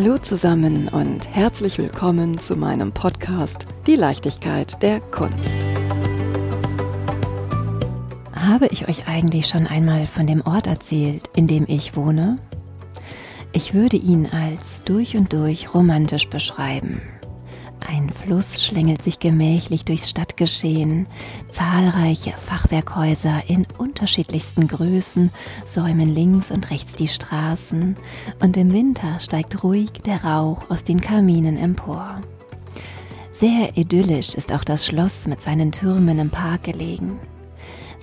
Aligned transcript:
Hallo 0.00 0.16
zusammen 0.16 0.86
und 0.86 1.26
herzlich 1.28 1.76
willkommen 1.76 2.38
zu 2.38 2.54
meinem 2.54 2.92
Podcast 2.92 3.66
Die 3.88 3.96
Leichtigkeit 3.96 4.80
der 4.80 5.00
Kunst. 5.00 5.34
Habe 8.32 8.68
ich 8.68 8.88
euch 8.88 9.08
eigentlich 9.08 9.48
schon 9.48 9.66
einmal 9.66 10.06
von 10.06 10.28
dem 10.28 10.46
Ort 10.46 10.68
erzählt, 10.68 11.28
in 11.34 11.48
dem 11.48 11.64
ich 11.66 11.96
wohne? 11.96 12.38
Ich 13.50 13.74
würde 13.74 13.96
ihn 13.96 14.26
als 14.26 14.84
durch 14.84 15.16
und 15.16 15.32
durch 15.32 15.74
romantisch 15.74 16.28
beschreiben. 16.28 17.02
Ein 17.86 18.10
Fluss 18.10 18.64
schlängelt 18.64 19.02
sich 19.02 19.18
gemächlich 19.18 19.84
durchs 19.84 20.10
Stadtgeschehen. 20.10 21.06
Zahlreiche 21.52 22.32
Fachwerkhäuser 22.32 23.42
in 23.48 23.66
unterschiedlichsten 23.78 24.68
Größen 24.68 25.30
säumen 25.64 26.14
links 26.14 26.50
und 26.50 26.70
rechts 26.70 26.94
die 26.94 27.08
Straßen 27.08 27.96
und 28.40 28.56
im 28.56 28.72
Winter 28.72 29.20
steigt 29.20 29.62
ruhig 29.62 29.90
der 30.04 30.24
Rauch 30.24 30.70
aus 30.70 30.84
den 30.84 31.00
Kaminen 31.00 31.56
empor. 31.56 32.20
Sehr 33.32 33.76
idyllisch 33.76 34.34
ist 34.34 34.52
auch 34.52 34.64
das 34.64 34.84
Schloss 34.84 35.26
mit 35.26 35.40
seinen 35.40 35.70
Türmen 35.70 36.18
im 36.18 36.30
Park 36.30 36.64
gelegen. 36.64 37.20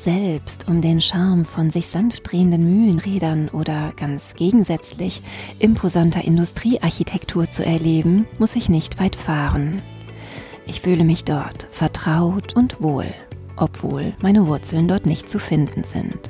Selbst 0.05 0.67
um 0.67 0.81
den 0.81 1.01
Charme 1.01 1.45
von 1.45 1.71
sich 1.71 1.87
sanft 1.87 2.31
drehenden 2.31 2.63
Mühlenrädern 2.63 3.49
oder 3.49 3.91
ganz 3.97 4.35
gegensätzlich 4.35 5.23
imposanter 5.57 6.23
Industriearchitektur 6.23 7.49
zu 7.49 7.65
erleben, 7.65 8.27
muss 8.37 8.55
ich 8.55 8.69
nicht 8.69 8.99
weit 8.99 9.15
fahren. 9.15 9.81
Ich 10.67 10.81
fühle 10.81 11.05
mich 11.05 11.25
dort 11.25 11.67
vertraut 11.71 12.55
und 12.55 12.83
wohl, 12.83 13.07
obwohl 13.55 14.13
meine 14.21 14.45
Wurzeln 14.45 14.87
dort 14.87 15.07
nicht 15.07 15.27
zu 15.27 15.39
finden 15.39 15.83
sind. 15.83 16.29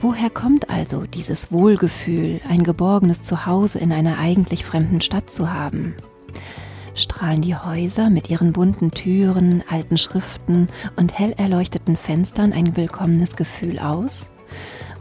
Woher 0.00 0.30
kommt 0.30 0.70
also 0.70 1.04
dieses 1.04 1.52
Wohlgefühl, 1.52 2.40
ein 2.48 2.62
geborgenes 2.62 3.22
Zuhause 3.22 3.80
in 3.80 3.92
einer 3.92 4.18
eigentlich 4.18 4.64
fremden 4.64 5.02
Stadt 5.02 5.28
zu 5.28 5.52
haben? 5.52 5.94
Strahlen 6.94 7.42
die 7.42 7.56
Häuser 7.56 8.10
mit 8.10 8.30
ihren 8.30 8.52
bunten 8.52 8.90
Türen, 8.90 9.62
alten 9.68 9.96
Schriften 9.96 10.68
und 10.96 11.18
hell 11.18 11.34
erleuchteten 11.36 11.96
Fenstern 11.96 12.52
ein 12.52 12.76
willkommenes 12.76 13.36
Gefühl 13.36 13.78
aus? 13.78 14.30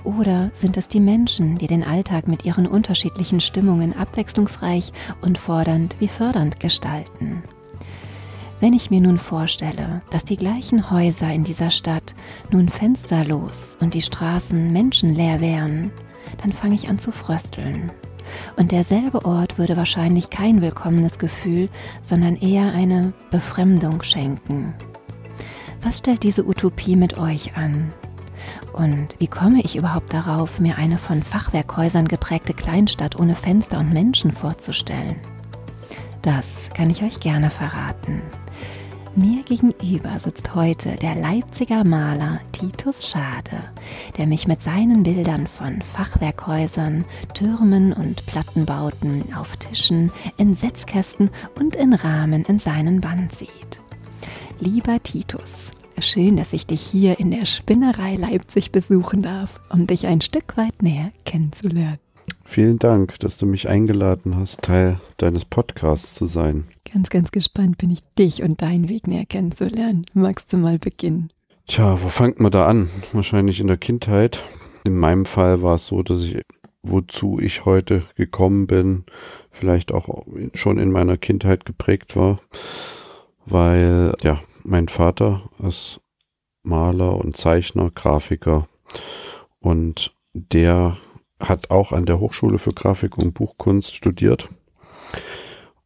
Oder 0.03 0.49
sind 0.53 0.77
es 0.77 0.87
die 0.87 0.99
Menschen, 0.99 1.57
die 1.57 1.67
den 1.67 1.83
Alltag 1.83 2.27
mit 2.27 2.45
ihren 2.45 2.65
unterschiedlichen 2.65 3.39
Stimmungen 3.39 3.95
abwechslungsreich 3.95 4.91
und 5.21 5.37
fordernd 5.37 5.95
wie 5.99 6.07
fördernd 6.07 6.59
gestalten? 6.59 7.43
Wenn 8.59 8.73
ich 8.73 8.91
mir 8.91 9.01
nun 9.01 9.17
vorstelle, 9.17 10.01
dass 10.11 10.23
die 10.23 10.37
gleichen 10.37 10.91
Häuser 10.91 11.31
in 11.33 11.43
dieser 11.43 11.71
Stadt 11.71 12.13
nun 12.51 12.69
fensterlos 12.69 13.75
und 13.79 13.95
die 13.95 14.01
Straßen 14.01 14.71
menschenleer 14.71 15.41
wären, 15.41 15.91
dann 16.41 16.51
fange 16.51 16.75
ich 16.75 16.87
an 16.87 16.99
zu 16.99 17.11
frösteln. 17.11 17.91
Und 18.57 18.71
derselbe 18.71 19.25
Ort 19.25 19.57
würde 19.57 19.77
wahrscheinlich 19.77 20.29
kein 20.29 20.61
willkommenes 20.61 21.19
Gefühl, 21.19 21.69
sondern 22.01 22.35
eher 22.35 22.73
eine 22.73 23.13
Befremdung 23.29 24.03
schenken. 24.03 24.73
Was 25.81 25.99
stellt 25.99 26.23
diese 26.23 26.45
Utopie 26.45 26.95
mit 26.95 27.17
euch 27.17 27.55
an? 27.55 27.91
Und 28.73 29.15
wie 29.19 29.27
komme 29.27 29.61
ich 29.61 29.75
überhaupt 29.75 30.13
darauf, 30.13 30.59
mir 30.59 30.77
eine 30.77 30.97
von 30.97 31.23
Fachwerkhäusern 31.23 32.07
geprägte 32.07 32.53
Kleinstadt 32.53 33.19
ohne 33.19 33.35
Fenster 33.35 33.79
und 33.79 33.93
Menschen 33.93 34.31
vorzustellen? 34.31 35.15
Das 36.21 36.69
kann 36.73 36.89
ich 36.89 37.03
euch 37.03 37.19
gerne 37.19 37.49
verraten. 37.49 38.21
Mir 39.15 39.43
gegenüber 39.43 40.17
sitzt 40.19 40.55
heute 40.55 40.95
der 40.95 41.15
Leipziger 41.15 41.83
Maler 41.83 42.39
Titus 42.53 43.09
Schade, 43.09 43.61
der 44.17 44.25
mich 44.25 44.47
mit 44.47 44.61
seinen 44.61 45.03
Bildern 45.03 45.47
von 45.47 45.81
Fachwerkhäusern, 45.81 47.03
Türmen 47.33 47.91
und 47.91 48.25
Plattenbauten 48.25 49.33
auf 49.33 49.57
Tischen, 49.57 50.13
in 50.37 50.55
Setzkästen 50.55 51.29
und 51.59 51.75
in 51.75 51.93
Rahmen 51.93 52.45
in 52.45 52.57
seinen 52.57 53.01
Band 53.01 53.35
sieht. 53.35 53.81
Lieber 54.61 55.03
Titus, 55.03 55.71
schön, 55.99 56.37
dass 56.37 56.53
ich 56.53 56.65
dich 56.65 56.81
hier 56.81 57.19
in 57.19 57.31
der 57.31 57.45
Spinnerei 57.45 58.15
Leipzig 58.15 58.71
besuchen 58.71 59.21
darf, 59.21 59.59
um 59.69 59.87
dich 59.87 60.07
ein 60.07 60.21
Stück 60.21 60.55
weit 60.55 60.81
näher 60.81 61.11
kennenzulernen. 61.25 61.99
Vielen 62.43 62.79
Dank, 62.79 63.19
dass 63.19 63.37
du 63.37 63.45
mich 63.45 63.69
eingeladen 63.69 64.35
hast, 64.35 64.61
Teil 64.61 64.99
deines 65.17 65.45
Podcasts 65.45 66.15
zu 66.15 66.25
sein. 66.25 66.65
Ganz, 66.91 67.09
ganz 67.09 67.31
gespannt 67.31 67.77
bin 67.77 67.91
ich, 67.91 68.01
dich 68.17 68.43
und 68.43 68.61
deinen 68.61 68.89
Weg 68.89 69.07
näher 69.07 69.25
kennenzulernen. 69.25 70.01
Magst 70.13 70.51
du 70.51 70.57
mal 70.57 70.79
beginnen? 70.79 71.31
Tja, 71.67 71.97
wo 72.01 72.09
fängt 72.09 72.39
man 72.39 72.51
da 72.51 72.67
an? 72.67 72.89
Wahrscheinlich 73.13 73.59
in 73.59 73.67
der 73.67 73.77
Kindheit. 73.77 74.43
In 74.83 74.97
meinem 74.97 75.25
Fall 75.25 75.61
war 75.61 75.75
es 75.75 75.85
so, 75.85 76.03
dass 76.03 76.21
ich, 76.21 76.41
wozu 76.81 77.39
ich 77.39 77.65
heute 77.65 78.03
gekommen 78.15 78.67
bin, 78.67 79.05
vielleicht 79.51 79.91
auch 79.91 80.25
schon 80.53 80.79
in 80.79 80.91
meiner 80.91 81.17
Kindheit 81.17 81.65
geprägt 81.65 82.15
war, 82.15 82.41
weil, 83.45 84.13
ja, 84.23 84.41
mein 84.63 84.87
Vater 84.87 85.49
ist 85.65 86.01
Maler 86.63 87.15
und 87.15 87.37
Zeichner, 87.37 87.89
Grafiker 87.91 88.67
und 89.59 90.11
der 90.33 90.97
hat 91.41 91.71
auch 91.71 91.91
an 91.91 92.05
der 92.05 92.19
Hochschule 92.19 92.59
für 92.59 92.73
Grafik 92.73 93.17
und 93.17 93.33
Buchkunst 93.33 93.95
studiert. 93.95 94.49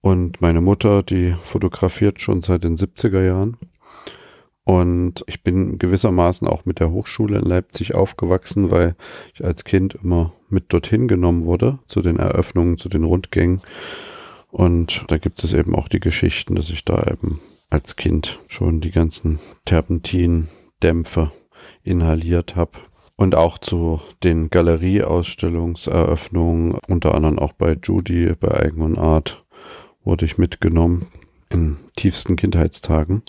Und 0.01 0.39
meine 0.41 0.61
Mutter, 0.61 1.01
die 1.01 1.35
fotografiert 1.43 2.21
schon 2.21 2.41
seit 2.41 2.63
den 2.63 2.77
70er 2.77 3.25
Jahren. 3.25 3.57
Und 4.63 5.23
ich 5.27 5.43
bin 5.43 5.77
gewissermaßen 5.77 6.47
auch 6.47 6.65
mit 6.65 6.79
der 6.79 6.91
Hochschule 6.91 7.39
in 7.39 7.45
Leipzig 7.45 7.95
aufgewachsen, 7.95 8.71
weil 8.71 8.95
ich 9.33 9.43
als 9.43 9.63
Kind 9.63 9.95
immer 9.95 10.33
mit 10.49 10.73
dorthin 10.73 11.07
genommen 11.07 11.45
wurde, 11.45 11.79
zu 11.87 12.01
den 12.01 12.17
Eröffnungen, 12.17 12.77
zu 12.77 12.89
den 12.89 13.03
Rundgängen. 13.03 13.61
Und 14.51 15.05
da 15.07 15.17
gibt 15.17 15.43
es 15.43 15.53
eben 15.53 15.75
auch 15.75 15.87
die 15.87 15.99
Geschichten, 15.99 16.55
dass 16.55 16.69
ich 16.69 16.85
da 16.85 17.03
eben 17.11 17.39
als 17.69 17.95
Kind 17.95 18.39
schon 18.47 18.81
die 18.81 18.91
ganzen 18.91 19.39
Terpentin-Dämpfe 19.65 21.31
inhaliert 21.83 22.55
habe 22.55 22.77
und 23.15 23.35
auch 23.35 23.57
zu 23.57 24.01
den 24.23 24.49
Galerieausstellungseröffnungen, 24.49 26.77
unter 26.87 27.15
anderem 27.15 27.39
auch 27.39 27.53
bei 27.53 27.77
Judy, 27.81 28.33
bei 28.39 28.59
Eigen 28.59 28.81
und 28.81 28.97
Art, 28.97 29.45
wurde 30.03 30.25
ich 30.25 30.37
mitgenommen 30.37 31.07
in 31.49 31.77
tiefsten 31.95 32.35
Kindheitstagen. 32.35 33.23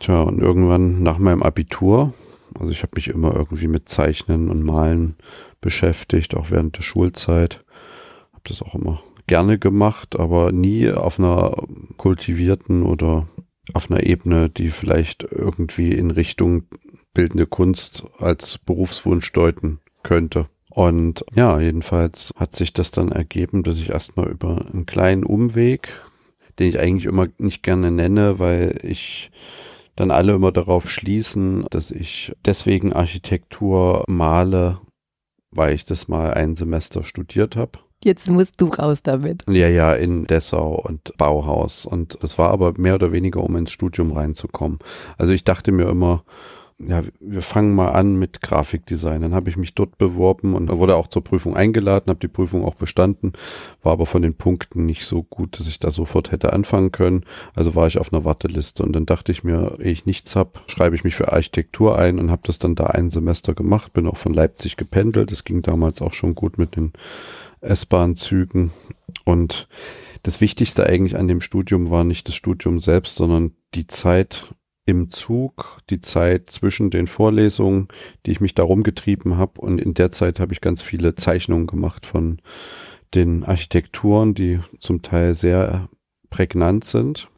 Tja, 0.00 0.22
und 0.22 0.40
irgendwann 0.40 1.02
nach 1.02 1.18
meinem 1.18 1.42
Abitur, 1.42 2.14
also 2.58 2.72
ich 2.72 2.82
habe 2.82 2.92
mich 2.96 3.08
immer 3.08 3.34
irgendwie 3.34 3.68
mit 3.68 3.88
Zeichnen 3.88 4.50
und 4.50 4.62
Malen 4.62 5.16
beschäftigt, 5.60 6.34
auch 6.34 6.50
während 6.50 6.76
der 6.76 6.82
Schulzeit, 6.82 7.64
habe 8.32 8.42
das 8.44 8.62
auch 8.62 8.74
immer 8.74 9.02
gerne 9.26 9.58
gemacht, 9.58 10.18
aber 10.18 10.52
nie 10.52 10.90
auf 10.90 11.18
einer 11.18 11.54
kultivierten 11.96 12.82
oder 12.82 13.26
auf 13.72 13.90
einer 13.90 14.02
Ebene, 14.04 14.50
die 14.50 14.68
vielleicht 14.68 15.22
irgendwie 15.22 15.92
in 15.92 16.10
Richtung 16.10 16.64
bildende 17.14 17.46
Kunst 17.46 18.04
als 18.18 18.58
Berufswunsch 18.58 19.32
deuten 19.32 19.80
könnte. 20.02 20.48
Und 20.68 21.24
ja, 21.34 21.60
jedenfalls 21.60 22.32
hat 22.36 22.54
sich 22.54 22.72
das 22.72 22.90
dann 22.90 23.12
ergeben, 23.12 23.62
dass 23.62 23.78
ich 23.78 23.90
erstmal 23.90 24.28
über 24.28 24.66
einen 24.72 24.86
kleinen 24.86 25.24
Umweg, 25.24 25.88
den 26.58 26.68
ich 26.68 26.78
eigentlich 26.78 27.06
immer 27.06 27.28
nicht 27.38 27.62
gerne 27.62 27.90
nenne, 27.90 28.38
weil 28.38 28.78
ich 28.82 29.30
dann 29.96 30.10
alle 30.10 30.34
immer 30.34 30.50
darauf 30.50 30.90
schließen, 30.90 31.66
dass 31.70 31.90
ich 31.92 32.32
deswegen 32.44 32.92
Architektur 32.92 34.04
male, 34.08 34.80
weil 35.52 35.74
ich 35.74 35.84
das 35.84 36.08
mal 36.08 36.34
ein 36.34 36.56
Semester 36.56 37.04
studiert 37.04 37.54
habe. 37.54 37.78
Jetzt 38.04 38.30
musst 38.30 38.60
du 38.60 38.66
raus 38.66 38.98
damit. 39.02 39.44
Ja, 39.48 39.66
ja, 39.66 39.94
in 39.94 40.26
Dessau 40.26 40.74
und 40.74 41.16
Bauhaus. 41.16 41.86
Und 41.86 42.18
das 42.22 42.38
war 42.38 42.50
aber 42.50 42.74
mehr 42.76 42.96
oder 42.96 43.12
weniger, 43.12 43.42
um 43.42 43.56
ins 43.56 43.72
Studium 43.72 44.12
reinzukommen. 44.12 44.78
Also 45.16 45.32
ich 45.32 45.42
dachte 45.42 45.72
mir 45.72 45.88
immer, 45.88 46.22
ja, 46.78 47.02
wir 47.20 47.40
fangen 47.40 47.74
mal 47.74 47.92
an 47.92 48.16
mit 48.16 48.42
Grafikdesign. 48.42 49.22
Dann 49.22 49.34
habe 49.34 49.48
ich 49.48 49.56
mich 49.56 49.74
dort 49.74 49.96
beworben 49.96 50.54
und 50.54 50.70
wurde 50.70 50.96
auch 50.96 51.06
zur 51.06 51.24
Prüfung 51.24 51.56
eingeladen, 51.56 52.10
habe 52.10 52.20
die 52.20 52.28
Prüfung 52.28 52.64
auch 52.64 52.74
bestanden, 52.74 53.32
war 53.82 53.92
aber 53.92 54.06
von 54.06 54.22
den 54.22 54.34
Punkten 54.34 54.84
nicht 54.84 55.06
so 55.06 55.22
gut, 55.22 55.58
dass 55.58 55.68
ich 55.68 55.78
da 55.78 55.90
sofort 55.90 56.32
hätte 56.32 56.52
anfangen 56.52 56.92
können. 56.92 57.24
Also 57.54 57.74
war 57.74 57.86
ich 57.86 57.98
auf 57.98 58.12
einer 58.12 58.24
Warteliste 58.24 58.82
und 58.82 58.92
dann 58.92 59.06
dachte 59.06 59.32
ich 59.32 59.44
mir, 59.44 59.78
ehe 59.78 59.92
ich 59.92 60.04
nichts 60.04 60.34
habe, 60.36 60.50
schreibe 60.66 60.96
ich 60.96 61.04
mich 61.04 61.14
für 61.14 61.32
Architektur 61.32 61.96
ein 61.96 62.18
und 62.18 62.30
habe 62.30 62.42
das 62.44 62.58
dann 62.58 62.74
da 62.74 62.88
ein 62.88 63.10
Semester 63.10 63.54
gemacht, 63.54 63.92
bin 63.92 64.08
auch 64.08 64.18
von 64.18 64.34
Leipzig 64.34 64.76
gependelt. 64.76 65.30
Das 65.30 65.44
ging 65.44 65.62
damals 65.62 66.02
auch 66.02 66.12
schon 66.12 66.34
gut 66.34 66.58
mit 66.58 66.76
den 66.76 66.92
S-Bahn-Zügen 67.64 68.72
und 69.24 69.68
das 70.22 70.40
Wichtigste 70.40 70.86
eigentlich 70.86 71.16
an 71.16 71.28
dem 71.28 71.40
Studium 71.40 71.90
war 71.90 72.04
nicht 72.04 72.28
das 72.28 72.34
Studium 72.34 72.80
selbst, 72.80 73.16
sondern 73.16 73.52
die 73.74 73.86
Zeit 73.86 74.54
im 74.86 75.10
Zug 75.10 75.80
die 75.90 76.00
Zeit 76.00 76.50
zwischen 76.50 76.90
den 76.90 77.06
Vorlesungen, 77.06 77.88
die 78.26 78.32
ich 78.32 78.40
mich 78.40 78.54
darum 78.54 78.82
getrieben 78.82 79.38
habe. 79.38 79.60
Und 79.60 79.80
in 79.80 79.94
der 79.94 80.12
Zeit 80.12 80.40
habe 80.40 80.52
ich 80.52 80.60
ganz 80.60 80.82
viele 80.82 81.14
Zeichnungen 81.14 81.66
gemacht 81.66 82.06
von 82.06 82.40
den 83.14 83.44
Architekturen, 83.44 84.34
die 84.34 84.60
zum 84.80 85.02
Teil 85.02 85.34
sehr 85.34 85.88
prägnant 86.30 86.84
sind. 86.84 87.28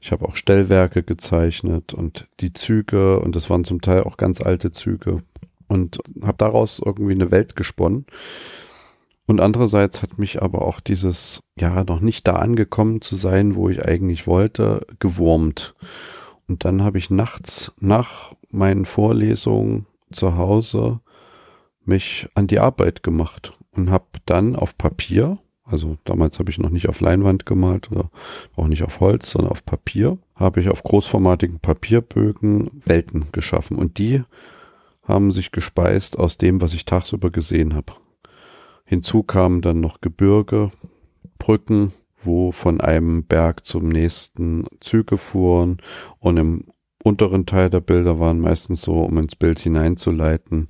Ich 0.00 0.12
habe 0.12 0.26
auch 0.26 0.36
Stellwerke 0.36 1.02
gezeichnet 1.02 1.94
und 1.94 2.28
die 2.40 2.52
Züge 2.52 3.20
und 3.20 3.36
das 3.36 3.48
waren 3.48 3.64
zum 3.64 3.80
Teil 3.80 4.02
auch 4.02 4.16
ganz 4.16 4.40
alte 4.40 4.72
Züge 4.72 5.22
und 5.68 5.98
habe 6.22 6.38
daraus 6.38 6.80
irgendwie 6.84 7.12
eine 7.12 7.30
Welt 7.30 7.56
gesponnen. 7.56 8.06
Und 9.26 9.40
andererseits 9.40 10.02
hat 10.02 10.18
mich 10.18 10.42
aber 10.42 10.62
auch 10.62 10.80
dieses, 10.80 11.40
ja, 11.58 11.84
noch 11.84 12.00
nicht 12.00 12.26
da 12.26 12.36
angekommen 12.36 13.00
zu 13.00 13.16
sein, 13.16 13.54
wo 13.54 13.68
ich 13.68 13.84
eigentlich 13.84 14.26
wollte, 14.26 14.86
gewurmt. 14.98 15.74
Und 16.48 16.64
dann 16.64 16.82
habe 16.82 16.98
ich 16.98 17.08
nachts 17.08 17.72
nach 17.78 18.34
meinen 18.50 18.84
Vorlesungen 18.84 19.86
zu 20.12 20.36
Hause 20.36 21.00
mich 21.84 22.28
an 22.34 22.46
die 22.46 22.58
Arbeit 22.58 23.02
gemacht 23.02 23.56
und 23.72 23.90
habe 23.90 24.06
dann 24.26 24.56
auf 24.56 24.76
Papier, 24.76 25.38
also 25.64 25.96
damals 26.04 26.38
habe 26.38 26.50
ich 26.50 26.58
noch 26.58 26.70
nicht 26.70 26.88
auf 26.88 27.00
Leinwand 27.00 27.46
gemalt 27.46 27.90
oder 27.90 28.10
auch 28.56 28.68
nicht 28.68 28.82
auf 28.82 29.00
Holz, 29.00 29.30
sondern 29.30 29.52
auf 29.52 29.64
Papier, 29.64 30.18
habe 30.34 30.60
ich 30.60 30.68
auf 30.68 30.82
großformatigen 30.82 31.60
Papierbögen 31.60 32.82
Welten 32.84 33.26
geschaffen 33.32 33.78
und 33.78 33.98
die 33.98 34.22
haben 35.02 35.32
sich 35.32 35.50
gespeist 35.50 36.18
aus 36.18 36.38
dem, 36.38 36.60
was 36.60 36.74
ich 36.74 36.84
tagsüber 36.84 37.30
gesehen 37.30 37.74
habe. 37.74 37.94
Hinzu 38.84 39.22
kamen 39.22 39.60
dann 39.60 39.80
noch 39.80 40.00
Gebirge, 40.00 40.70
Brücken, 41.38 41.92
wo 42.18 42.52
von 42.52 42.80
einem 42.80 43.24
Berg 43.24 43.64
zum 43.66 43.88
nächsten 43.88 44.66
Züge 44.80 45.18
fuhren 45.18 45.78
und 46.18 46.36
im 46.36 46.64
unteren 47.02 47.46
Teil 47.46 47.68
der 47.68 47.80
Bilder 47.80 48.20
waren 48.20 48.40
meistens 48.40 48.82
so, 48.82 48.94
um 48.94 49.18
ins 49.18 49.34
Bild 49.34 49.58
hineinzuleiten, 49.58 50.68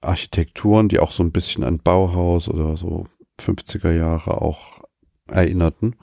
Architekturen, 0.00 0.88
die 0.88 1.00
auch 1.00 1.12
so 1.12 1.22
ein 1.22 1.32
bisschen 1.32 1.64
an 1.64 1.78
Bauhaus 1.78 2.48
oder 2.48 2.76
so 2.76 3.04
50er 3.40 3.92
Jahre 3.92 4.40
auch 4.40 4.82
erinnerten. 5.28 5.96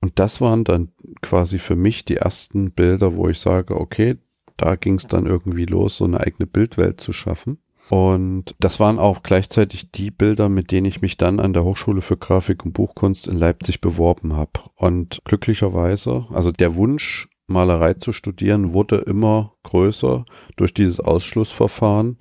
Und 0.00 0.18
das 0.18 0.40
waren 0.40 0.64
dann 0.64 0.92
quasi 1.20 1.58
für 1.58 1.76
mich 1.76 2.04
die 2.04 2.16
ersten 2.16 2.70
Bilder, 2.70 3.16
wo 3.16 3.28
ich 3.28 3.38
sage, 3.38 3.78
okay, 3.78 4.16
da 4.56 4.76
ging 4.76 4.96
es 4.96 5.06
dann 5.06 5.26
irgendwie 5.26 5.66
los, 5.66 5.98
so 5.98 6.04
eine 6.04 6.20
eigene 6.20 6.46
Bildwelt 6.46 7.00
zu 7.00 7.12
schaffen. 7.12 7.58
Und 7.90 8.54
das 8.60 8.78
waren 8.78 9.00
auch 9.00 9.24
gleichzeitig 9.24 9.90
die 9.90 10.12
Bilder, 10.12 10.48
mit 10.48 10.70
denen 10.70 10.86
ich 10.86 11.02
mich 11.02 11.16
dann 11.16 11.40
an 11.40 11.52
der 11.52 11.64
Hochschule 11.64 12.02
für 12.02 12.16
Grafik 12.16 12.64
und 12.64 12.72
Buchkunst 12.72 13.26
in 13.26 13.36
Leipzig 13.36 13.80
beworben 13.80 14.36
habe. 14.36 14.60
Und 14.76 15.20
glücklicherweise, 15.24 16.24
also 16.30 16.52
der 16.52 16.76
Wunsch, 16.76 17.28
Malerei 17.48 17.94
zu 17.94 18.12
studieren, 18.12 18.72
wurde 18.72 18.98
immer 18.98 19.54
größer 19.64 20.24
durch 20.54 20.72
dieses 20.72 21.00
Ausschlussverfahren, 21.00 22.18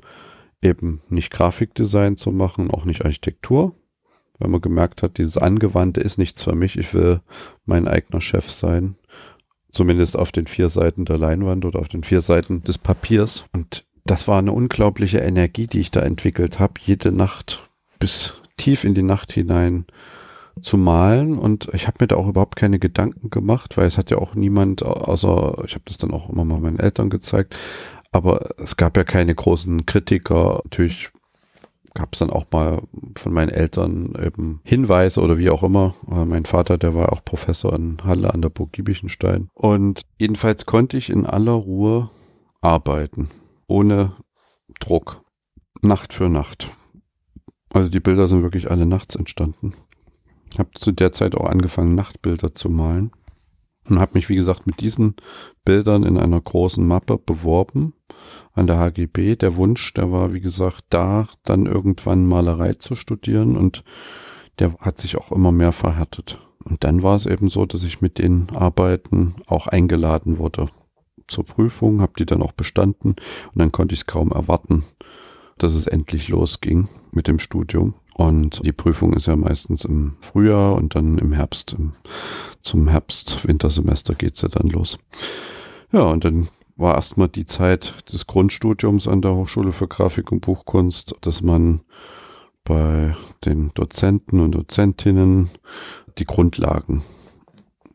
eben 0.63 1.04
nicht 1.07 1.30
Grafikdesign 1.30 2.18
zu 2.18 2.31
machen, 2.31 2.72
auch 2.72 2.83
nicht 2.83 3.06
Architektur, 3.06 3.75
weil 4.39 4.50
man 4.50 4.62
gemerkt 4.62 5.04
hat, 5.04 5.19
dieses 5.19 5.38
Angewandte 5.38 6.01
ist 6.01 6.18
nichts 6.18 6.44
für 6.44 6.56
mich, 6.56 6.80
ich 6.80 6.95
will 6.95 7.22
mein 7.65 7.88
eigener 7.88 8.22
Chef 8.22 8.50
sein. 8.50 8.95
Zumindest 9.72 10.18
auf 10.18 10.31
den 10.31 10.48
vier 10.48 10.69
Seiten 10.69 11.06
der 11.06 11.19
Leinwand 11.19 11.63
oder 11.63 11.77
auf 11.77 11.89
den 11.89 12.01
vier 12.01 12.22
Seiten 12.22 12.63
des 12.63 12.80
Papiers. 12.80 13.44
Und 13.54 13.86
das 14.09 14.27
war 14.27 14.39
eine 14.39 14.51
unglaubliche 14.51 15.19
Energie, 15.19 15.67
die 15.67 15.79
ich 15.79 15.91
da 15.91 16.01
entwickelt 16.01 16.59
habe, 16.59 16.73
jede 16.81 17.11
Nacht 17.11 17.69
bis 18.00 18.33
tief 18.57 18.83
in 18.83 18.95
die 18.95 19.03
Nacht 19.03 19.31
hinein 19.31 19.85
zu 20.61 20.77
malen 20.77 21.38
und 21.38 21.69
ich 21.73 21.88
habe 21.88 21.97
mir 22.01 22.07
da 22.07 22.15
auch 22.15 22.27
überhaupt 22.27 22.56
keine 22.56 22.79
Gedanken 22.79 23.29
gemacht, 23.29 23.77
weil 23.77 23.88
es 23.88 23.97
hat 23.97 24.09
ja 24.09 24.17
auch 24.17 24.35
niemand, 24.35 24.83
außer 24.83 25.63
ich 25.65 25.75
habe 25.75 25.83
das 25.85 25.97
dann 25.97 26.11
auch 26.11 26.29
immer 26.29 26.44
mal 26.44 26.59
meinen 26.59 26.79
Eltern 26.79 27.09
gezeigt, 27.09 27.56
aber 28.11 28.50
es 28.57 28.75
gab 28.77 28.97
ja 28.97 29.03
keine 29.03 29.35
großen 29.35 29.85
Kritiker. 29.85 30.62
Natürlich 30.65 31.12
gab 31.94 32.13
es 32.13 32.19
dann 32.19 32.31
auch 32.31 32.45
mal 32.51 32.81
von 33.15 33.31
meinen 33.31 33.50
Eltern 33.50 34.13
eben 34.21 34.59
Hinweise 34.63 35.21
oder 35.21 35.38
wie 35.38 35.51
auch 35.51 35.63
immer. 35.63 35.94
Äh, 36.09 36.25
mein 36.25 36.45
Vater, 36.45 36.77
der 36.77 36.95
war 36.95 37.13
auch 37.13 37.23
Professor 37.23 37.73
in 37.73 37.97
Halle 38.03 38.33
an 38.33 38.41
der 38.41 38.50
Burg 38.50 38.73
Giebichenstein. 38.73 39.50
Und 39.53 40.01
jedenfalls 40.17 40.65
konnte 40.65 40.97
ich 40.97 41.09
in 41.09 41.25
aller 41.25 41.51
Ruhe 41.51 42.09
arbeiten, 42.62 43.29
ohne 43.69 44.16
Druck, 44.80 45.24
Nacht 45.81 46.13
für 46.13 46.30
Nacht. 46.30 46.69
Also 47.71 47.89
die 47.89 48.00
Bilder 48.00 48.27
sind 48.27 48.42
wirklich 48.42 48.69
alle 48.69 48.86
nachts 48.86 49.16
entstanden. 49.16 49.74
Ich 50.51 50.60
habe 50.60 50.71
zu 50.74 50.92
der 50.92 51.12
Zeit 51.12 51.36
auch 51.36 51.45
angefangen, 51.45 51.95
Nachtbilder 51.95 52.56
zu 52.56 52.69
malen 52.69 53.12
und 53.88 54.00
habe 54.00 54.13
mich, 54.16 54.30
wie 54.30 54.36
gesagt, 54.36 54.66
mit 54.66 54.81
diesen 54.81 55.16
Bildern 55.63 56.04
in 56.04 56.18
einer 56.18 56.42
großen 56.42 56.86
Mappe 56.86 57.18
beworben 57.18 57.94
an 58.54 58.68
der 58.68 58.80
HGB. 58.80 59.36
Der 59.36 59.56
Wunsch, 59.56 59.94
der 59.94 60.12
war, 60.12 60.33
wie 60.33 60.42
gesagt, 60.42 60.86
da 60.89 61.27
dann 61.44 61.68
irgendwann 61.68 62.27
Malerei 62.27 62.74
zu 62.74 62.95
studieren 62.95 63.56
und 63.56 63.83
der 64.57 64.75
hat 64.80 64.98
sich 64.98 65.15
auch 65.15 65.31
immer 65.31 65.51
mehr 65.51 65.72
verhärtet. 65.72 66.39
Und 66.65 66.83
dann 66.83 67.04
war 67.04 67.15
es 67.15 67.25
eben 67.25 67.50
so, 67.50 67.65
dass 67.65 67.83
ich 67.83 68.01
mit 68.01 68.18
den 68.18 68.50
Arbeiten 68.50 69.36
auch 69.48 69.68
eingeladen 69.68 70.39
wurde 70.39 70.69
zur 71.29 71.45
Prüfung, 71.45 72.01
habe 72.01 72.13
die 72.17 72.25
dann 72.25 72.41
auch 72.41 72.51
bestanden 72.51 73.11
und 73.11 73.55
dann 73.55 73.71
konnte 73.71 73.93
ich 73.93 74.01
es 74.01 74.05
kaum 74.05 74.31
erwarten, 74.31 74.83
dass 75.57 75.73
es 75.73 75.87
endlich 75.87 76.27
losging 76.27 76.89
mit 77.11 77.27
dem 77.27 77.39
Studium. 77.39 77.93
Und 78.13 78.65
die 78.65 78.73
Prüfung 78.73 79.13
ist 79.13 79.27
ja 79.27 79.35
meistens 79.37 79.85
im 79.85 80.17
Frühjahr 80.19 80.75
und 80.75 80.95
dann 80.95 81.17
im 81.17 81.31
Herbst. 81.31 81.77
Zum 82.61 82.87
Herbst-Wintersemester 82.89 84.13
geht's 84.13 84.41
ja 84.41 84.49
dann 84.49 84.67
los. 84.67 84.99
Ja, 85.93 86.01
und 86.01 86.25
dann 86.25 86.49
war 86.75 86.95
erstmal 86.95 87.29
die 87.29 87.45
Zeit 87.45 88.11
des 88.11 88.27
Grundstudiums 88.27 89.07
an 89.07 89.21
der 89.21 89.35
Hochschule 89.35 89.71
für 89.71 89.87
Grafik 89.87 90.31
und 90.31 90.41
Buchkunst, 90.41 91.15
dass 91.21 91.41
man 91.41 91.81
bei 92.63 93.15
den 93.45 93.71
Dozenten 93.73 94.39
und 94.39 94.51
Dozentinnen 94.51 95.49
die 96.17 96.25
Grundlagen 96.25 97.03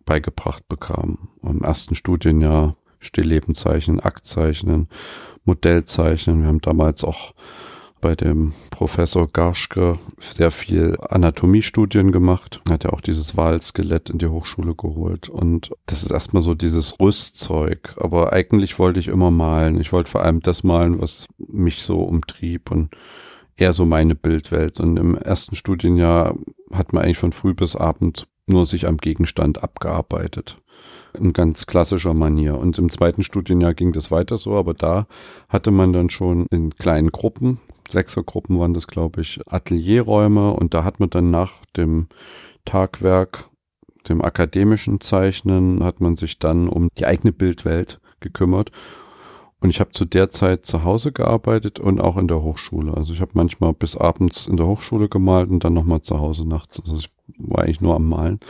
beigebracht 0.04 0.68
bekam. 0.68 1.28
Im 1.42 1.62
ersten 1.62 1.94
Studienjahr 1.94 2.76
Stilllebenzeichnen, 3.04 4.00
Aktzeichnen, 4.00 4.88
Modellzeichnen. 5.44 6.42
Wir 6.42 6.48
haben 6.48 6.60
damals 6.60 7.04
auch 7.04 7.34
bei 8.04 8.14
dem 8.14 8.52
Professor 8.68 9.26
Garschke 9.32 9.98
sehr 10.20 10.50
viel 10.50 10.98
Anatomiestudien 11.08 12.12
gemacht. 12.12 12.60
Hat 12.68 12.84
ja 12.84 12.90
auch 12.90 13.00
dieses 13.00 13.34
Walskelett 13.38 14.10
in 14.10 14.18
die 14.18 14.26
Hochschule 14.26 14.74
geholt. 14.74 15.30
Und 15.30 15.70
das 15.86 16.02
ist 16.02 16.10
erstmal 16.10 16.42
so 16.42 16.54
dieses 16.54 17.00
Rüstzeug. 17.00 17.94
Aber 17.96 18.34
eigentlich 18.34 18.78
wollte 18.78 19.00
ich 19.00 19.08
immer 19.08 19.30
malen. 19.30 19.80
Ich 19.80 19.90
wollte 19.94 20.10
vor 20.10 20.22
allem 20.22 20.40
das 20.40 20.64
malen, 20.64 21.00
was 21.00 21.28
mich 21.38 21.82
so 21.82 22.02
umtrieb 22.02 22.70
und 22.70 22.94
eher 23.56 23.72
so 23.72 23.86
meine 23.86 24.14
Bildwelt. 24.14 24.80
Und 24.80 24.98
im 24.98 25.14
ersten 25.16 25.56
Studienjahr 25.56 26.36
hat 26.72 26.92
man 26.92 27.04
eigentlich 27.04 27.16
von 27.16 27.32
früh 27.32 27.54
bis 27.54 27.74
abend 27.74 28.28
nur 28.46 28.66
sich 28.66 28.86
am 28.86 28.98
Gegenstand 28.98 29.62
abgearbeitet 29.62 30.58
in 31.18 31.32
ganz 31.32 31.66
klassischer 31.66 32.14
Manier. 32.14 32.58
Und 32.58 32.78
im 32.78 32.90
zweiten 32.90 33.22
Studienjahr 33.22 33.74
ging 33.74 33.92
das 33.92 34.10
weiter 34.10 34.38
so, 34.38 34.54
aber 34.54 34.74
da 34.74 35.06
hatte 35.48 35.70
man 35.70 35.92
dann 35.92 36.10
schon 36.10 36.46
in 36.50 36.74
kleinen 36.74 37.10
Gruppen 37.10 37.60
Sechsergruppen 37.90 38.58
waren 38.58 38.74
das, 38.74 38.86
glaube 38.86 39.20
ich, 39.20 39.40
Atelierräume 39.46 40.52
und 40.52 40.74
da 40.74 40.84
hat 40.84 41.00
man 41.00 41.10
dann 41.10 41.30
nach 41.30 41.52
dem 41.76 42.08
Tagwerk, 42.64 43.48
dem 44.08 44.22
akademischen 44.22 45.00
Zeichnen, 45.00 45.82
hat 45.82 46.00
man 46.00 46.16
sich 46.16 46.38
dann 46.38 46.68
um 46.68 46.88
die 46.98 47.06
eigene 47.06 47.32
Bildwelt 47.32 48.00
gekümmert. 48.20 48.70
Und 49.60 49.70
ich 49.70 49.80
habe 49.80 49.92
zu 49.92 50.04
der 50.04 50.28
Zeit 50.28 50.66
zu 50.66 50.84
Hause 50.84 51.10
gearbeitet 51.10 51.78
und 51.78 51.98
auch 51.98 52.18
in 52.18 52.28
der 52.28 52.42
Hochschule. 52.42 52.92
Also 52.94 53.14
ich 53.14 53.22
habe 53.22 53.30
manchmal 53.34 53.72
bis 53.72 53.96
abends 53.96 54.46
in 54.46 54.58
der 54.58 54.66
Hochschule 54.66 55.08
gemalt 55.08 55.48
und 55.48 55.64
dann 55.64 55.72
nochmal 55.72 56.02
zu 56.02 56.20
Hause 56.20 56.46
nachts. 56.46 56.80
Also 56.80 56.96
ich 56.96 57.10
war 57.38 57.62
eigentlich 57.64 57.80
nur 57.80 57.94
am 57.94 58.06
Malen. 58.06 58.40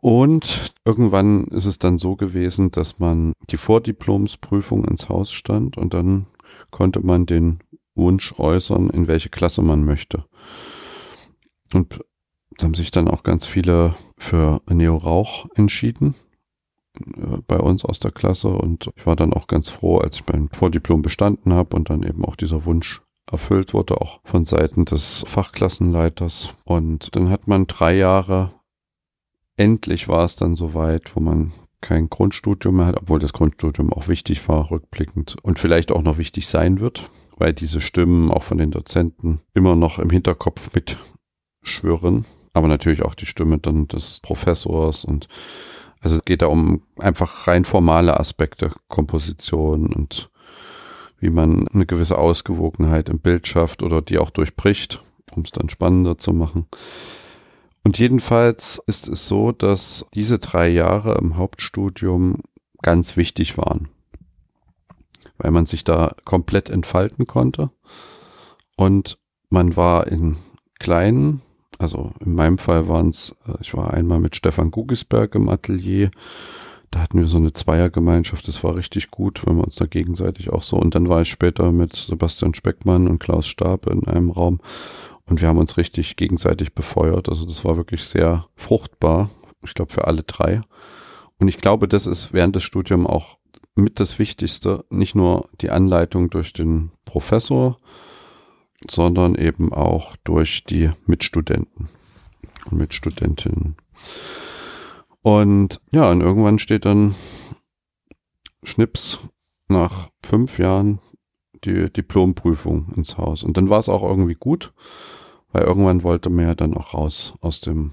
Und 0.00 0.72
irgendwann 0.84 1.44
ist 1.48 1.66
es 1.66 1.78
dann 1.78 1.98
so 1.98 2.16
gewesen, 2.16 2.70
dass 2.70 2.98
man 2.98 3.34
die 3.50 3.58
Vordiplomsprüfung 3.58 4.84
ins 4.86 5.08
Haus 5.08 5.32
stand 5.32 5.76
und 5.76 5.92
dann 5.92 6.26
konnte 6.70 7.00
man 7.00 7.26
den 7.26 7.60
Wunsch 7.94 8.34
äußern, 8.38 8.90
in 8.90 9.08
welche 9.08 9.28
Klasse 9.28 9.62
man 9.62 9.84
möchte. 9.84 10.24
Und 11.74 12.00
da 12.56 12.64
haben 12.64 12.74
sich 12.74 12.90
dann 12.90 13.08
auch 13.08 13.22
ganz 13.22 13.46
viele 13.46 13.94
für 14.18 14.60
Neo 14.70 14.96
Rauch 14.96 15.46
entschieden 15.54 16.14
äh, 16.98 17.38
bei 17.46 17.58
uns 17.58 17.84
aus 17.84 18.00
der 18.00 18.10
Klasse 18.10 18.48
und 18.48 18.90
ich 18.96 19.06
war 19.06 19.16
dann 19.16 19.32
auch 19.32 19.46
ganz 19.46 19.70
froh, 19.70 19.98
als 19.98 20.16
ich 20.16 20.24
mein 20.26 20.48
Vordiplom 20.50 21.02
bestanden 21.02 21.52
habe 21.52 21.76
und 21.76 21.90
dann 21.90 22.02
eben 22.02 22.24
auch 22.24 22.36
dieser 22.36 22.64
Wunsch 22.64 23.02
erfüllt 23.30 23.74
wurde, 23.74 24.00
auch 24.00 24.20
von 24.24 24.44
Seiten 24.44 24.84
des 24.84 25.24
Fachklassenleiters. 25.26 26.50
Und 26.64 27.14
dann 27.14 27.30
hat 27.30 27.46
man 27.46 27.66
drei 27.66 27.96
Jahre, 27.96 28.52
endlich 29.60 30.08
war 30.08 30.24
es 30.24 30.36
dann 30.36 30.54
soweit, 30.54 31.14
wo 31.14 31.20
man 31.20 31.52
kein 31.80 32.10
Grundstudium 32.10 32.76
mehr 32.76 32.86
hat, 32.86 33.00
obwohl 33.00 33.18
das 33.18 33.32
Grundstudium 33.32 33.92
auch 33.92 34.08
wichtig 34.08 34.46
war, 34.48 34.70
rückblickend 34.70 35.36
und 35.42 35.58
vielleicht 35.58 35.92
auch 35.92 36.02
noch 36.02 36.18
wichtig 36.18 36.46
sein 36.48 36.80
wird 36.80 37.10
weil 37.40 37.54
diese 37.54 37.80
Stimmen 37.80 38.30
auch 38.30 38.44
von 38.44 38.58
den 38.58 38.70
Dozenten 38.70 39.40
immer 39.54 39.74
noch 39.74 39.98
im 39.98 40.10
Hinterkopf 40.10 40.70
mitschwirren. 40.74 42.26
Aber 42.52 42.68
natürlich 42.68 43.02
auch 43.02 43.14
die 43.14 43.26
Stimme 43.26 43.58
dann 43.58 43.88
des 43.88 44.20
Professors 44.20 45.04
und 45.04 45.26
also 46.02 46.16
es 46.16 46.24
geht 46.24 46.42
da 46.42 46.46
um 46.46 46.82
einfach 46.98 47.46
rein 47.46 47.64
formale 47.64 48.18
Aspekte, 48.18 48.72
Komposition 48.88 49.92
und 49.92 50.30
wie 51.18 51.30
man 51.30 51.66
eine 51.68 51.86
gewisse 51.86 52.18
Ausgewogenheit 52.18 53.08
im 53.08 53.20
Bild 53.20 53.46
schafft 53.46 53.82
oder 53.82 54.02
die 54.02 54.18
auch 54.18 54.30
durchbricht, 54.30 55.02
um 55.34 55.42
es 55.42 55.50
dann 55.50 55.68
spannender 55.68 56.18
zu 56.18 56.32
machen. 56.32 56.66
Und 57.90 57.98
jedenfalls 57.98 58.80
ist 58.86 59.08
es 59.08 59.26
so, 59.26 59.50
dass 59.50 60.06
diese 60.14 60.38
drei 60.38 60.68
Jahre 60.68 61.18
im 61.18 61.36
Hauptstudium 61.36 62.36
ganz 62.82 63.16
wichtig 63.16 63.58
waren. 63.58 63.88
Weil 65.38 65.50
man 65.50 65.66
sich 65.66 65.82
da 65.82 66.12
komplett 66.24 66.70
entfalten 66.70 67.26
konnte. 67.26 67.70
Und 68.76 69.18
man 69.48 69.74
war 69.74 70.06
in 70.06 70.36
kleinen, 70.78 71.42
also 71.80 72.12
in 72.24 72.32
meinem 72.32 72.58
Fall 72.58 72.86
waren 72.86 73.08
es, 73.08 73.34
äh, 73.44 73.54
ich 73.60 73.74
war 73.74 73.92
einmal 73.92 74.20
mit 74.20 74.36
Stefan 74.36 74.70
Gugisberg 74.70 75.34
im 75.34 75.48
Atelier, 75.48 76.12
da 76.92 77.00
hatten 77.00 77.18
wir 77.18 77.26
so 77.26 77.38
eine 77.38 77.52
Zweiergemeinschaft, 77.52 78.46
das 78.46 78.62
war 78.62 78.76
richtig 78.76 79.10
gut, 79.10 79.44
wenn 79.46 79.56
wir 79.56 79.64
uns 79.64 79.74
da 79.74 79.86
gegenseitig 79.86 80.50
auch 80.50 80.62
so, 80.62 80.76
und 80.76 80.94
dann 80.94 81.08
war 81.08 81.22
ich 81.22 81.28
später 81.28 81.72
mit 81.72 81.96
Sebastian 81.96 82.54
Speckmann 82.54 83.08
und 83.08 83.18
Klaus 83.18 83.48
Stab 83.48 83.88
in 83.88 84.06
einem 84.06 84.30
Raum 84.30 84.60
und 85.30 85.40
wir 85.40 85.48
haben 85.48 85.58
uns 85.58 85.76
richtig 85.76 86.16
gegenseitig 86.16 86.74
befeuert, 86.74 87.28
also 87.28 87.46
das 87.46 87.64
war 87.64 87.76
wirklich 87.76 88.04
sehr 88.04 88.46
fruchtbar, 88.56 89.30
ich 89.62 89.74
glaube 89.74 89.92
für 89.92 90.06
alle 90.06 90.24
drei. 90.24 90.60
Und 91.38 91.48
ich 91.48 91.58
glaube, 91.58 91.86
das 91.86 92.06
ist 92.06 92.32
während 92.32 92.56
des 92.56 92.64
Studiums 92.64 93.06
auch 93.06 93.38
mit 93.76 94.00
das 94.00 94.18
Wichtigste, 94.18 94.84
nicht 94.90 95.14
nur 95.14 95.48
die 95.60 95.70
Anleitung 95.70 96.30
durch 96.30 96.52
den 96.52 96.90
Professor, 97.04 97.78
sondern 98.90 99.36
eben 99.36 99.72
auch 99.72 100.16
durch 100.24 100.64
die 100.64 100.90
Mitstudenten 101.06 101.88
und 102.70 102.78
Mitstudentinnen. 102.78 103.76
Und 105.22 105.80
ja, 105.92 106.10
und 106.10 106.22
irgendwann 106.22 106.58
steht 106.58 106.84
dann 106.84 107.14
Schnips 108.64 109.20
nach 109.68 110.08
fünf 110.22 110.58
Jahren 110.58 110.98
die 111.64 111.90
Diplomprüfung 111.90 112.88
ins 112.96 113.16
Haus. 113.16 113.44
Und 113.44 113.56
dann 113.56 113.68
war 113.68 113.78
es 113.78 113.88
auch 113.88 114.02
irgendwie 114.02 114.34
gut, 114.34 114.72
weil 115.52 115.64
irgendwann 115.64 116.02
wollte 116.02 116.30
man 116.30 116.46
ja 116.46 116.54
dann 116.54 116.74
auch 116.74 116.94
raus 116.94 117.34
aus 117.40 117.60
dem 117.60 117.92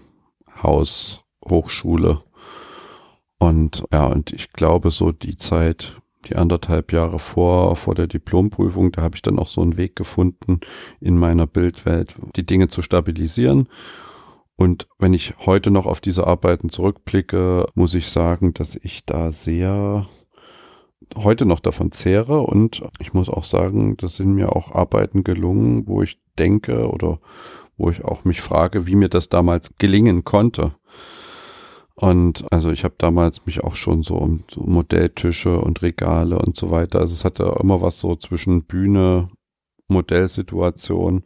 Haus 0.61 1.23
Hochschule. 1.45 2.19
Und 3.39 3.83
ja, 3.93 4.07
und 4.07 4.33
ich 4.33 4.51
glaube, 4.53 4.91
so 4.91 5.11
die 5.11 5.37
Zeit, 5.37 6.01
die 6.25 6.35
anderthalb 6.35 6.91
Jahre 6.91 7.19
vor, 7.19 7.75
vor 7.75 7.95
der 7.95 8.07
Diplomprüfung, 8.07 8.91
da 8.91 9.01
habe 9.01 9.15
ich 9.15 9.21
dann 9.21 9.39
auch 9.39 9.47
so 9.47 9.61
einen 9.61 9.77
Weg 9.77 9.95
gefunden, 9.95 10.59
in 10.99 11.17
meiner 11.17 11.47
Bildwelt 11.47 12.15
die 12.35 12.45
Dinge 12.45 12.67
zu 12.67 12.81
stabilisieren. 12.81 13.69
Und 14.55 14.87
wenn 14.97 15.13
ich 15.13 15.35
heute 15.45 15.69
noch 15.69 15.85
auf 15.85 16.01
diese 16.01 16.25
Arbeiten 16.25 16.69
zurückblicke, 16.69 17.67
muss 17.75 17.93
ich 17.93 18.09
sagen, 18.09 18.55
dass 18.55 18.75
ich 18.75 19.05
da 19.05 19.31
sehr 19.31 20.07
heute 21.15 21.45
noch 21.45 21.59
davon 21.59 21.91
zehre 21.91 22.41
und 22.41 22.81
ich 22.99 23.13
muss 23.13 23.29
auch 23.29 23.43
sagen, 23.43 23.95
das 23.97 24.15
sind 24.15 24.33
mir 24.33 24.55
auch 24.55 24.73
Arbeiten 24.73 25.23
gelungen, 25.23 25.87
wo 25.87 26.01
ich 26.01 26.19
denke 26.37 26.89
oder 26.89 27.19
wo 27.77 27.89
ich 27.89 28.03
auch 28.03 28.25
mich 28.25 28.41
frage, 28.41 28.87
wie 28.87 28.95
mir 28.95 29.09
das 29.09 29.29
damals 29.29 29.71
gelingen 29.77 30.23
konnte. 30.23 30.73
Und 31.95 32.45
also 32.51 32.71
ich 32.71 32.83
habe 32.83 32.95
damals 32.97 33.45
mich 33.45 33.63
auch 33.63 33.75
schon 33.75 34.03
so 34.03 34.15
um 34.15 34.43
Modelltische 34.55 35.59
und 35.59 35.81
Regale 35.81 36.37
und 36.37 36.55
so 36.55 36.69
weiter. 36.69 36.99
Also 36.99 37.13
es 37.13 37.25
hatte 37.25 37.55
immer 37.59 37.81
was 37.81 37.99
so 37.99 38.15
zwischen 38.15 38.63
Bühne, 38.63 39.29
Modellsituation, 39.87 41.23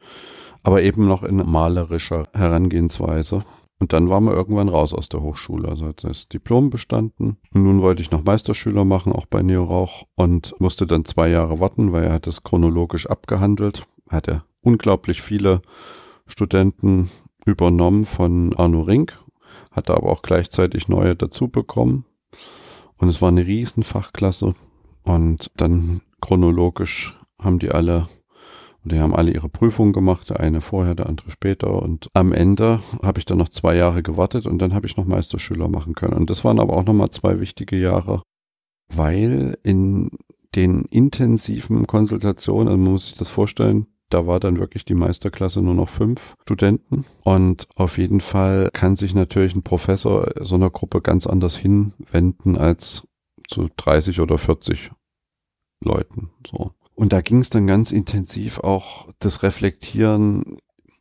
aber 0.63 0.81
eben 0.81 1.07
noch 1.07 1.23
in 1.23 1.37
malerischer 1.37 2.27
Herangehensweise. 2.33 3.43
Und 3.79 3.93
dann 3.93 4.09
waren 4.09 4.25
wir 4.25 4.33
irgendwann 4.33 4.69
raus 4.69 4.93
aus 4.93 5.09
der 5.09 5.21
Hochschule. 5.21 5.67
Also 5.67 5.87
hat 5.87 6.03
das 6.03 6.29
Diplom 6.29 6.69
bestanden. 6.69 7.37
Und 7.53 7.63
nun 7.63 7.81
wollte 7.81 8.01
ich 8.01 8.11
noch 8.11 8.23
Meisterschüler 8.23 8.85
machen, 8.85 9.11
auch 9.11 9.25
bei 9.25 9.41
Neo 9.41 9.63
Rauch, 9.63 10.05
und 10.15 10.53
musste 10.59 10.85
dann 10.85 11.03
zwei 11.03 11.29
Jahre 11.29 11.59
warten, 11.59 11.91
weil 11.91 12.03
er 12.03 12.13
hat 12.13 12.27
es 12.27 12.43
chronologisch 12.43 13.07
abgehandelt. 13.07 13.87
Er 14.07 14.17
hatte 14.17 14.43
unglaublich 14.61 15.21
viele 15.21 15.61
Studenten 16.27 17.09
übernommen 17.45 18.05
von 18.05 18.55
Arno 18.55 18.81
Rink 18.81 19.17
hatte 19.71 19.95
aber 19.95 20.09
auch 20.11 20.21
gleichzeitig 20.21 20.87
neue 20.87 21.15
dazu 21.15 21.47
bekommen. 21.47 22.05
Und 22.97 23.09
es 23.09 23.21
war 23.21 23.29
eine 23.29 23.45
riesen 23.45 23.83
Fachklasse. 23.83 24.53
Und 25.03 25.51
dann 25.57 26.01
chronologisch 26.19 27.19
haben 27.41 27.57
die 27.57 27.71
alle, 27.71 28.07
die 28.83 28.99
haben 28.99 29.15
alle 29.15 29.31
ihre 29.31 29.49
Prüfungen 29.49 29.93
gemacht, 29.93 30.29
der 30.29 30.39
eine 30.39 30.61
vorher, 30.61 30.93
der 30.93 31.07
andere 31.07 31.31
später. 31.31 31.81
Und 31.81 32.07
am 32.13 32.31
Ende 32.33 32.81
habe 33.01 33.19
ich 33.19 33.25
dann 33.25 33.39
noch 33.39 33.49
zwei 33.49 33.75
Jahre 33.75 34.03
gewartet 34.03 34.45
und 34.45 34.59
dann 34.59 34.73
habe 34.73 34.85
ich 34.85 34.97
noch 34.97 35.05
Meisterschüler 35.05 35.67
machen 35.69 35.95
können. 35.95 36.13
Und 36.13 36.29
das 36.29 36.43
waren 36.43 36.59
aber 36.59 36.73
auch 36.73 36.85
nochmal 36.85 37.09
zwei 37.09 37.39
wichtige 37.39 37.77
Jahre, 37.77 38.21
weil 38.93 39.57
in 39.63 40.11
den 40.53 40.83
intensiven 40.85 41.87
Konsultationen, 41.87 42.67
also 42.67 42.77
man 42.77 42.91
muss 42.91 43.07
sich 43.07 43.15
das 43.15 43.29
vorstellen, 43.29 43.87
da 44.13 44.27
war 44.27 44.39
dann 44.39 44.59
wirklich 44.59 44.85
die 44.85 44.93
Meisterklasse 44.93 45.61
nur 45.61 45.73
noch 45.73 45.89
fünf 45.89 46.35
Studenten. 46.43 47.05
Und 47.23 47.67
auf 47.75 47.97
jeden 47.97 48.21
Fall 48.21 48.69
kann 48.73 48.95
sich 48.95 49.15
natürlich 49.15 49.55
ein 49.55 49.63
Professor 49.63 50.31
so 50.41 50.55
einer 50.55 50.69
Gruppe 50.69 51.01
ganz 51.01 51.25
anders 51.25 51.55
hinwenden 51.55 52.57
als 52.57 53.03
zu 53.47 53.69
30 53.77 54.19
oder 54.19 54.37
40 54.37 54.91
Leuten. 55.83 56.29
So. 56.49 56.71
Und 56.93 57.13
da 57.13 57.21
ging 57.21 57.39
es 57.39 57.49
dann 57.49 57.67
ganz 57.67 57.91
intensiv 57.91 58.59
auch 58.59 59.07
das 59.19 59.43
Reflektieren, 59.43 60.57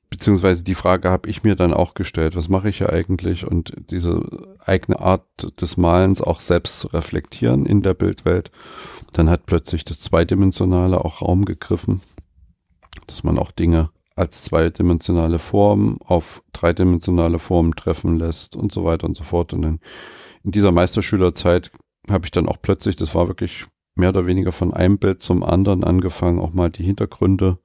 beziehungsweise 0.09 0.65
die 0.65 0.75
Frage 0.75 1.11
habe 1.11 1.29
ich 1.29 1.43
mir 1.43 1.57
dann 1.57 1.75
auch 1.75 1.95
gestellt, 1.95 2.37
was 2.37 2.49
mache 2.49 2.69
ich 2.69 2.81
ja 2.81 2.89
eigentlich 2.89 3.47
und 3.47 3.75
diese 3.91 4.57
eigene 4.65 5.01
Art 5.01 5.27
des 5.61 5.77
Malens 5.77 6.21
auch 6.23 6.41
selbst 6.41 6.81
zu 6.81 6.89
reflektieren 6.89 7.67
in 7.67 7.83
der 7.83 7.95
Bildwelt. 7.95 8.51
Dann 9.13 9.29
hat 9.29 9.47
plötzlich 9.47 9.85
das 9.85 10.01
Zweidimensionale 10.01 11.05
auch 11.05 11.23
Raum 11.23 11.45
gegriffen 11.45 12.01
dass 13.07 13.25
man 13.25 13.39
auch 13.39 13.51
Dinge 13.51 13.91
als 14.17 14.43
zweidimensionale 14.43 15.39
Form 15.39 15.99
auf 16.05 16.43
dreidimensionale 16.53 17.39
Formen 17.39 17.73
treffen 17.73 18.19
lässt 18.19 18.57
und 18.57 18.73
so 18.73 18.85
weiter 18.85 19.07
und 19.07 19.17
so 19.17 19.25
fort. 19.25 19.53
Und 19.53 19.63
dann 19.63 19.81
in 20.45 20.51
dieser 20.51 20.73
Meisterschülerzeit 20.73 21.71
habe 22.11 22.27
ich 22.27 22.31
dann 22.31 22.49
auch 22.49 22.59
plötzlich, 22.61 22.97
das 22.97 23.15
war 23.15 23.29
wirklich 23.29 23.67
mehr 23.95 24.11
oder 24.11 24.27
weniger 24.27 24.53
von 24.53 24.75
einem 24.75 24.99
Bild 24.99 25.23
zum 25.23 25.43
anderen 25.43 25.85
angefangen, 25.85 26.39
auch 26.39 26.53
mal 26.53 26.71
die 26.71 26.85
Hintergründe 26.85 27.59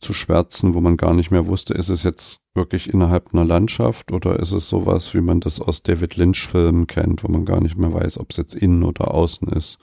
zu 0.00 0.14
schwärzen, 0.14 0.74
wo 0.74 0.80
man 0.80 0.96
gar 0.96 1.12
nicht 1.12 1.30
mehr 1.30 1.46
wusste, 1.46 1.74
ist 1.74 1.90
es 1.90 2.02
jetzt 2.02 2.40
wirklich 2.54 2.92
innerhalb 2.92 3.32
einer 3.32 3.44
Landschaft 3.44 4.12
oder 4.12 4.40
ist 4.40 4.52
es 4.52 4.68
sowas, 4.68 5.14
wie 5.14 5.20
man 5.20 5.40
das 5.40 5.60
aus 5.60 5.82
David 5.82 6.16
Lynch-Filmen 6.16 6.86
kennt, 6.86 7.22
wo 7.22 7.28
man 7.30 7.44
gar 7.44 7.60
nicht 7.60 7.76
mehr 7.76 7.92
weiß, 7.92 8.18
ob 8.18 8.30
es 8.30 8.38
jetzt 8.38 8.54
innen 8.54 8.82
oder 8.82 9.12
außen 9.12 9.48
ist. 9.48 9.78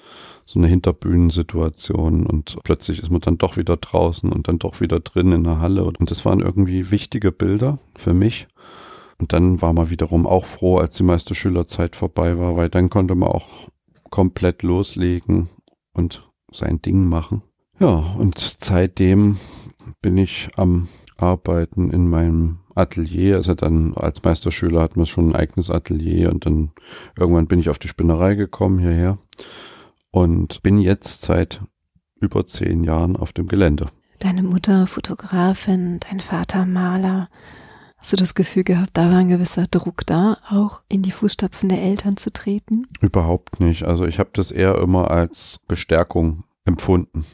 So 0.45 0.59
eine 0.59 0.67
Hinterbühnensituation 0.67 2.25
und 2.25 2.57
plötzlich 2.63 3.01
ist 3.01 3.11
man 3.11 3.21
dann 3.21 3.37
doch 3.37 3.57
wieder 3.57 3.77
draußen 3.77 4.31
und 4.31 4.47
dann 4.47 4.59
doch 4.59 4.81
wieder 4.81 4.99
drin 4.99 5.31
in 5.31 5.43
der 5.43 5.59
Halle. 5.59 5.83
Und 5.83 6.09
das 6.09 6.25
waren 6.25 6.39
irgendwie 6.39 6.89
wichtige 6.89 7.31
Bilder 7.31 7.79
für 7.95 8.13
mich. 8.13 8.47
Und 9.19 9.33
dann 9.33 9.61
war 9.61 9.73
man 9.73 9.89
wiederum 9.89 10.25
auch 10.25 10.45
froh, 10.45 10.77
als 10.77 10.95
die 10.95 11.03
meiste 11.03 11.35
Schülerzeit 11.35 11.95
vorbei 11.95 12.37
war, 12.37 12.55
weil 12.55 12.69
dann 12.69 12.89
konnte 12.89 13.15
man 13.15 13.29
auch 13.29 13.67
komplett 14.09 14.63
loslegen 14.63 15.49
und 15.93 16.29
sein 16.51 16.81
Ding 16.81 17.07
machen. 17.07 17.41
Ja, 17.79 17.89
und 17.89 18.57
seitdem 18.59 19.37
bin 20.01 20.17
ich 20.17 20.49
am 20.55 20.87
Arbeiten 21.17 21.89
in 21.89 22.09
meinem 22.09 22.59
Atelier. 22.75 23.37
Also 23.37 23.53
dann 23.55 23.93
als 23.95 24.23
Meisterschüler 24.23 24.81
hatten 24.81 24.99
wir 24.99 25.05
schon 25.05 25.29
ein 25.29 25.35
eigenes 25.35 25.69
Atelier 25.69 26.31
und 26.31 26.45
dann 26.45 26.71
irgendwann 27.17 27.47
bin 27.47 27.59
ich 27.59 27.69
auf 27.69 27.79
die 27.79 27.87
Spinnerei 27.87 28.35
gekommen 28.35 28.79
hierher 28.79 29.17
und 30.11 30.61
bin 30.63 30.79
jetzt 30.79 31.21
seit 31.21 31.61
über 32.19 32.45
zehn 32.45 32.83
Jahren 32.83 33.15
auf 33.15 33.33
dem 33.33 33.47
Gelände. 33.47 33.87
Deine 34.19 34.43
Mutter 34.43 34.87
Fotografin, 34.87 35.99
dein 35.99 36.19
Vater 36.19 36.65
Maler. 36.65 37.29
Hast 37.97 38.13
du 38.13 38.15
das 38.15 38.35
Gefühl 38.35 38.63
gehabt, 38.63 38.91
da 38.93 39.09
war 39.09 39.17
ein 39.17 39.29
gewisser 39.29 39.65
Druck 39.65 40.05
da, 40.05 40.37
auch 40.49 40.81
in 40.87 41.01
die 41.01 41.11
Fußstapfen 41.11 41.69
der 41.69 41.81
Eltern 41.81 42.15
zu 42.15 42.31
treten? 42.31 42.87
Überhaupt 43.01 43.59
nicht. 43.59 43.83
Also 43.83 44.05
ich 44.05 44.19
habe 44.19 44.29
das 44.33 44.51
eher 44.51 44.77
immer 44.77 45.09
als 45.11 45.59
Bestärkung 45.67 46.43
empfunden 46.65 47.25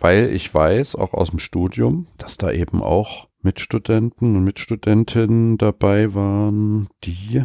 weil 0.00 0.32
ich 0.32 0.52
weiß, 0.52 0.96
auch 0.96 1.14
aus 1.14 1.30
dem 1.30 1.38
Studium, 1.38 2.06
dass 2.18 2.38
da 2.38 2.50
eben 2.50 2.82
auch 2.82 3.28
Mitstudenten 3.42 4.36
und 4.36 4.44
Mitstudentinnen 4.44 5.58
dabei 5.58 6.14
waren, 6.14 6.88
die 7.04 7.42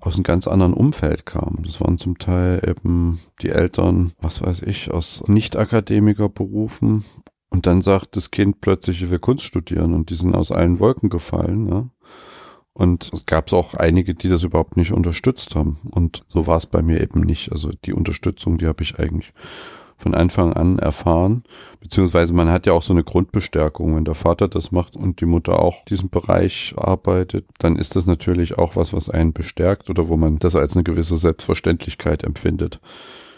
aus 0.00 0.14
einem 0.14 0.24
ganz 0.24 0.46
anderen 0.46 0.74
Umfeld 0.74 1.26
kamen. 1.26 1.62
Das 1.64 1.80
waren 1.80 1.98
zum 1.98 2.18
Teil 2.18 2.62
eben 2.66 3.20
die 3.42 3.48
Eltern, 3.48 4.12
was 4.20 4.42
weiß 4.42 4.62
ich, 4.62 4.90
aus 4.90 5.22
Nicht-Akademiker-Berufen. 5.26 7.04
Und 7.48 7.66
dann 7.66 7.82
sagt 7.82 8.16
das 8.16 8.30
Kind 8.30 8.60
plötzlich, 8.60 9.02
ich 9.02 9.10
will 9.10 9.18
Kunst 9.18 9.44
studieren 9.44 9.94
und 9.94 10.10
die 10.10 10.14
sind 10.14 10.34
aus 10.34 10.52
allen 10.52 10.78
Wolken 10.78 11.08
gefallen. 11.08 11.68
Ja? 11.68 11.88
Und 12.72 13.10
es 13.12 13.24
gab 13.24 13.52
auch 13.52 13.74
einige, 13.74 14.14
die 14.14 14.28
das 14.28 14.42
überhaupt 14.42 14.76
nicht 14.76 14.92
unterstützt 14.92 15.54
haben. 15.54 15.78
Und 15.90 16.24
so 16.28 16.46
war 16.46 16.58
es 16.58 16.66
bei 16.66 16.82
mir 16.82 17.00
eben 17.00 17.20
nicht. 17.20 17.50
Also 17.50 17.70
die 17.84 17.94
Unterstützung, 17.94 18.58
die 18.58 18.66
habe 18.66 18.82
ich 18.82 18.98
eigentlich 18.98 19.32
von 19.96 20.14
Anfang 20.14 20.52
an 20.52 20.78
erfahren. 20.78 21.44
Beziehungsweise 21.80 22.32
man 22.32 22.50
hat 22.50 22.66
ja 22.66 22.72
auch 22.72 22.82
so 22.82 22.92
eine 22.92 23.04
Grundbestärkung. 23.04 23.96
Wenn 23.96 24.04
der 24.04 24.14
Vater 24.14 24.48
das 24.48 24.72
macht 24.72 24.96
und 24.96 25.20
die 25.20 25.26
Mutter 25.26 25.60
auch 25.60 25.84
diesen 25.86 26.10
Bereich 26.10 26.74
arbeitet, 26.76 27.46
dann 27.58 27.76
ist 27.76 27.96
das 27.96 28.06
natürlich 28.06 28.58
auch 28.58 28.76
was, 28.76 28.92
was 28.92 29.08
einen 29.10 29.32
bestärkt 29.32 29.90
oder 29.90 30.08
wo 30.08 30.16
man 30.16 30.38
das 30.38 30.56
als 30.56 30.76
eine 30.76 30.84
gewisse 30.84 31.16
Selbstverständlichkeit 31.16 32.24
empfindet. 32.24 32.80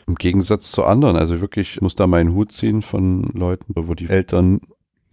Im 0.06 0.14
Gegensatz 0.14 0.70
zu 0.70 0.84
anderen, 0.84 1.16
also 1.16 1.40
wirklich 1.40 1.80
muss 1.80 1.94
da 1.94 2.06
meinen 2.06 2.34
Hut 2.34 2.52
ziehen 2.52 2.82
von 2.82 3.24
Leuten, 3.34 3.74
wo 3.76 3.94
die 3.94 4.08
Eltern 4.08 4.60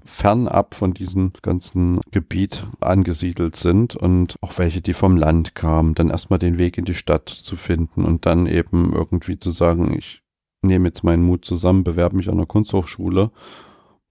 fernab 0.06 0.76
von 0.76 0.94
diesem 0.94 1.34
ganzen 1.42 2.00
Gebiet 2.12 2.66
angesiedelt 2.80 3.56
sind 3.56 3.96
und 3.96 4.36
auch 4.42 4.58
welche, 4.58 4.82
die 4.82 4.94
vom 4.94 5.18
Land 5.18 5.56
kamen, 5.56 5.96
dann 5.96 6.12
erstmal 6.12 6.40
den 6.40 6.60
Weg 6.60 6.78
in 6.78 6.86
die 6.86 6.94
Stadt 6.94 7.28
zu 7.28 7.58
finden 7.58 8.06
und 8.06 8.26
dann 8.26 8.46
eben 8.46 8.94
irgendwie 8.94 9.38
zu 9.38 9.52
sagen, 9.52 9.94
ich 9.98 10.22
nehme 10.66 10.88
jetzt 10.88 11.04
meinen 11.04 11.24
Mut 11.24 11.46
zusammen, 11.46 11.84
bewerbe 11.84 12.18
mich 12.18 12.30
an 12.30 12.38
der 12.38 12.46
Kunsthochschule, 12.46 13.32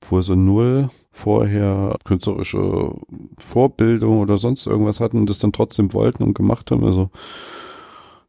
obwohl 0.00 0.23
sie 0.23 0.37
null 0.37 0.88
vorher 1.12 1.96
künstlerische 2.04 2.92
Vorbildung 3.38 4.18
oder 4.18 4.38
sonst 4.38 4.66
irgendwas 4.66 5.00
hatten 5.00 5.18
und 5.18 5.30
das 5.30 5.38
dann 5.38 5.52
trotzdem 5.52 5.92
wollten 5.92 6.23
und 6.23 6.34
gemacht 6.34 6.70
haben. 6.70 6.84
Also 6.84 7.11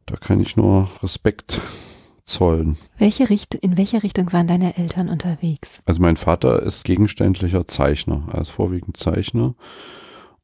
da 0.06 0.16
kann 0.16 0.40
ich 0.40 0.56
nur 0.56 0.88
Respekt 1.02 1.60
zollen. 2.24 2.76
Welche 2.98 3.28
Richt 3.28 3.54
in 3.54 3.76
welche 3.76 4.02
Richtung 4.02 4.32
waren 4.32 4.46
deine 4.46 4.76
Eltern 4.76 5.08
unterwegs? 5.08 5.80
Also 5.84 6.00
mein 6.00 6.16
Vater 6.16 6.62
ist 6.62 6.84
gegenständlicher 6.84 7.66
Zeichner, 7.66 8.26
er 8.32 8.42
ist 8.42 8.50
vorwiegend 8.50 8.96
Zeichner. 8.96 9.54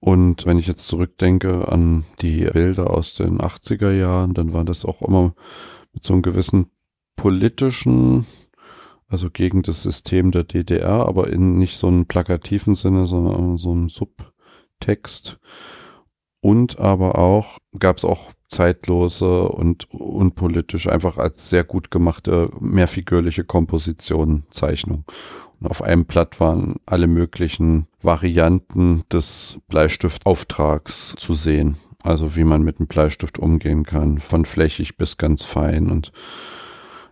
Und 0.00 0.46
wenn 0.46 0.58
ich 0.58 0.66
jetzt 0.66 0.86
zurückdenke 0.88 1.70
an 1.70 2.04
die 2.20 2.44
Bilder 2.46 2.90
aus 2.90 3.14
den 3.14 3.38
80er 3.38 3.92
Jahren, 3.92 4.34
dann 4.34 4.52
war 4.52 4.64
das 4.64 4.84
auch 4.84 5.00
immer 5.02 5.34
mit 5.92 6.02
so 6.02 6.12
einem 6.12 6.22
gewissen 6.22 6.66
politischen, 7.16 8.26
also 9.08 9.30
gegen 9.30 9.62
das 9.62 9.82
System 9.82 10.30
der 10.30 10.44
DDR, 10.44 11.06
aber 11.06 11.28
in 11.28 11.58
nicht 11.58 11.76
so 11.78 11.88
einem 11.88 12.06
plakativen 12.06 12.74
Sinne, 12.74 13.06
sondern 13.06 13.58
so 13.58 13.72
einem 13.72 13.88
Subtext. 13.88 15.38
Und 16.40 16.80
aber 16.80 17.18
auch 17.18 17.58
gab 17.78 17.98
es 17.98 18.04
auch 18.04 18.32
zeitlose 18.48 19.48
und 19.48 19.88
unpolitisch, 19.90 20.88
einfach 20.88 21.16
als 21.18 21.48
sehr 21.48 21.64
gut 21.64 21.90
gemachte, 21.90 22.50
mehrfigürliche 22.60 23.44
Komposition, 23.44 24.44
Zeichnung. 24.50 25.04
Und 25.60 25.68
auf 25.68 25.82
einem 25.82 26.04
Blatt 26.04 26.40
waren 26.40 26.76
alle 26.84 27.06
möglichen 27.06 27.86
Varianten 28.02 29.02
des 29.12 29.58
Bleistiftauftrags 29.68 31.14
zu 31.16 31.34
sehen. 31.34 31.76
Also 32.02 32.34
wie 32.34 32.44
man 32.44 32.62
mit 32.62 32.80
einem 32.80 32.88
Bleistift 32.88 33.38
umgehen 33.38 33.84
kann, 33.84 34.18
von 34.18 34.44
flächig 34.44 34.96
bis 34.96 35.18
ganz 35.18 35.44
fein. 35.44 35.90
Und 35.90 36.12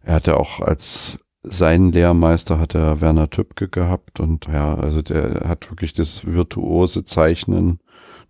er 0.03 0.15
hatte 0.15 0.39
auch 0.39 0.61
als 0.61 1.19
seinen 1.43 1.91
Lehrmeister 1.91 2.59
hat 2.59 2.75
er 2.75 3.01
Werner 3.01 3.31
Tübke 3.31 3.69
gehabt 3.69 4.21
und 4.21 4.47
ja, 4.47 4.75
also 4.75 5.01
der 5.01 5.49
hat 5.49 5.71
wirklich 5.71 5.95
das 5.95 6.27
virtuose 6.27 7.05
Zeichnen 7.05 7.81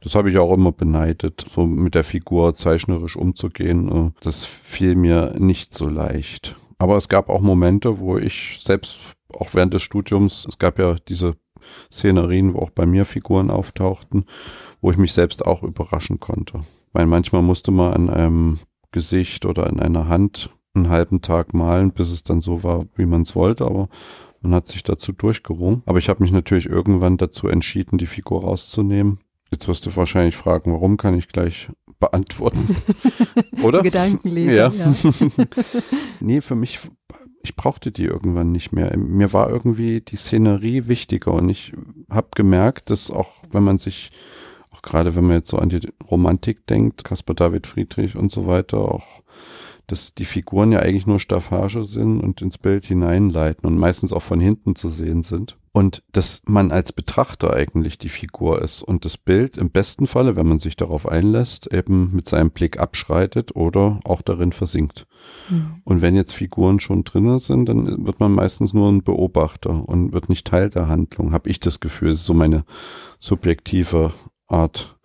das 0.03 0.15
habe 0.15 0.31
ich 0.31 0.39
auch 0.39 0.53
immer 0.53 0.73
beneidet, 0.73 1.45
so 1.49 1.67
mit 1.67 1.95
der 1.95 2.05
Figur 2.05 2.55
zeichnerisch 2.55 3.17
umzugehen. 3.17 4.09
Äh, 4.09 4.11
das 4.23 4.45
fiel 4.45 4.95
mir 4.95 5.35
nicht 5.39 5.75
so 5.75 5.89
leicht. 5.89 6.57
Aber 6.79 6.97
es 6.97 7.09
gab 7.09 7.29
auch 7.29 7.41
Momente, 7.41 8.00
wo 8.00 8.17
ich 8.17 8.61
selbst, 8.62 9.15
auch 9.35 9.53
während 9.53 9.75
des 9.75 9.83
Studiums, 9.83 10.47
es 10.49 10.59
gab 10.59 10.79
ja 10.79 10.97
diese 11.09 11.37
Szenerien, 11.93 12.55
wo 12.55 12.61
auch 12.61 12.71
bei 12.71 12.87
mir 12.87 13.05
Figuren 13.05 13.50
auftauchten, 13.50 14.25
wo 14.81 14.91
ich 14.91 14.97
mich 14.97 15.12
selbst 15.12 15.45
auch 15.45 15.62
überraschen 15.62 16.21
konnte. 16.21 16.61
Weil 16.93 17.07
manchmal 17.07 17.43
musste 17.43 17.71
man 17.71 17.93
an 17.93 18.11
einem 18.11 18.59
Gesicht 18.93 19.45
oder 19.45 19.69
in 19.69 19.79
einer 19.79 20.09
Hand 20.09 20.50
einen 20.75 20.89
halben 20.89 21.23
Tag 21.23 21.55
malen, 21.55 21.93
bis 21.93 22.11
es 22.11 22.25
dann 22.25 22.41
so 22.41 22.62
war, 22.62 22.87
wie 22.97 23.07
man 23.07 23.23
es 23.23 23.35
wollte, 23.35 23.65
aber 23.65 23.89
man 24.41 24.55
hat 24.55 24.69
sich 24.69 24.83
dazu 24.83 25.12
durchgerungen. 25.12 25.83
Aber 25.87 25.99
ich 25.99 26.09
habe 26.09 26.23
mich 26.23 26.33
natürlich 26.33 26.67
irgendwann 26.67 27.17
dazu 27.17 27.49
entschieden, 27.49 27.99
die 27.99 28.07
Figur 28.07 28.43
rauszunehmen 28.43 29.21
Jetzt 29.50 29.67
wirst 29.67 29.87
du 29.87 29.97
wahrscheinlich 29.97 30.37
fragen, 30.37 30.73
warum 30.73 30.97
kann 30.97 31.19
ich 31.19 31.29
gleich 31.29 31.69
beantworten. 31.99 32.77
Oder? 33.62 33.83
Gedankenlesen, 33.83 34.57
ja. 34.57 34.69
ja. 34.69 34.95
nee, 36.21 36.41
für 36.41 36.55
mich, 36.55 36.79
ich 37.43 37.57
brauchte 37.57 37.91
die 37.91 38.05
irgendwann 38.05 38.53
nicht 38.53 38.73
mehr. 38.73 38.97
Mir 38.97 39.33
war 39.33 39.50
irgendwie 39.50 40.00
die 40.00 40.17
Szenerie 40.17 40.87
wichtiger 40.87 41.33
und 41.33 41.49
ich 41.49 41.73
habe 42.09 42.29
gemerkt, 42.35 42.91
dass 42.91 43.11
auch 43.11 43.43
wenn 43.50 43.65
man 43.65 43.79
sich, 43.79 44.11
auch 44.71 44.83
gerade 44.83 45.17
wenn 45.17 45.27
man 45.27 45.39
jetzt 45.39 45.49
so 45.49 45.59
an 45.59 45.69
die 45.69 45.81
Romantik 46.09 46.67
denkt, 46.67 47.05
Caspar 47.05 47.35
David 47.35 47.67
Friedrich 47.67 48.17
und 48.17 48.31
so 48.31 48.47
weiter, 48.47 48.79
auch 48.79 49.23
dass 49.90 50.14
die 50.14 50.25
Figuren 50.25 50.73
ja 50.73 50.80
eigentlich 50.80 51.06
nur 51.06 51.18
Staffage 51.18 51.85
sind 51.85 52.20
und 52.20 52.42
ins 52.42 52.59
Bild 52.59 52.85
hineinleiten 52.85 53.66
und 53.66 53.76
meistens 53.76 54.12
auch 54.12 54.23
von 54.23 54.38
hinten 54.38 54.76
zu 54.76 54.88
sehen 54.88 55.23
sind. 55.23 55.56
Und 55.73 56.02
dass 56.12 56.43
man 56.47 56.73
als 56.73 56.93
Betrachter 56.93 57.52
eigentlich 57.52 57.99
die 57.99 58.08
Figur 58.08 58.60
ist 58.60 58.82
und 58.82 59.04
das 59.04 59.17
Bild 59.17 59.56
im 59.56 59.71
besten 59.71 60.06
Falle, 60.06 60.34
wenn 60.34 60.49
man 60.49 60.58
sich 60.58 60.76
darauf 60.76 61.08
einlässt, 61.08 61.73
eben 61.73 62.10
mit 62.12 62.28
seinem 62.28 62.50
Blick 62.50 62.78
abschreitet 62.78 63.54
oder 63.54 64.00
auch 64.04 64.23
darin 64.23 64.52
versinkt. 64.52 65.06
Mhm. 65.49 65.80
Und 65.84 66.02
wenn 66.02 66.17
jetzt 66.17 66.34
Figuren 66.34 66.80
schon 66.80 67.04
drinnen 67.04 67.38
sind, 67.38 67.67
dann 67.67 68.06
wird 68.06 68.21
man 68.21 68.32
meistens 68.32 68.73
nur 68.73 68.91
ein 68.91 69.02
Beobachter 69.02 69.88
und 69.88 70.12
wird 70.12 70.28
nicht 70.28 70.47
Teil 70.47 70.71
der 70.71 70.88
Handlung, 70.88 71.32
habe 71.32 71.49
ich 71.49 71.60
das 71.60 71.80
Gefühl. 71.80 72.10
Das 72.10 72.21
ist 72.21 72.26
so 72.26 72.34
meine 72.34 72.65
subjektive 73.21 74.12
Art. 74.49 75.00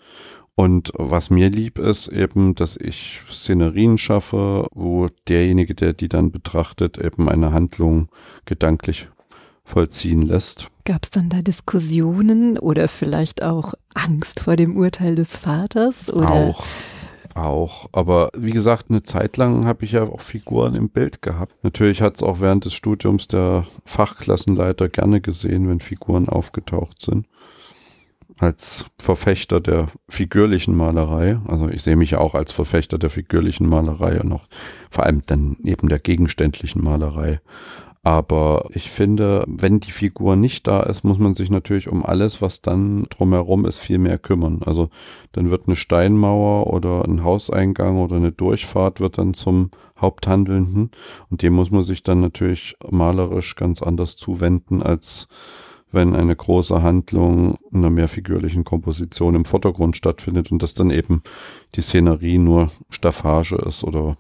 Und 0.56 0.94
was 0.96 1.30
mir 1.30 1.50
lieb 1.50 1.78
ist 1.78 2.08
eben, 2.08 2.56
dass 2.56 2.78
ich 2.78 3.22
Szenerien 3.30 3.98
schaffe, 3.98 4.68
wo 4.74 5.08
derjenige, 5.28 5.76
der 5.76 5.92
die 5.92 6.08
dann 6.08 6.32
betrachtet, 6.32 6.98
eben 6.98 7.28
eine 7.28 7.52
Handlung 7.52 8.08
gedanklich 8.46 9.10
vollziehen 9.66 10.22
lässt. 10.22 10.68
Gab 10.86 11.04
es 11.04 11.10
dann 11.10 11.28
da 11.28 11.42
Diskussionen 11.42 12.58
oder 12.58 12.88
vielleicht 12.88 13.44
auch 13.44 13.74
Angst 13.96 14.40
vor 14.40 14.56
dem 14.56 14.78
Urteil 14.78 15.16
des 15.16 15.36
Vaters? 15.36 16.12
Oder? 16.14 16.32
Auch. 16.32 16.64
Auch, 17.34 17.90
aber 17.92 18.30
wie 18.38 18.52
gesagt, 18.52 18.86
eine 18.88 19.04
Zeit 19.04 19.36
lang 19.36 19.66
habe 19.66 19.84
ich 19.84 19.92
ja 19.92 20.04
auch 20.04 20.22
Figuren 20.22 20.74
im 20.74 20.88
Bild 20.88 21.22
gehabt. 21.22 21.54
Natürlich 21.64 22.02
hat 22.02 22.16
es 22.16 22.24
auch 22.24 22.40
während 22.40 22.64
des 22.64 22.74
Studiums 22.74 23.28
der 23.28 23.66
Fachklassenleiter 23.84 24.88
gerne 24.88 25.20
gesehen, 25.20 25.68
wenn 25.68 25.82
Figuren 25.82 26.30
aufgetaucht 26.30 27.02
sind 27.02 27.28
als 28.38 28.86
Verfechter 29.00 29.62
der 29.62 29.88
figürlichen 30.10 30.76
Malerei. 30.76 31.40
Also 31.48 31.70
ich 31.70 31.84
sehe 31.84 31.96
mich 31.96 32.12
ja 32.12 32.20
auch 32.20 32.36
als 32.36 32.52
Verfechter 32.52 32.98
der 32.98 33.10
figürlichen 33.10 33.68
Malerei 33.68 34.20
und 34.20 34.32
auch 34.34 34.48
vor 34.90 35.06
allem 35.06 35.22
dann 35.26 35.58
eben 35.64 35.90
der 35.90 36.00
gegenständlichen 36.00 36.84
Malerei. 36.84 37.40
Aber 38.06 38.70
ich 38.72 38.92
finde, 38.92 39.44
wenn 39.48 39.80
die 39.80 39.90
Figur 39.90 40.36
nicht 40.36 40.68
da 40.68 40.84
ist, 40.84 41.04
muss 41.04 41.18
man 41.18 41.34
sich 41.34 41.50
natürlich 41.50 41.90
um 41.90 42.06
alles, 42.06 42.40
was 42.40 42.62
dann 42.62 43.06
drumherum 43.10 43.66
ist, 43.66 43.80
viel 43.80 43.98
mehr 43.98 44.20
kümmern. 44.20 44.62
Also 44.64 44.90
dann 45.32 45.50
wird 45.50 45.64
eine 45.66 45.76
Steinmauer 45.76 46.68
oder 46.72 47.04
ein 47.06 47.24
Hauseingang 47.24 47.98
oder 47.98 48.18
eine 48.18 48.32
Durchfahrt 48.32 49.00
wird 49.00 49.18
dann 49.18 49.34
zum 49.34 49.72
Haupthandelnden 50.00 50.92
und 51.32 51.42
dem 51.42 51.54
muss 51.54 51.72
man 51.72 51.84
sich 51.84 52.04
dann 52.04 52.20
natürlich 52.20 52.76
malerisch 52.88 53.56
ganz 53.56 53.82
anders 53.82 54.18
zuwenden 54.18 54.84
als 54.84 55.28
wenn 55.96 56.16
eine 56.16 56.36
große 56.36 56.84
Handlung 56.84 57.56
in 57.72 57.80
einer 57.80 57.90
mehrfigürlichen 57.90 58.64
Komposition 58.64 59.34
im 59.34 59.46
Vordergrund 59.46 59.98
stattfindet 59.98 60.52
und 60.52 60.62
das 60.62 60.76
dann 60.76 60.92
eben 60.92 61.24
die 61.74 61.82
Szenerie 61.82 62.38
nur 62.38 62.70
Staffage 62.90 63.54
ist 63.54 63.84
oder 63.84 64.18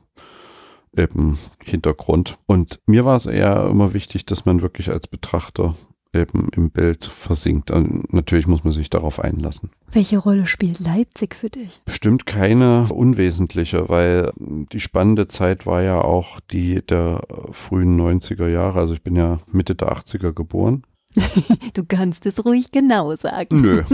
eben 0.98 1.38
Hintergrund. 1.64 2.38
Und 2.48 2.80
mir 2.88 3.06
war 3.06 3.18
es 3.18 3.26
eher 3.26 3.68
immer 3.70 3.94
wichtig, 3.94 4.26
dass 4.26 4.46
man 4.46 4.62
wirklich 4.62 4.90
als 4.90 5.08
Betrachter 5.08 5.76
eben 6.14 6.48
im 6.56 6.72
Bild 6.72 7.06
versinkt. 7.06 7.72
Und 7.72 8.14
natürlich 8.14 8.48
muss 8.48 8.64
man 8.64 8.74
sich 8.74 8.90
darauf 8.90 9.20
einlassen. 9.20 9.70
Welche 9.92 10.18
Rolle 10.18 10.48
spielt 10.48 10.80
Leipzig 10.80 11.36
für 11.36 11.50
dich? 11.50 11.82
Bestimmt 11.84 12.26
keine 12.26 12.88
unwesentliche, 12.92 13.90
weil 13.90 14.32
die 14.38 14.80
spannende 14.80 15.28
Zeit 15.28 15.66
war 15.66 15.82
ja 15.82 16.02
auch 16.02 16.40
die 16.40 16.82
der 16.86 17.22
frühen 17.52 18.00
90er 18.00 18.48
Jahre. 18.48 18.80
Also 18.80 18.94
ich 18.94 19.04
bin 19.04 19.16
ja 19.16 19.40
Mitte 19.52 19.76
der 19.76 19.90
80er 19.92 20.32
geboren. 20.32 20.84
Du 21.74 21.84
kannst 21.86 22.26
es 22.26 22.46
ruhig 22.46 22.72
genau 22.72 23.16
sagen. 23.16 23.62
Nö. 23.62 23.78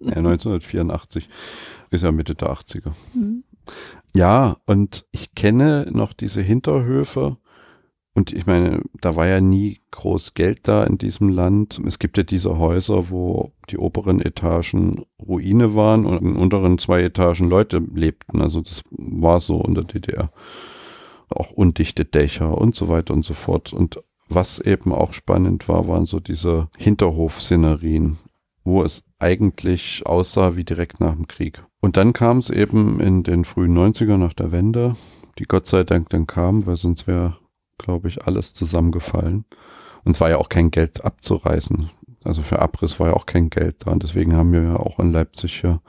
ja, 0.00 0.16
1984 0.16 1.28
ist 1.90 2.02
ja 2.02 2.12
Mitte 2.12 2.34
der 2.34 2.48
80er. 2.48 2.92
Mhm. 3.14 3.44
Ja, 4.14 4.56
und 4.66 5.06
ich 5.12 5.34
kenne 5.34 5.86
noch 5.92 6.12
diese 6.12 6.40
Hinterhöfe. 6.42 7.36
Und 8.14 8.32
ich 8.32 8.44
meine, 8.44 8.82
da 9.00 9.16
war 9.16 9.26
ja 9.26 9.40
nie 9.40 9.80
groß 9.90 10.34
Geld 10.34 10.68
da 10.68 10.84
in 10.84 10.98
diesem 10.98 11.30
Land. 11.30 11.80
Es 11.86 11.98
gibt 11.98 12.18
ja 12.18 12.24
diese 12.24 12.58
Häuser, 12.58 13.08
wo 13.10 13.52
die 13.70 13.78
oberen 13.78 14.20
Etagen 14.20 15.06
Ruine 15.26 15.74
waren 15.74 16.04
und 16.04 16.20
in 16.20 16.36
unteren 16.36 16.76
zwei 16.76 17.02
Etagen 17.02 17.48
Leute 17.48 17.78
lebten. 17.78 18.42
Also 18.42 18.60
das 18.60 18.82
war 18.90 19.40
so 19.40 19.62
in 19.62 19.74
der 19.74 19.84
DDR. 19.84 20.30
Auch 21.30 21.52
undichte 21.52 22.04
Dächer 22.04 22.58
und 22.58 22.74
so 22.74 22.88
weiter 22.88 23.14
und 23.14 23.24
so 23.24 23.32
fort. 23.32 23.72
Und 23.72 24.02
was 24.34 24.58
eben 24.58 24.92
auch 24.92 25.12
spannend 25.12 25.68
war, 25.68 25.88
waren 25.88 26.06
so 26.06 26.20
diese 26.20 26.68
Hinterhofszenerien, 26.78 28.18
wo 28.64 28.82
es 28.82 29.04
eigentlich 29.18 30.02
aussah 30.06 30.56
wie 30.56 30.64
direkt 30.64 31.00
nach 31.00 31.14
dem 31.14 31.28
Krieg. 31.28 31.64
Und 31.80 31.96
dann 31.96 32.12
kam 32.12 32.38
es 32.38 32.50
eben 32.50 33.00
in 33.00 33.22
den 33.22 33.44
frühen 33.44 33.76
90er 33.76 34.16
nach 34.16 34.34
der 34.34 34.52
Wende, 34.52 34.94
die 35.38 35.44
Gott 35.44 35.66
sei 35.66 35.84
Dank 35.84 36.10
dann 36.10 36.26
kam, 36.26 36.66
weil 36.66 36.76
sonst 36.76 37.06
wäre, 37.06 37.36
glaube 37.78 38.08
ich, 38.08 38.26
alles 38.26 38.54
zusammengefallen. 38.54 39.44
Und 40.04 40.16
es 40.16 40.20
war 40.20 40.30
ja 40.30 40.38
auch 40.38 40.48
kein 40.48 40.70
Geld 40.70 41.04
abzureißen. 41.04 41.90
Also 42.24 42.42
für 42.42 42.60
Abriss 42.60 43.00
war 43.00 43.08
ja 43.08 43.14
auch 43.14 43.26
kein 43.26 43.50
Geld 43.50 43.84
dran. 43.84 43.98
Deswegen 43.98 44.36
haben 44.36 44.52
wir 44.52 44.62
ja 44.62 44.76
auch 44.76 44.98
in 44.98 45.12
Leipzig 45.12 45.62
ja 45.62 45.80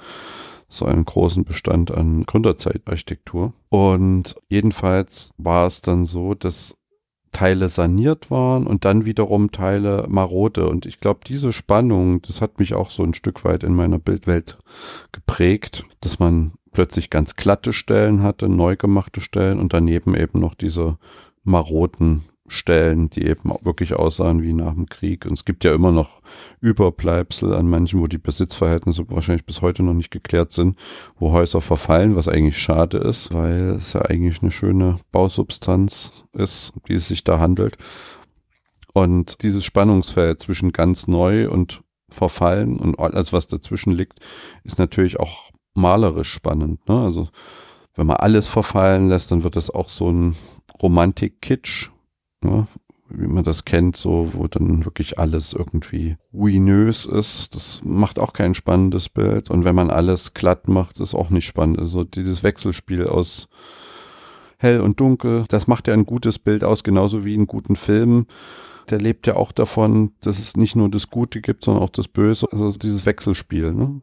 so 0.68 0.86
einen 0.86 1.06
großen 1.06 1.44
Bestand 1.44 1.92
an 1.92 2.26
Gründerzeitarchitektur. 2.26 3.54
Und 3.70 4.36
jedenfalls 4.50 5.32
war 5.38 5.68
es 5.68 5.82
dann 5.82 6.06
so, 6.06 6.34
dass 6.34 6.76
Teile 7.34 7.68
saniert 7.68 8.32
waren 8.32 8.66
und 8.66 8.86
dann 8.86 9.06
wiederum 9.06 9.52
Teile 9.52 10.06
marode. 10.08 10.70
Und 10.70 10.86
ich 10.86 11.00
glaube, 11.00 11.22
diese 11.28 11.52
Spannung, 11.52 12.22
das 12.22 12.40
hat 12.40 12.60
mich 12.60 12.74
auch 12.74 12.90
so 12.90 13.04
ein 13.04 13.14
Stück 13.14 13.44
weit 13.44 13.64
in 13.64 13.76
meiner 13.76 14.00
Bildwelt 14.00 14.58
geprägt, 15.12 15.84
dass 16.00 16.20
man 16.20 16.54
plötzlich 16.72 17.10
ganz 17.10 17.36
glatte 17.36 17.74
Stellen 17.74 18.24
hatte, 18.24 18.48
neu 18.50 18.76
gemachte 18.76 19.22
Stellen 19.22 19.60
und 19.60 19.74
daneben 19.74 20.16
eben 20.16 20.40
noch 20.40 20.54
diese 20.56 20.98
maroden 21.44 22.24
Stellen, 22.54 23.10
die 23.10 23.26
eben 23.26 23.52
wirklich 23.62 23.94
aussahen 23.94 24.42
wie 24.42 24.54
nach 24.54 24.74
dem 24.74 24.86
Krieg. 24.86 25.26
Und 25.26 25.34
es 25.34 25.46
gibt 25.46 25.64
ja 25.64 25.74
immer 25.74 25.92
noch 25.92 26.22
Überbleibsel 26.62 27.54
an 27.54 27.70
manchen, 27.70 28.00
wo 28.00 28.08
die 28.08 28.18
Besitzverhältnisse 28.18 29.10
wahrscheinlich 29.10 29.46
bis 29.46 29.62
heute 29.62 29.84
noch 29.84 29.94
nicht 29.94 30.12
geklärt 30.12 30.52
sind, 30.52 30.78
wo 31.18 31.32
Häuser 31.32 31.62
verfallen, 31.62 32.16
was 32.16 32.28
eigentlich 32.28 32.58
schade 32.58 32.98
ist, 32.98 33.34
weil 33.34 33.76
es 33.78 33.94
ja 33.94 34.02
eigentlich 34.04 34.42
eine 34.42 34.52
schöne 34.52 34.98
Bausubstanz 35.12 36.26
ist, 36.34 36.74
die 36.88 36.94
es 36.94 37.08
sich 37.08 37.24
da 37.24 37.40
handelt. 37.40 37.78
Und 38.94 39.42
dieses 39.42 39.66
Spannungsfeld 39.66 40.42
zwischen 40.42 40.72
ganz 40.72 41.08
neu 41.08 41.50
und 41.50 41.82
verfallen 42.10 42.80
und 42.80 43.00
alles, 43.00 43.34
was 43.34 43.48
dazwischen 43.48 43.92
liegt, 43.92 44.20
ist 44.64 44.78
natürlich 44.78 45.20
auch 45.20 45.52
malerisch 45.74 46.32
spannend. 46.32 46.88
Ne? 46.88 47.00
Also 47.00 47.30
wenn 47.96 48.08
man 48.08 48.18
alles 48.18 48.48
verfallen 48.48 49.10
lässt, 49.10 49.32
dann 49.32 49.44
wird 49.44 49.56
das 49.56 49.70
auch 49.70 49.90
so 49.90 50.12
ein 50.12 50.36
Romantik-Kitsch, 50.82 51.92
ne? 52.44 52.68
wie 53.10 53.28
man 53.28 53.44
das 53.44 53.66
kennt, 53.66 53.96
so 53.96 54.30
wo 54.34 54.48
dann 54.48 54.86
wirklich 54.86 55.20
alles 55.20 55.54
irgendwie 55.54 56.18
ruinös 56.34 57.06
ist. 57.06 57.54
Das 57.54 57.82
macht 57.84 58.18
auch 58.18 58.34
kein 58.34 58.56
spannendes 58.56 59.08
Bild. 59.08 59.52
Und 59.52 59.66
wenn 59.66 59.76
man 59.76 59.92
alles 59.92 60.34
glatt 60.34 60.68
macht, 60.68 61.00
ist 61.00 61.14
auch 61.14 61.30
nicht 61.30 61.46
spannend. 61.46 61.78
Also 61.78 62.04
dieses 62.04 62.44
Wechselspiel 62.44 63.06
aus 63.06 63.50
hell 64.58 64.82
und 64.82 65.00
dunkel, 65.00 65.46
das 65.50 65.68
macht 65.68 65.88
ja 65.88 65.94
ein 65.94 66.06
gutes 66.06 66.40
Bild 66.40 66.64
aus, 66.64 66.84
genauso 66.84 67.24
wie 67.24 67.36
einen 67.36 67.48
guten 67.48 67.76
Film 67.76 68.26
der 68.90 69.00
lebt 69.00 69.28
ja 69.28 69.36
auch 69.36 69.52
davon, 69.52 70.12
dass 70.22 70.40
es 70.40 70.58
nicht 70.58 70.76
nur 70.76 70.90
das 70.90 71.10
Gute 71.10 71.42
gibt, 71.42 71.64
sondern 71.64 71.84
auch 71.84 71.90
das 71.90 72.08
Böse. 72.08 72.48
Also 72.52 72.70
dieses 72.72 73.06
Wechselspiel, 73.06 73.74
ne? 73.74 74.02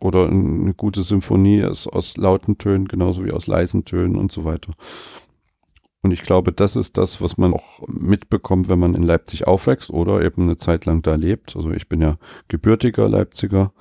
Oder 0.00 0.28
eine 0.28 0.74
gute 0.74 1.04
Symphonie 1.04 1.60
ist 1.60 1.86
aus 1.86 2.16
lauten 2.16 2.58
Tönen 2.58 2.88
genauso 2.88 3.24
wie 3.24 3.30
aus 3.30 3.46
leisen 3.46 3.84
Tönen 3.84 4.16
und 4.16 4.32
so 4.32 4.44
weiter. 4.44 4.72
Und 6.04 6.12
ich 6.12 6.22
glaube, 6.22 6.52
das 6.52 6.76
ist 6.76 6.98
das, 6.98 7.20
was 7.20 7.38
man 7.38 7.54
auch 7.54 7.80
mitbekommt, 7.88 8.68
wenn 8.68 8.78
man 8.78 8.94
in 8.94 9.02
Leipzig 9.02 9.46
aufwächst 9.46 9.90
oder 9.90 10.22
eben 10.22 10.42
eine 10.42 10.58
Zeit 10.58 10.84
lang 10.84 11.02
da 11.02 11.14
lebt. 11.14 11.56
Also 11.56 11.70
ich 11.70 11.88
bin 11.88 12.00
ja 12.00 12.16
gebürtiger 12.48 13.08
Leipziger 13.08 13.72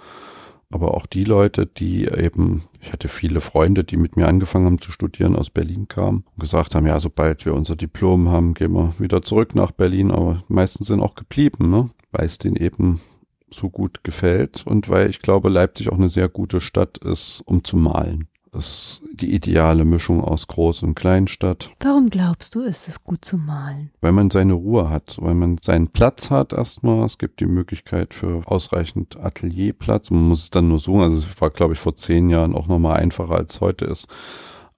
aber 0.74 0.96
auch 0.96 1.06
die 1.06 1.24
Leute, 1.24 1.66
die 1.68 2.06
eben, 2.06 2.64
ich 2.82 2.92
hatte 2.92 3.08
viele 3.08 3.42
Freunde, 3.42 3.84
die 3.84 3.98
mit 3.98 4.18
mir 4.18 4.28
angefangen 4.28 4.66
haben 4.66 4.82
zu 4.82 4.92
studieren, 4.92 5.36
aus 5.36 5.50
Berlin 5.50 5.88
kamen 5.88 6.24
und 6.34 6.40
gesagt 6.40 6.74
haben, 6.74 6.88
ja, 6.88 7.00
sobald 7.00 7.46
wir 7.46 7.54
unser 7.54 7.76
Diplom 7.76 8.30
haben, 8.30 8.54
gehen 8.54 8.74
wir 8.74 8.94
wieder 8.98 9.22
zurück 9.22 9.56
nach 9.56 9.72
Berlin, 9.72 10.12
aber 10.12 10.44
meistens 10.48 10.88
sind 10.88 11.02
auch 11.02 11.16
geblieben, 11.16 11.70
ne? 11.70 11.92
weil 12.12 12.26
es 12.26 12.40
denen 12.40 12.56
eben 12.56 13.02
so 13.50 13.70
gut 13.70 14.04
gefällt 14.04 14.66
und 14.66 14.90
weil 14.90 15.10
ich 15.10 15.22
glaube, 15.22 15.50
Leipzig 15.50 15.90
auch 15.90 15.98
eine 15.98 16.10
sehr 16.10 16.28
gute 16.28 16.60
Stadt 16.60 16.98
ist, 16.98 17.42
um 17.46 17.64
zu 17.64 17.78
malen 17.78 18.28
ist 18.54 19.02
die 19.14 19.34
ideale 19.34 19.86
Mischung 19.86 20.22
aus 20.22 20.48
Groß- 20.48 20.84
und 20.84 20.96
Kleinstadt. 20.96 21.70
Warum 21.80 22.10
glaubst 22.10 22.56
du, 22.56 22.62
ist 22.62 22.88
es 22.88 23.04
gut 23.04 23.24
zu 23.26 23.38
malen? 23.38 23.92
Weil 24.02 24.12
man 24.12 24.30
seine 24.30 24.54
Ruhe 24.54 24.90
hat, 24.90 25.18
weil 25.20 25.34
man 25.34 25.58
seinen 25.62 25.88
Platz 25.88 26.30
hat 26.30 26.54
erstmal. 26.54 27.06
Es 27.06 27.18
gibt 27.18 27.40
die 27.40 27.46
Möglichkeit 27.46 28.14
für 28.14 28.42
ausreichend 28.46 29.18
Atelierplatz. 29.20 30.10
Man 30.10 30.28
muss 30.28 30.44
es 30.44 30.50
dann 30.50 30.68
nur 30.68 30.80
suchen. 30.80 31.02
Also 31.02 31.18
es 31.18 31.42
war, 31.42 31.50
glaube 31.50 31.74
ich, 31.74 31.80
vor 31.80 31.96
zehn 31.96 32.30
Jahren 32.30 32.56
auch 32.56 32.68
nochmal 32.68 32.98
einfacher 32.98 33.36
als 33.36 33.62
heute 33.62 33.86
ist. 33.86 34.08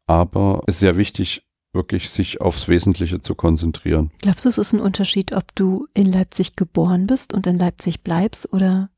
Aber 0.08 0.62
es 0.68 0.76
ist 0.76 0.80
sehr 0.82 0.98
wichtig, 0.98 1.46
wirklich 1.74 2.10
sich 2.10 2.42
aufs 2.42 2.68
Wesentliche 2.68 3.22
zu 3.22 3.36
konzentrieren. 3.36 4.12
Glaubst 4.22 4.46
du, 4.46 4.50
es 4.50 4.58
ist 4.58 4.74
ein 4.74 4.80
Unterschied, 4.80 5.34
ob 5.34 5.54
du 5.56 5.88
in 5.94 6.12
Leipzig 6.12 6.56
geboren 6.56 7.06
bist 7.06 7.34
und 7.34 7.46
in 7.46 7.58
Leipzig 7.58 8.02
bleibst 8.02 8.52
oder 8.52 8.90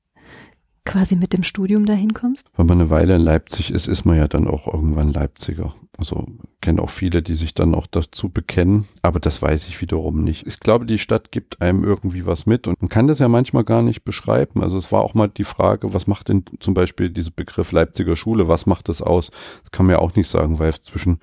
quasi 0.88 1.16
mit 1.16 1.34
dem 1.34 1.44
Studium 1.44 1.86
dahin 1.86 2.14
kommst? 2.14 2.48
Wenn 2.56 2.66
man 2.66 2.80
eine 2.80 2.90
Weile 2.90 3.18
in 3.18 3.22
Leipzig 3.22 3.72
ist, 3.72 3.88
ist 3.88 4.06
man 4.06 4.18
ja 4.18 4.28
dann 4.28 4.48
auch 4.48 4.74
irgendwann 4.74 5.12
Leipziger. 5.12 5.76
Also 5.98 6.26
kenne 6.62 6.82
auch 6.82 6.90
viele, 6.90 7.22
die 7.22 7.36
sich 7.36 7.54
dann 7.54 7.76
auch 7.76 7.88
dazu 7.88 8.30
bekennen, 8.30 8.88
aber 9.02 9.20
das 9.20 9.42
weiß 9.42 9.68
ich 9.68 9.82
wiederum 9.82 10.24
nicht. 10.24 10.48
Ich 10.48 10.60
glaube, 10.60 10.86
die 10.86 10.98
Stadt 10.98 11.32
gibt 11.32 11.62
einem 11.62 11.84
irgendwie 11.84 12.26
was 12.26 12.46
mit 12.46 12.68
und 12.68 12.82
man 12.82 12.90
kann 12.90 13.08
das 13.08 13.20
ja 13.20 13.28
manchmal 13.28 13.66
gar 13.66 13.82
nicht 13.82 14.06
beschreiben. 14.06 14.64
Also 14.64 14.78
es 14.78 14.92
war 14.92 15.02
auch 15.02 15.14
mal 15.14 15.28
die 15.28 15.44
Frage, 15.44 15.94
was 15.94 16.08
macht 16.08 16.30
denn 16.30 16.46
zum 16.60 16.74
Beispiel 16.74 17.10
dieser 17.10 17.32
Begriff 17.32 17.72
Leipziger 17.72 18.16
Schule, 18.16 18.48
was 18.48 18.66
macht 18.66 18.88
das 18.90 19.02
aus? 19.02 19.30
Das 19.64 19.72
kann 19.72 19.86
man 19.86 19.96
ja 19.96 20.00
auch 20.00 20.16
nicht 20.16 20.30
sagen, 20.30 20.58
weil 20.58 20.74
zwischen 20.82 21.20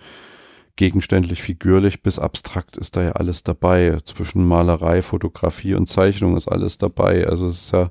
gegenständlich, 0.77 1.41
figürlich 1.41 2.03
bis 2.03 2.19
abstrakt 2.19 2.77
ist 2.77 2.97
da 2.97 3.03
ja 3.03 3.13
alles 3.13 3.45
dabei. 3.45 3.99
Zwischen 4.05 4.45
Malerei, 4.45 5.03
Fotografie 5.03 5.75
und 5.75 5.89
Zeichnung 5.89 6.37
ist 6.37 6.49
alles 6.49 6.79
dabei. 6.79 7.27
Also 7.27 7.47
es 7.47 7.67
ist 7.67 7.73
ja 7.73 7.91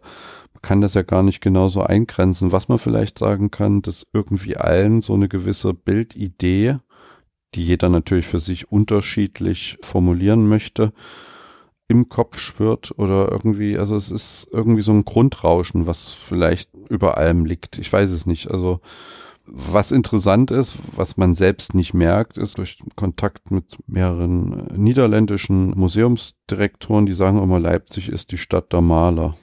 kann 0.64 0.82
das 0.82 0.96
ja 0.96 1.04
gar 1.04 1.22
nicht 1.22 1.42
genauso 1.42 1.82
eingrenzen. 1.84 2.52
Was 2.52 2.70
man 2.70 2.80
vielleicht 2.80 3.20
sagen 3.20 3.52
kann, 3.52 3.84
dass 3.84 4.08
irgendwie 4.14 4.58
allen 4.58 5.02
so 5.02 5.14
eine 5.14 5.30
gewisse 5.30 5.74
Bildidee, 5.74 6.78
die 7.54 7.64
jeder 7.64 7.90
natürlich 7.90 8.26
für 8.26 8.40
sich 8.40 8.72
unterschiedlich 8.72 9.78
formulieren 9.82 10.48
möchte, 10.48 10.94
im 11.88 12.10
Kopf 12.10 12.40
schwirrt 12.40 12.98
oder 12.98 13.32
irgendwie, 13.32 13.78
also 13.78 13.96
es 13.96 14.10
ist 14.10 14.48
irgendwie 14.52 14.82
so 14.82 14.94
ein 14.94 15.06
Grundrauschen, 15.06 15.86
was 15.86 16.08
vielleicht 16.08 16.72
über 16.90 17.18
allem 17.18 17.46
liegt. 17.46 17.78
Ich 17.78 17.92
weiß 17.92 18.10
es 18.10 18.26
nicht. 18.26 18.50
Also 18.50 18.80
was 19.46 19.92
interessant 19.92 20.52
ist, 20.52 20.76
was 20.96 21.18
man 21.18 21.36
selbst 21.36 21.76
nicht 21.76 21.94
merkt, 21.94 22.38
ist 22.38 22.58
durch 22.58 22.78
Kontakt 22.96 23.52
mit 23.52 23.78
mehreren 23.88 24.68
niederländischen 24.76 25.78
Museumsdirektoren, 25.78 27.06
die 27.06 27.14
sagen 27.14 27.44
immer, 27.44 27.60
Leipzig 27.60 28.08
ist 28.08 28.32
die 28.32 28.38
Stadt 28.38 28.72
der 28.72 28.82
Maler. 28.82 29.36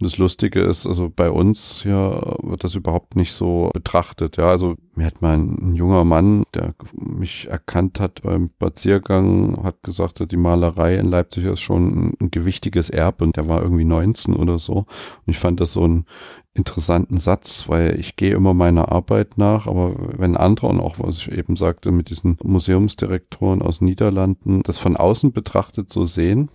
Und 0.00 0.10
das 0.10 0.18
Lustige 0.18 0.60
ist, 0.60 0.86
also 0.86 1.08
bei 1.08 1.30
uns 1.30 1.82
hier 1.82 2.36
wird 2.42 2.64
das 2.64 2.74
überhaupt 2.74 3.14
nicht 3.14 3.32
so 3.32 3.70
betrachtet. 3.72 4.36
Ja, 4.36 4.50
also 4.50 4.74
mir 4.96 5.06
hat 5.06 5.22
mal 5.22 5.38
ein, 5.38 5.76
junger 5.76 6.04
Mann, 6.04 6.42
der 6.52 6.74
mich 6.94 7.48
erkannt 7.48 8.00
hat 8.00 8.22
beim 8.22 8.50
Spaziergang, 8.56 9.62
hat 9.62 9.82
gesagt, 9.84 10.20
die 10.32 10.36
Malerei 10.36 10.96
in 10.96 11.06
Leipzig 11.06 11.44
ist 11.44 11.60
schon 11.60 12.12
ein, 12.20 12.30
gewichtiges 12.32 12.90
Erbe 12.90 13.22
und 13.22 13.36
der 13.36 13.48
war 13.48 13.62
irgendwie 13.62 13.84
19 13.84 14.34
oder 14.34 14.58
so. 14.58 14.78
Und 14.78 14.86
ich 15.26 15.38
fand 15.38 15.60
das 15.60 15.72
so 15.72 15.84
einen 15.84 16.06
interessanten 16.54 17.18
Satz, 17.18 17.68
weil 17.68 17.98
ich 17.98 18.16
gehe 18.16 18.34
immer 18.34 18.52
meiner 18.52 18.90
Arbeit 18.90 19.38
nach, 19.38 19.68
aber 19.68 19.94
wenn 20.18 20.36
andere 20.36 20.68
und 20.68 20.80
auch 20.80 20.98
was 20.98 21.18
ich 21.18 21.32
eben 21.32 21.56
sagte 21.56 21.92
mit 21.92 22.10
diesen 22.10 22.36
Museumsdirektoren 22.42 23.62
aus 23.62 23.80
Niederlanden 23.80 24.62
das 24.62 24.78
von 24.78 24.96
außen 24.96 25.32
betrachtet 25.32 25.92
so 25.92 26.04
sehen, 26.04 26.48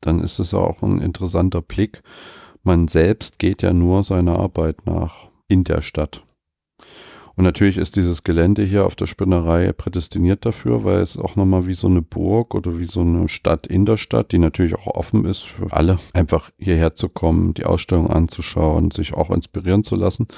dann 0.00 0.20
ist 0.20 0.38
es 0.38 0.54
auch 0.54 0.82
ein 0.82 1.00
interessanter 1.00 1.62
Blick 1.62 2.02
man 2.68 2.86
selbst 2.86 3.38
geht 3.38 3.62
ja 3.62 3.72
nur 3.72 4.04
seiner 4.04 4.38
Arbeit 4.38 4.84
nach 4.84 5.30
in 5.48 5.64
der 5.64 5.80
Stadt. 5.80 6.22
Und 7.34 7.44
natürlich 7.44 7.78
ist 7.78 7.96
dieses 7.96 8.24
Gelände 8.24 8.62
hier 8.62 8.84
auf 8.84 8.94
der 8.94 9.06
Spinnerei 9.06 9.72
prädestiniert 9.72 10.44
dafür, 10.44 10.84
weil 10.84 11.00
es 11.00 11.16
auch 11.16 11.34
nochmal 11.34 11.66
wie 11.66 11.74
so 11.74 11.86
eine 11.86 12.02
Burg 12.02 12.54
oder 12.54 12.78
wie 12.78 12.84
so 12.84 13.00
eine 13.00 13.26
Stadt 13.30 13.66
in 13.66 13.86
der 13.86 13.96
Stadt, 13.96 14.32
die 14.32 14.38
natürlich 14.38 14.74
auch 14.74 14.86
offen 14.88 15.24
ist 15.24 15.44
für 15.44 15.72
alle, 15.72 15.96
einfach 16.12 16.50
hierher 16.58 16.94
zu 16.94 17.08
kommen, 17.08 17.54
die 17.54 17.64
Ausstellung 17.64 18.10
anzuschauen, 18.10 18.90
sich 18.90 19.14
auch 19.14 19.30
inspirieren 19.30 19.82
zu 19.82 19.96
lassen. 19.96 20.28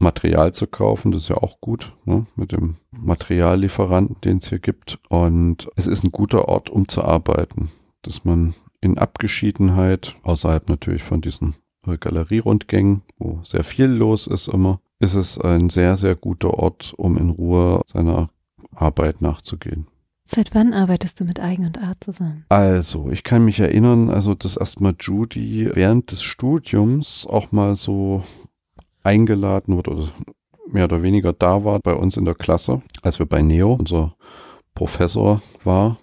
Material 0.00 0.52
zu 0.52 0.66
kaufen, 0.66 1.12
das 1.12 1.24
ist 1.24 1.28
ja 1.28 1.36
auch 1.36 1.60
gut, 1.60 1.92
ne, 2.04 2.26
mit 2.34 2.50
dem 2.50 2.78
Materiallieferanten, 2.90 4.16
den 4.22 4.38
es 4.38 4.48
hier 4.48 4.58
gibt. 4.58 4.98
Und 5.08 5.68
es 5.76 5.86
ist 5.86 6.02
ein 6.02 6.10
guter 6.10 6.48
Ort, 6.48 6.68
um 6.68 6.88
zu 6.88 7.04
arbeiten, 7.04 7.70
dass 8.02 8.24
man 8.24 8.54
in 8.80 8.98
Abgeschiedenheit, 8.98 10.16
außerhalb 10.22 10.68
natürlich 10.68 11.02
von 11.02 11.20
diesen 11.20 11.54
Galerierundgängen, 11.84 13.02
wo 13.18 13.40
sehr 13.42 13.64
viel 13.64 13.86
los 13.86 14.26
ist 14.26 14.48
immer, 14.48 14.80
ist 14.98 15.14
es 15.14 15.38
ein 15.38 15.70
sehr, 15.70 15.96
sehr 15.96 16.14
guter 16.14 16.54
Ort, 16.54 16.94
um 16.96 17.16
in 17.16 17.30
Ruhe 17.30 17.82
seiner 17.86 18.30
Arbeit 18.74 19.22
nachzugehen. 19.22 19.86
Seit 20.24 20.54
wann 20.54 20.74
arbeitest 20.74 21.18
du 21.18 21.24
mit 21.24 21.40
Eigen 21.40 21.66
und 21.66 21.82
Art 21.82 22.04
zusammen? 22.04 22.44
Also, 22.48 23.10
ich 23.10 23.24
kann 23.24 23.44
mich 23.44 23.58
erinnern, 23.58 24.10
also 24.10 24.34
dass 24.34 24.56
erstmal 24.56 24.94
Judy 25.00 25.70
während 25.74 26.12
des 26.12 26.22
Studiums 26.22 27.26
auch 27.28 27.50
mal 27.50 27.74
so 27.74 28.22
eingeladen 29.02 29.74
wurde 29.74 29.90
oder 29.90 30.08
mehr 30.70 30.84
oder 30.84 31.02
weniger 31.02 31.32
da 31.32 31.64
war 31.64 31.80
bei 31.80 31.94
uns 31.94 32.16
in 32.16 32.24
der 32.24 32.36
Klasse, 32.36 32.82
als 33.02 33.18
wir 33.18 33.26
bei 33.26 33.42
Neo, 33.42 33.72
unser 33.72 34.14
Professor 34.74 35.42
war 35.64 35.98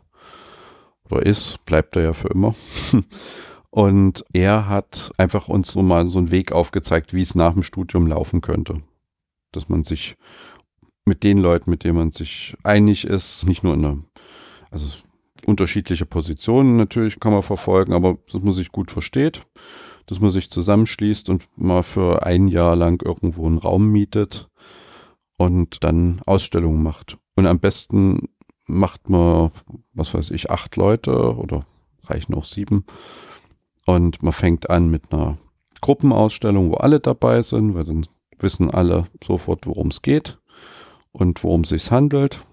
oder 1.09 1.25
ist, 1.25 1.63
bleibt 1.65 1.95
er 1.95 2.03
ja 2.03 2.13
für 2.13 2.29
immer. 2.29 2.53
Und 3.69 4.23
er 4.33 4.67
hat 4.67 5.11
einfach 5.17 5.49
uns 5.49 5.71
so 5.71 5.81
mal 5.81 6.07
so 6.07 6.17
einen 6.17 6.31
Weg 6.31 6.51
aufgezeigt, 6.51 7.13
wie 7.13 7.21
es 7.21 7.35
nach 7.35 7.53
dem 7.53 7.63
Studium 7.63 8.07
laufen 8.07 8.41
könnte. 8.41 8.81
Dass 9.51 9.69
man 9.69 9.83
sich 9.83 10.15
mit 11.05 11.23
den 11.23 11.37
Leuten, 11.37 11.69
mit 11.69 11.83
denen 11.83 11.97
man 11.97 12.11
sich 12.11 12.55
einig 12.63 13.05
ist, 13.05 13.45
nicht 13.45 13.63
nur 13.63 13.73
in 13.73 13.85
einer, 13.85 13.97
also 14.71 14.97
unterschiedliche 15.45 16.05
Positionen 16.05 16.75
natürlich 16.75 17.19
kann 17.19 17.31
man 17.31 17.43
verfolgen, 17.43 17.93
aber 17.93 18.17
dass 18.31 18.41
man 18.41 18.53
sich 18.53 18.71
gut 18.71 18.91
versteht, 18.91 19.45
dass 20.07 20.19
man 20.19 20.31
sich 20.31 20.49
zusammenschließt 20.49 21.29
und 21.29 21.47
mal 21.55 21.83
für 21.83 22.25
ein 22.25 22.47
Jahr 22.47 22.75
lang 22.75 23.01
irgendwo 23.03 23.45
einen 23.45 23.57
Raum 23.57 23.89
mietet 23.89 24.49
und 25.37 25.83
dann 25.83 26.21
Ausstellungen 26.25 26.83
macht. 26.83 27.17
Und 27.35 27.45
am 27.45 27.59
besten 27.59 28.29
macht 28.65 29.09
man, 29.09 29.51
was 29.93 30.13
weiß 30.13 30.31
ich, 30.31 30.51
acht 30.51 30.75
Leute 30.75 31.37
oder 31.37 31.65
reichen 32.05 32.33
auch 32.33 32.45
sieben. 32.45 32.85
Und 33.87 34.21
man 34.21 34.33
fängt 34.33 34.69
an 34.69 34.89
mit 34.89 35.13
einer 35.13 35.37
Gruppenausstellung, 35.79 36.71
wo 36.71 36.75
alle 36.75 36.99
dabei 36.99 37.41
sind, 37.41 37.73
weil 37.73 37.85
dann 37.85 38.05
wissen 38.37 38.69
alle 38.69 39.07
sofort, 39.23 39.65
worum 39.65 39.87
es 39.87 40.01
geht 40.01 40.37
und 41.13 41.41
worum 41.41 41.61
es 41.61 41.69
sich 41.69 41.89
handelt. 41.89 42.45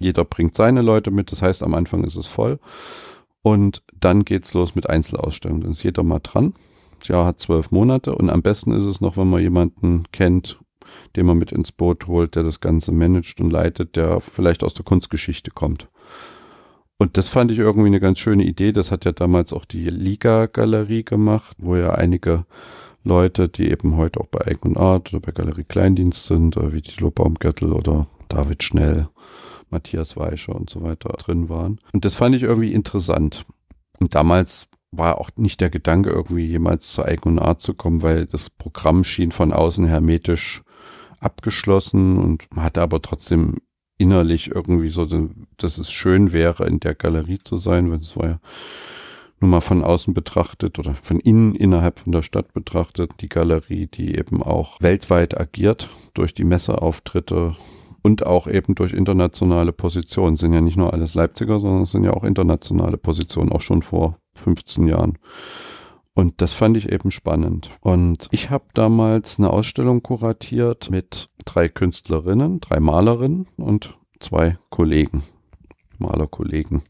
jeder 0.00 0.24
bringt 0.24 0.54
seine 0.54 0.82
Leute 0.82 1.10
mit, 1.10 1.32
das 1.32 1.42
heißt, 1.42 1.64
am 1.64 1.74
Anfang 1.74 2.04
ist 2.04 2.14
es 2.14 2.28
voll. 2.28 2.60
Und 3.42 3.82
dann 3.98 4.24
geht's 4.24 4.54
los 4.54 4.76
mit 4.76 4.88
Einzelausstellungen. 4.88 5.62
Dann 5.62 5.72
ist 5.72 5.82
jeder 5.82 6.04
mal 6.04 6.20
dran. 6.20 6.54
Das 7.00 7.08
Jahr 7.08 7.26
hat 7.26 7.40
zwölf 7.40 7.72
Monate 7.72 8.14
und 8.14 8.30
am 8.30 8.42
besten 8.42 8.70
ist 8.70 8.84
es 8.84 9.00
noch, 9.00 9.16
wenn 9.16 9.28
man 9.28 9.42
jemanden 9.42 10.04
kennt, 10.12 10.60
den 11.16 11.26
man 11.26 11.38
mit 11.38 11.50
ins 11.50 11.72
Boot 11.72 12.06
holt, 12.06 12.36
der 12.36 12.44
das 12.44 12.60
Ganze 12.60 12.92
managt 12.92 13.40
und 13.40 13.50
leitet, 13.50 13.96
der 13.96 14.20
vielleicht 14.20 14.62
aus 14.62 14.74
der 14.74 14.84
Kunstgeschichte 14.84 15.50
kommt. 15.50 15.88
Und 16.98 17.18
das 17.18 17.28
fand 17.28 17.50
ich 17.50 17.58
irgendwie 17.58 17.88
eine 17.88 18.00
ganz 18.00 18.18
schöne 18.18 18.44
Idee. 18.44 18.72
Das 18.72 18.90
hat 18.90 19.04
ja 19.04 19.12
damals 19.12 19.52
auch 19.52 19.66
die 19.66 19.90
Liga-Galerie 19.90 21.04
gemacht, 21.04 21.56
wo 21.58 21.76
ja 21.76 21.92
einige 21.92 22.46
Leute, 23.04 23.48
die 23.48 23.70
eben 23.70 23.96
heute 23.96 24.20
auch 24.20 24.26
bei 24.26 24.56
und 24.62 24.76
Art 24.76 25.12
oder 25.12 25.20
bei 25.20 25.32
Galerie 25.32 25.64
Kleindienst 25.64 26.26
sind, 26.26 26.56
wie 26.56 26.80
Tilo 26.80 27.10
Baumgärtel 27.10 27.72
oder 27.72 28.06
David 28.28 28.62
Schnell, 28.64 29.08
Matthias 29.70 30.16
Weischer 30.16 30.56
und 30.56 30.70
so 30.70 30.82
weiter 30.82 31.10
drin 31.10 31.48
waren. 31.48 31.80
Und 31.92 32.04
das 32.04 32.14
fand 32.14 32.34
ich 32.34 32.42
irgendwie 32.42 32.72
interessant. 32.72 33.44
Und 34.00 34.14
damals 34.14 34.66
war 34.90 35.20
auch 35.20 35.30
nicht 35.36 35.60
der 35.60 35.70
Gedanke, 35.70 36.10
irgendwie 36.10 36.46
jemals 36.46 36.98
Eik 36.98 37.26
und 37.26 37.38
Art 37.38 37.60
zu 37.60 37.74
kommen, 37.74 38.02
weil 38.02 38.26
das 38.26 38.50
Programm 38.50 39.04
schien 39.04 39.32
von 39.32 39.52
außen 39.52 39.86
hermetisch 39.86 40.62
abgeschlossen 41.20 42.18
und 42.18 42.46
hatte 42.56 42.82
aber 42.82 43.02
trotzdem 43.02 43.56
innerlich 43.98 44.54
irgendwie 44.54 44.90
so, 44.90 45.06
dass 45.56 45.78
es 45.78 45.90
schön 45.90 46.32
wäre, 46.32 46.66
in 46.66 46.80
der 46.80 46.94
Galerie 46.94 47.38
zu 47.38 47.56
sein, 47.56 47.90
weil 47.90 48.00
es 48.00 48.16
war 48.16 48.28
ja 48.28 48.38
nur 49.40 49.50
mal 49.50 49.60
von 49.60 49.82
außen 49.82 50.14
betrachtet 50.14 50.78
oder 50.78 50.94
von 50.94 51.20
innen 51.20 51.54
innerhalb 51.54 52.00
von 52.00 52.12
der 52.12 52.22
Stadt 52.22 52.52
betrachtet, 52.54 53.12
die 53.20 53.28
Galerie, 53.28 53.86
die 53.86 54.16
eben 54.16 54.42
auch 54.42 54.80
weltweit 54.80 55.38
agiert 55.38 55.88
durch 56.14 56.32
die 56.32 56.44
Messeauftritte 56.44 57.54
und 58.02 58.24
auch 58.24 58.46
eben 58.46 58.74
durch 58.74 58.92
internationale 58.92 59.72
Positionen. 59.72 60.36
Sind 60.36 60.52
ja 60.52 60.60
nicht 60.60 60.76
nur 60.76 60.94
alles 60.94 61.14
Leipziger, 61.14 61.60
sondern 61.60 61.82
es 61.82 61.90
sind 61.90 62.04
ja 62.04 62.12
auch 62.12 62.24
internationale 62.24 62.96
Positionen, 62.96 63.52
auch 63.52 63.60
schon 63.60 63.82
vor 63.82 64.18
15 64.34 64.86
Jahren. 64.86 65.18
Und 66.14 66.40
das 66.40 66.54
fand 66.54 66.78
ich 66.78 66.90
eben 66.90 67.10
spannend. 67.10 67.70
Und 67.80 68.28
ich 68.30 68.48
habe 68.48 68.64
damals 68.72 69.38
eine 69.38 69.50
Ausstellung 69.50 70.02
kuratiert 70.02 70.90
mit 70.90 71.28
drei 71.46 71.70
Künstlerinnen, 71.70 72.60
drei 72.60 72.80
Malerinnen 72.80 73.46
und 73.56 73.96
zwei 74.20 74.58
Kollegen, 74.68 75.22
Malerkollegen. 75.98 76.82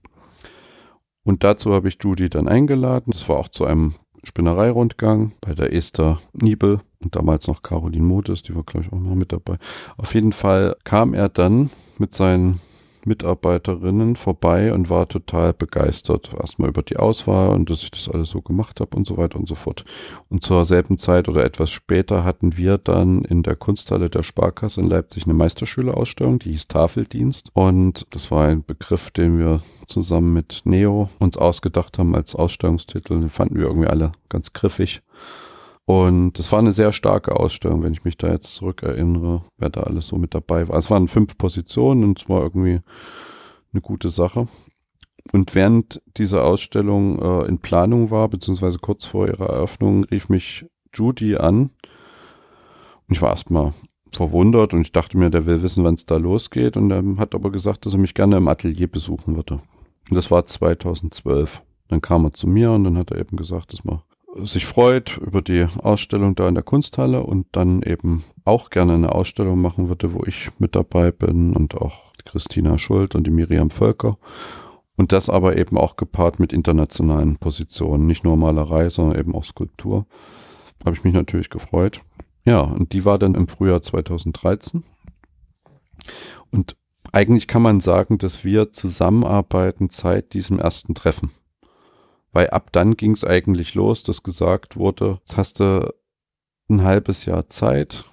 Und 1.23 1.45
dazu 1.45 1.73
habe 1.73 1.89
ich 1.89 1.99
Judy 2.03 2.29
dann 2.29 2.49
eingeladen. 2.49 3.13
Das 3.13 3.29
war 3.29 3.37
auch 3.37 3.49
zu 3.49 3.65
einem 3.65 3.95
Spinnereirundgang 4.25 5.33
bei 5.41 5.55
der 5.55 5.73
Esther 5.73 6.19
Niebel 6.33 6.81
und 7.01 7.15
damals 7.15 7.47
noch 7.47 7.63
Caroline 7.63 8.05
Modes, 8.05 8.43
die 8.43 8.55
war 8.55 8.65
glaube 8.65 8.87
ich 8.87 8.93
auch 8.93 8.99
noch 8.99 9.15
mit 9.15 9.33
dabei. 9.33 9.57
Auf 9.97 10.15
jeden 10.15 10.33
Fall 10.33 10.77
kam 10.83 11.15
er 11.15 11.29
dann 11.29 11.71
mit 11.99 12.13
seinen 12.13 12.61
Mitarbeiterinnen 13.07 14.17
vorbei 14.17 14.73
und 14.73 14.91
war 14.91 15.09
total 15.09 15.53
begeistert. 15.53 16.31
Erstmal 16.39 16.69
über 16.69 16.83
die 16.83 16.97
Auswahl 16.97 17.51
und 17.51 17.71
dass 17.71 17.83
ich 17.83 17.91
das 17.91 18.09
alles 18.09 18.31
so 18.31 18.43
gemacht 18.43 18.81
habe 18.81 18.97
und 18.97 19.07
so 19.07 19.17
weiter 19.17 19.39
und 19.39 19.49
so 19.49 19.55
fort. 19.55 19.85
Und 20.29 20.43
zur 20.43 20.65
selben 20.65 20.99
Zeit 20.99 21.29
oder 21.29 21.45
etwas 21.45 21.71
später 21.71 22.25
hatten 22.25 22.57
wir 22.57 22.79
dann 22.79 23.23
in 23.25 23.43
der 23.43 23.57
Kunsthalle 23.57 24.11
der 24.11 24.23
Sparkasse 24.23 24.81
in 24.81 24.89
Leipzig 24.89 25.25
eine 25.25 25.35
Meisterschülerausstellung, 25.35 26.39
die 26.39 26.51
hieß 26.51 26.69
Tafeldienst. 26.69 27.51
Und 27.55 28.07
das 28.11 28.31
war 28.31 28.47
ein 28.47 28.65
Begriff, 28.65 29.11
den 29.11 29.39
wir 29.39 29.63
zusammen 29.87 30.33
mit 30.33 30.63
Neo 30.65 31.09
uns 31.19 31.37
ausgedacht 31.37 31.99
haben 31.99 32.15
als 32.15 32.35
Ausstellungstitel. 32.35 33.21
Den 33.21 33.31
fanden 33.31 33.57
wir 33.57 33.67
irgendwie 33.67 33.89
alle 33.89 34.13
ganz 34.29 34.53
griffig. 34.53 35.03
Und 35.87 36.33
das 36.33 36.51
war 36.51 36.59
eine 36.59 36.73
sehr 36.73 36.93
starke 36.93 37.37
Ausstellung, 37.37 37.85
wenn 37.85 37.93
ich 37.93 38.05
mich 38.05 38.19
da 38.19 38.33
jetzt 38.33 38.55
zurückerinnere, 38.55 39.43
wer 39.57 39.71
da 39.71 39.83
alles 39.83 40.09
so 40.09 40.17
mit 40.17 40.35
dabei 40.35 40.67
war. 40.67 40.77
Es 40.77 40.91
waren 40.91 41.07
fünf 41.07 41.39
Positionen 41.39 42.03
und 42.03 42.21
es 42.21 42.29
war 42.29 42.43
irgendwie 42.43 42.81
eine 43.73 43.81
gute 43.81 44.11
Sache. 44.11 44.49
Und 45.33 45.55
während 45.55 46.03
diese 46.17 46.43
Ausstellung 46.43 47.21
äh, 47.21 47.47
in 47.47 47.61
Planung 47.61 48.11
war, 48.11 48.29
beziehungsweise 48.29 48.79
kurz 48.79 49.07
vor 49.07 49.29
ihrer 49.29 49.49
Eröffnung, 49.49 50.05
rief 50.05 50.29
mich 50.29 50.67
Judy 50.93 51.37
an. 51.37 51.71
Und 53.09 53.13
ich 53.13 53.23
war 53.23 53.31
erstmal 53.31 53.73
verwundert 54.13 54.75
und 54.75 54.81
ich 54.81 54.93
dachte 54.93 55.17
mir, 55.17 55.31
der 55.31 55.47
will 55.47 55.63
wissen, 55.63 55.85
wann 55.85 55.95
es 55.95 56.07
da 56.07 56.17
losgeht. 56.17 56.77
Und 56.77 56.91
er 56.91 57.05
hat 57.19 57.35
aber 57.37 57.53
gesagt, 57.53 57.87
dass 57.87 57.93
er 57.93 58.01
mich 58.01 58.15
gerne 58.15 58.39
im 58.39 58.49
Atelier 58.49 58.89
besuchen 58.89 59.37
würde. 59.37 59.61
Und 60.11 60.17
das 60.17 60.33
war 60.33 60.47
2012. 60.47 61.63
Dann 61.89 62.01
kam 62.01 62.25
er 62.25 62.33
zu 62.33 62.49
mir 62.49 62.73
und 62.73 62.83
dann 62.83 62.99
hat 62.99 63.13
er 63.13 63.19
eben 63.19 63.37
gesagt, 63.37 63.73
dass 63.73 63.85
wir 63.85 64.03
sich 64.45 64.67
freut 64.67 65.19
über 65.19 65.43
die 65.43 65.67
Ausstellung 65.83 66.35
da 66.35 66.49
in 66.49 66.55
der 66.55 66.63
Kunsthalle 66.63 67.23
und 67.23 67.47
dann 67.53 67.83
eben 67.83 68.25
auch 68.45 68.71
gerne 68.71 68.95
eine 68.95 69.13
Ausstellung 69.13 69.61
machen 69.61 69.89
würde, 69.89 70.15
wo 70.15 70.25
ich 70.27 70.51
mit 70.59 70.77
dabei 70.77 71.11
bin 71.11 71.55
und 71.55 71.77
auch 71.77 72.13
Christina 72.25 72.79
Schuld 72.79 73.15
und 73.15 73.27
die 73.27 73.31
Miriam 73.31 73.71
Völker. 73.71 74.19
Und 74.97 75.13
das 75.13 75.29
aber 75.29 75.57
eben 75.57 75.77
auch 75.77 75.97
gepaart 75.97 76.41
mit 76.41 76.53
internationalen 76.53 77.37
Positionen, 77.37 78.07
nicht 78.07 78.25
nur 78.25 78.37
Malerei, 78.37 78.89
sondern 78.89 79.19
eben 79.19 79.35
auch 79.35 79.45
Skulptur. 79.45 80.07
Habe 80.85 80.97
ich 80.97 81.05
mich 81.05 81.13
natürlich 81.13 81.51
gefreut. 81.51 82.01
Ja, 82.45 82.61
und 82.61 82.93
die 82.93 83.05
war 83.05 83.19
dann 83.19 83.35
im 83.35 83.49
Frühjahr 83.49 83.83
2013. 83.83 84.85
Und 86.51 86.77
eigentlich 87.13 87.47
kann 87.47 87.63
man 87.63 87.81
sagen, 87.81 88.19
dass 88.19 88.45
wir 88.45 88.73
zusammenarbeiten 88.73 89.89
seit 89.91 90.33
diesem 90.33 90.59
ersten 90.59 90.95
Treffen 90.95 91.31
weil 92.37 92.51
ab 92.51 92.69
dann 92.71 92.99
ging 92.99 93.13
es 93.13 93.25
eigentlich 93.25 93.75
los, 93.75 94.03
dass 94.03 94.23
gesagt 94.23 94.77
wurde, 94.77 95.21
jetzt 95.21 95.39
hast 95.39 95.59
du 95.59 95.91
ein 96.69 96.83
halbes 96.83 97.25
Jahr 97.25 97.49
Zeit 97.49 98.05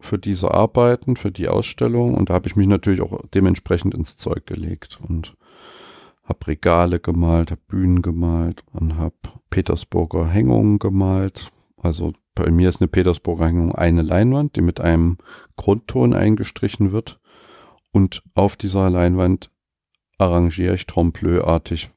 für 0.00 0.18
diese 0.18 0.52
Arbeiten, 0.52 1.14
für 1.14 1.30
die 1.30 1.46
Ausstellung 1.46 2.14
und 2.14 2.28
da 2.28 2.34
habe 2.34 2.48
ich 2.48 2.56
mich 2.56 2.66
natürlich 2.66 3.00
auch 3.00 3.24
dementsprechend 3.32 3.94
ins 3.94 4.16
Zeug 4.16 4.46
gelegt 4.46 4.98
und 5.06 5.36
habe 6.24 6.44
Regale 6.48 6.98
gemalt, 6.98 7.52
habe 7.52 7.60
Bühnen 7.68 8.02
gemalt 8.02 8.64
und 8.72 8.96
habe 8.96 9.14
Petersburger 9.48 10.26
Hängungen 10.26 10.80
gemalt. 10.80 11.52
Also 11.76 12.14
bei 12.34 12.50
mir 12.50 12.68
ist 12.68 12.80
eine 12.80 12.88
Petersburger 12.88 13.46
Hängung 13.46 13.76
eine 13.76 14.02
Leinwand, 14.02 14.56
die 14.56 14.62
mit 14.62 14.80
einem 14.80 15.18
Grundton 15.54 16.14
eingestrichen 16.14 16.90
wird 16.90 17.20
und 17.92 18.24
auf 18.34 18.56
dieser 18.56 18.90
Leinwand 18.90 19.52
arrangiere 20.18 20.74
ich 20.74 20.86
trompe-l'œil-artig 20.86 21.90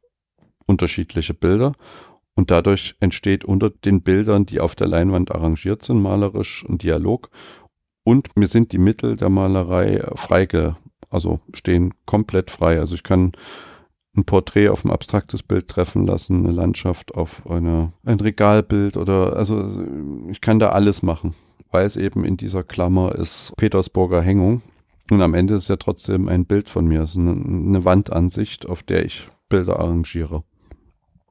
unterschiedliche 0.67 1.33
Bilder 1.33 1.73
und 2.35 2.51
dadurch 2.51 2.95
entsteht 2.99 3.45
unter 3.45 3.69
den 3.69 4.01
Bildern, 4.01 4.45
die 4.45 4.59
auf 4.59 4.75
der 4.75 4.87
Leinwand 4.87 5.31
arrangiert 5.31 5.83
sind, 5.83 6.01
malerisch 6.01 6.65
ein 6.67 6.77
Dialog 6.77 7.29
und 8.03 8.37
mir 8.37 8.47
sind 8.47 8.71
die 8.71 8.77
Mittel 8.77 9.15
der 9.15 9.29
Malerei 9.29 10.03
freige, 10.15 10.77
also 11.09 11.39
stehen 11.53 11.93
komplett 12.05 12.51
frei. 12.51 12.79
Also 12.79 12.93
ich 12.93 13.03
kann 13.03 13.31
ein 14.15 14.25
Porträt 14.25 14.69
auf 14.69 14.85
ein 14.85 14.91
abstraktes 14.91 15.43
Bild 15.43 15.67
treffen 15.67 16.05
lassen, 16.05 16.45
eine 16.45 16.53
Landschaft 16.53 17.15
auf 17.15 17.49
eine, 17.49 17.91
ein 18.05 18.19
Regalbild 18.19 18.95
oder 18.95 19.35
also 19.35 19.83
ich 20.29 20.39
kann 20.39 20.59
da 20.59 20.69
alles 20.69 21.01
machen, 21.01 21.33
weil 21.71 21.85
es 21.85 21.97
eben 21.97 22.23
in 22.23 22.37
dieser 22.37 22.63
Klammer 22.63 23.15
ist 23.15 23.53
Petersburger 23.57 24.21
Hängung. 24.21 24.61
Und 25.11 25.21
am 25.21 25.33
Ende 25.33 25.55
ist 25.55 25.67
ja 25.67 25.75
trotzdem 25.75 26.27
ein 26.27 26.45
Bild 26.45 26.69
von 26.69 26.87
mir, 26.87 27.01
es 27.01 27.11
ist 27.11 27.17
eine, 27.17 27.31
eine 27.31 27.85
Wandansicht, 27.85 28.67
auf 28.67 28.81
der 28.81 29.05
ich 29.05 29.27
Bilder 29.49 29.79
arrangiere. 29.79 30.43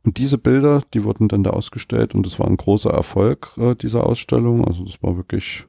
Und 0.04 0.18
diese 0.18 0.38
Bilder, 0.38 0.82
die 0.92 1.04
wurden 1.04 1.28
dann 1.28 1.44
da 1.44 1.50
ausgestellt 1.50 2.14
und 2.14 2.26
das 2.26 2.38
war 2.38 2.46
ein 2.46 2.58
großer 2.58 2.90
Erfolg 2.90 3.52
äh, 3.56 3.74
dieser 3.74 4.06
Ausstellung. 4.06 4.66
Also 4.66 4.84
das 4.84 5.02
war 5.02 5.16
wirklich, 5.16 5.66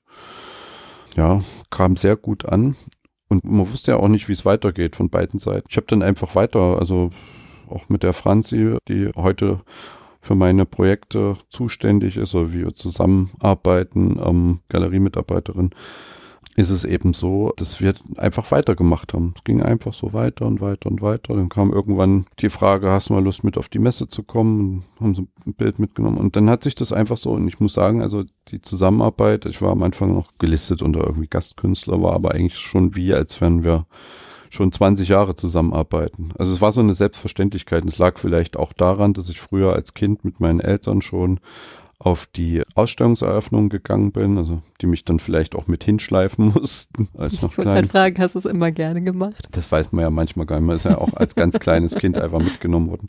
ja, 1.16 1.42
kam 1.70 1.96
sehr 1.96 2.18
gut 2.18 2.46
an. 2.46 2.76
Und 3.30 3.46
man 3.46 3.70
wusste 3.70 3.92
ja 3.92 3.98
auch 3.98 4.08
nicht, 4.08 4.28
wie 4.28 4.34
es 4.34 4.46
weitergeht 4.46 4.96
von 4.96 5.10
beiden 5.10 5.40
Seiten. 5.40 5.68
Ich 5.70 5.78
habe 5.78 5.88
dann 5.88 6.04
einfach 6.04 6.36
weiter, 6.36 6.78
also 6.80 7.10
auch 7.68 7.90
mit 7.90 8.04
der 8.04 8.14
Franzi, 8.14 8.78
die 8.88 9.10
heute 9.16 9.60
für 10.22 10.36
meine 10.36 10.66
Projekte 10.66 11.38
zuständig 11.50 12.18
ist 12.18 12.36
oder 12.36 12.52
wie 12.52 12.64
wir 12.64 12.76
zusammenarbeiten, 12.76 14.20
ähm, 14.24 14.60
Galeriemitarbeiterin, 14.70 15.72
ist 16.56 16.70
es 16.70 16.86
eben 16.86 17.14
so, 17.14 17.52
dass 17.58 17.82
wir 17.82 17.94
einfach 18.16 18.50
weitergemacht 18.52 19.14
haben. 19.14 19.34
Es 19.36 19.44
ging 19.44 19.62
einfach 19.62 19.94
so 19.94 20.14
weiter 20.14 20.46
und 20.46 20.62
weiter 20.62 20.90
und 20.90 21.02
weiter. 21.02 21.36
Dann 21.36 21.50
kam 21.50 21.72
irgendwann 21.72 22.28
die 22.40 22.50
Frage, 22.50 22.92
hast 22.92 23.10
du 23.10 23.14
mal 23.14 23.24
Lust 23.24 23.44
mit 23.44 23.58
auf 23.58 23.68
die 23.68 23.80
Messe 23.80 24.08
zu 24.08 24.24
kommen? 24.24 24.84
Und 25.00 25.02
haben 25.02 25.16
so 25.16 25.28
ein 25.46 25.54
Bild 25.54 25.80
mitgenommen. 25.80 26.18
Und 26.18 26.38
dann 26.38 26.50
hat 26.50 26.64
sich 26.64 26.74
das 26.74 26.94
einfach 26.94 27.18
so, 27.18 27.32
und 27.32 27.48
ich 27.50 27.60
muss 27.60 27.74
sagen, 27.74 28.02
also 28.02 28.24
die 28.48 28.62
Zusammenarbeit, 28.62 29.46
ich 29.46 29.62
war 29.62 29.72
am 29.72 29.84
Anfang 29.84 30.14
noch 30.14 30.30
gelistet 30.38 30.82
unter 30.82 31.02
irgendwie 31.06 31.28
Gastkünstler, 31.28 32.02
war 32.02 32.14
aber 32.14 32.32
eigentlich 32.32 32.58
schon 32.58 32.96
wie, 32.96 33.14
als 33.14 33.42
wenn 33.42 33.66
wir 33.66 33.86
schon 34.50 34.72
20 34.72 35.10
Jahre 35.10 35.36
zusammenarbeiten. 35.36 36.32
Also 36.38 36.54
es 36.54 36.62
war 36.62 36.72
so 36.72 36.80
eine 36.80 36.94
Selbstverständlichkeit. 36.94 37.84
Es 37.84 37.98
lag 37.98 38.18
vielleicht 38.18 38.56
auch 38.56 38.72
daran, 38.72 39.14
dass 39.14 39.28
ich 39.28 39.42
früher 39.42 39.74
als 39.74 39.94
Kind 39.94 40.24
mit 40.24 40.40
meinen 40.40 40.62
Eltern 40.62 41.02
schon 41.02 41.42
auf 42.00 42.26
die 42.28 42.62
Ausstellungseröffnung 42.76 43.70
gegangen 43.70 44.12
bin, 44.12 44.38
also 44.38 44.62
die 44.82 44.86
mich 44.88 45.06
dann 45.06 45.20
vielleicht 45.20 45.56
auch 45.56 45.68
mit 45.68 45.84
hinschleifen 45.84 46.48
mussten. 46.54 47.10
Ich 47.28 47.42
wollte 47.42 47.62
gerade 47.64 47.88
fragen, 47.88 48.22
hast 48.22 48.36
du 48.36 48.40
es 48.40 48.46
immer 48.46 48.72
gerne 48.72 49.02
gemacht? 49.02 49.48
Das 49.52 49.72
weiß 49.72 49.92
man 49.92 50.04
ja 50.04 50.10
manchmal 50.10 50.46
gar 50.46 50.60
nicht. 50.60 50.68
Man 50.68 50.76
ist 50.76 50.86
ja 50.86 50.98
auch 50.98 51.14
als 51.14 51.36
ganz 51.36 51.60
kleines 51.60 51.96
Kind 51.96 52.18
einfach 52.18 52.40
mitgenommen 52.40 52.90
worden. 52.90 53.08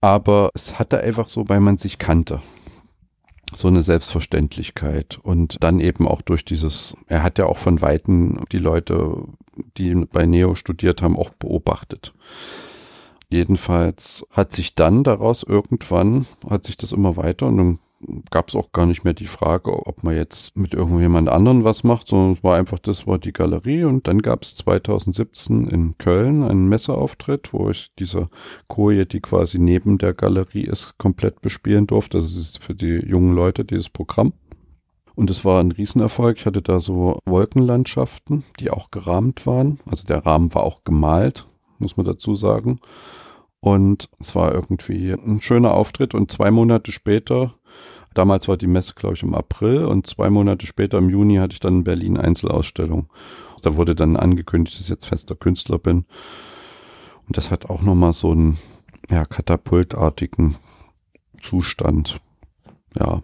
Aber 0.00 0.50
es 0.54 0.78
hatte 0.78 1.00
einfach 1.00 1.28
so, 1.28 1.48
weil 1.48 1.60
man 1.60 1.78
sich 1.78 1.98
kannte. 1.98 2.40
so 3.54 3.68
eine 3.68 3.82
Selbstverständlichkeit 3.82 5.18
und 5.22 5.56
dann 5.60 5.80
eben 5.80 6.06
auch 6.06 6.22
durch 6.22 6.44
dieses, 6.44 6.94
er 7.06 7.22
hat 7.22 7.38
ja 7.38 7.46
auch 7.46 7.58
von 7.58 7.80
Weitem 7.80 8.44
die 8.52 8.58
Leute, 8.58 9.24
die 9.76 9.94
bei 9.94 10.26
Neo 10.26 10.54
studiert 10.54 11.02
haben, 11.02 11.16
auch 11.16 11.30
beobachtet. 11.30 12.12
Jedenfalls 13.30 14.24
hat 14.30 14.52
sich 14.52 14.74
dann 14.74 15.04
daraus 15.04 15.42
irgendwann, 15.42 16.26
hat 16.48 16.64
sich 16.64 16.76
das 16.76 16.92
immer 16.92 17.16
weiter 17.16 17.46
und 17.46 17.56
dann 17.58 17.78
gab 18.30 18.48
es 18.48 18.54
auch 18.54 18.72
gar 18.72 18.86
nicht 18.86 19.04
mehr 19.04 19.12
die 19.12 19.26
Frage, 19.26 19.86
ob 19.86 20.04
man 20.04 20.14
jetzt 20.14 20.56
mit 20.56 20.72
irgendjemand 20.72 21.28
anderen 21.28 21.64
was 21.64 21.84
macht, 21.84 22.08
sondern 22.08 22.32
es 22.34 22.44
war 22.44 22.56
einfach, 22.56 22.78
das 22.78 23.06
war 23.06 23.18
die 23.18 23.32
Galerie 23.32 23.84
und 23.84 24.06
dann 24.06 24.22
gab 24.22 24.42
es 24.42 24.54
2017 24.56 25.66
in 25.66 25.98
Köln 25.98 26.42
einen 26.44 26.68
Messeauftritt, 26.68 27.52
wo 27.52 27.70
ich 27.70 27.90
diese 27.98 28.28
Koje, 28.68 29.04
die 29.04 29.20
quasi 29.20 29.58
neben 29.58 29.98
der 29.98 30.14
Galerie 30.14 30.64
ist, 30.64 30.96
komplett 30.98 31.42
bespielen 31.42 31.86
durfte. 31.86 32.18
Das 32.18 32.34
ist 32.34 32.62
für 32.62 32.74
die 32.74 33.04
jungen 33.06 33.34
Leute 33.34 33.64
dieses 33.64 33.88
Programm. 33.88 34.32
Und 35.16 35.30
es 35.30 35.44
war 35.44 35.58
ein 35.60 35.72
Riesenerfolg. 35.72 36.38
Ich 36.38 36.46
hatte 36.46 36.62
da 36.62 36.78
so 36.78 37.18
Wolkenlandschaften, 37.26 38.44
die 38.60 38.70
auch 38.70 38.92
gerahmt 38.92 39.46
waren. 39.46 39.80
Also 39.84 40.06
der 40.06 40.24
Rahmen 40.24 40.54
war 40.54 40.62
auch 40.62 40.84
gemalt, 40.84 41.48
muss 41.78 41.96
man 41.96 42.06
dazu 42.06 42.34
sagen. 42.36 42.78
Und 43.60 44.08
es 44.20 44.34
war 44.34 44.54
irgendwie 44.54 45.12
ein 45.12 45.40
schöner 45.42 45.74
Auftritt. 45.74 46.14
Und 46.14 46.30
zwei 46.30 46.50
Monate 46.50 46.92
später 46.92 47.54
Damals 48.18 48.48
war 48.48 48.56
die 48.56 48.66
Messe, 48.66 48.94
glaube 48.94 49.14
ich, 49.14 49.22
im 49.22 49.34
April 49.34 49.84
und 49.84 50.08
zwei 50.08 50.28
Monate 50.28 50.66
später 50.66 50.98
im 50.98 51.08
Juni 51.08 51.36
hatte 51.36 51.52
ich 51.52 51.60
dann 51.60 51.74
in 51.74 51.84
Berlin 51.84 52.16
Einzelausstellung. 52.16 53.08
Da 53.62 53.76
wurde 53.76 53.94
dann 53.94 54.16
angekündigt, 54.16 54.76
dass 54.76 54.82
ich 54.82 54.88
jetzt 54.88 55.06
fester 55.06 55.36
Künstler 55.36 55.78
bin. 55.78 56.04
Und 57.28 57.36
das 57.36 57.52
hat 57.52 57.70
auch 57.70 57.82
nochmal 57.82 58.12
so 58.12 58.32
einen 58.32 58.58
ja, 59.08 59.24
katapultartigen 59.24 60.56
Zustand. 61.40 62.20
Ja. 62.98 63.22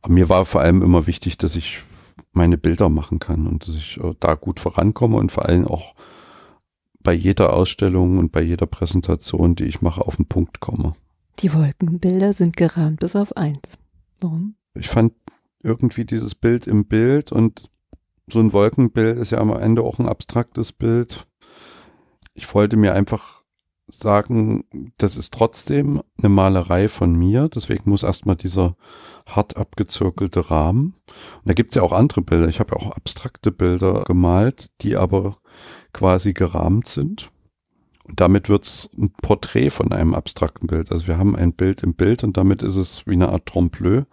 Aber 0.00 0.12
mir 0.14 0.30
war 0.30 0.46
vor 0.46 0.60
allem 0.60 0.82
immer 0.82 1.06
wichtig, 1.06 1.36
dass 1.36 1.54
ich 1.54 1.80
meine 2.32 2.56
Bilder 2.56 2.88
machen 2.88 3.18
kann 3.18 3.46
und 3.46 3.68
dass 3.68 3.74
ich 3.74 3.98
äh, 4.02 4.14
da 4.20 4.34
gut 4.34 4.58
vorankomme 4.58 5.16
und 5.16 5.32
vor 5.32 5.46
allem 5.46 5.66
auch 5.66 5.94
bei 7.04 7.12
jeder 7.12 7.52
Ausstellung 7.52 8.18
und 8.18 8.32
bei 8.32 8.42
jeder 8.42 8.66
Präsentation, 8.66 9.54
die 9.54 9.64
ich 9.64 9.80
mache, 9.80 10.00
auf 10.00 10.16
den 10.16 10.26
Punkt 10.26 10.58
komme. 10.58 10.94
Die 11.38 11.52
Wolkenbilder 11.52 12.32
sind 12.32 12.56
gerahmt 12.56 13.00
bis 13.00 13.14
auf 13.14 13.36
eins. 13.36 13.60
Warum? 14.20 14.56
Ich 14.74 14.88
fand 14.88 15.12
irgendwie 15.62 16.04
dieses 16.04 16.34
Bild 16.34 16.66
im 16.66 16.86
Bild 16.86 17.30
und 17.30 17.70
so 18.26 18.40
ein 18.40 18.52
Wolkenbild 18.52 19.18
ist 19.18 19.30
ja 19.30 19.38
am 19.38 19.50
Ende 19.50 19.82
auch 19.82 19.98
ein 19.98 20.08
abstraktes 20.08 20.72
Bild. 20.72 21.26
Ich 22.32 22.52
wollte 22.54 22.76
mir 22.76 22.94
einfach 22.94 23.44
sagen, 23.86 24.64
das 24.96 25.16
ist 25.16 25.34
trotzdem 25.34 26.02
eine 26.18 26.30
Malerei 26.30 26.88
von 26.88 27.14
mir, 27.14 27.48
deswegen 27.48 27.90
muss 27.90 28.02
erstmal 28.02 28.36
dieser 28.36 28.76
hart 29.26 29.58
abgezirkelte 29.58 30.50
Rahmen. 30.50 30.94
Und 31.36 31.48
da 31.48 31.52
gibt's 31.52 31.74
ja 31.74 31.82
auch 31.82 31.92
andere 31.92 32.22
Bilder. 32.22 32.48
Ich 32.48 32.60
habe 32.60 32.74
ja 32.74 32.80
auch 32.80 32.92
abstrakte 32.92 33.52
Bilder 33.52 34.04
gemalt, 34.04 34.70
die 34.80 34.96
aber 34.96 35.36
quasi 35.94 36.34
gerahmt 36.34 36.86
sind. 36.86 37.30
Und 38.06 38.20
damit 38.20 38.50
wird's 38.50 38.90
ein 38.98 39.10
Porträt 39.10 39.70
von 39.70 39.90
einem 39.90 40.12
abstrakten 40.14 40.66
Bild. 40.66 40.92
Also 40.92 41.06
wir 41.06 41.16
haben 41.16 41.34
ein 41.34 41.54
Bild 41.54 41.82
im 41.82 41.94
Bild 41.94 42.22
und 42.22 42.36
damit 42.36 42.62
ist 42.62 42.76
es 42.76 43.06
wie 43.06 43.14
eine 43.14 43.30
Art 43.30 43.48
Trompe-l'œil 43.48 44.04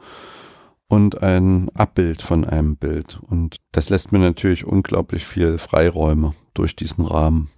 und 0.88 1.22
ein 1.22 1.70
Abbild 1.74 2.22
von 2.22 2.46
einem 2.46 2.78
Bild. 2.78 3.20
Und 3.22 3.58
das 3.74 3.90
lässt 3.90 4.14
mir 4.14 4.20
natürlich 4.20 4.66
unglaublich 4.66 5.26
viel 5.26 5.58
Freiräume 5.58 6.34
durch 6.54 6.76
diesen 6.76 7.06
Rahmen. 7.06 7.50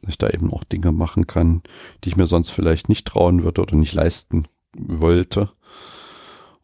Dass 0.00 0.10
ich 0.10 0.18
da 0.18 0.28
eben 0.30 0.52
auch 0.52 0.64
Dinge 0.64 0.90
machen 0.90 1.28
kann, 1.28 1.62
die 2.02 2.08
ich 2.08 2.16
mir 2.16 2.26
sonst 2.26 2.50
vielleicht 2.50 2.88
nicht 2.88 3.06
trauen 3.06 3.44
würde 3.44 3.62
oder 3.62 3.76
nicht 3.76 3.94
leisten 3.94 4.46
wollte. 4.76 5.50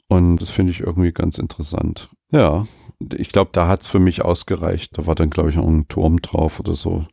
Und 0.09 0.39
das 0.39 0.51
finde 0.51 0.73
ich 0.73 0.81
irgendwie 0.81 1.13
ganz 1.13 1.39
interessant. 1.39 2.09
Ja, 2.31 2.67
ich 3.17 3.29
glaube, 3.29 3.51
da 3.53 3.69
hat's 3.69 3.89
für 3.89 3.99
mich 3.99 4.23
ausgereicht. 4.23 4.97
Da 4.97 5.07
war 5.07 5.15
dann, 5.15 5.31
glaube 5.31 5.51
ich, 5.51 5.57
noch 5.57 5.67
ein 5.67 5.89
Turm 5.89 6.21
drauf 6.23 6.61
oder 6.61 6.75
so. 6.75 7.07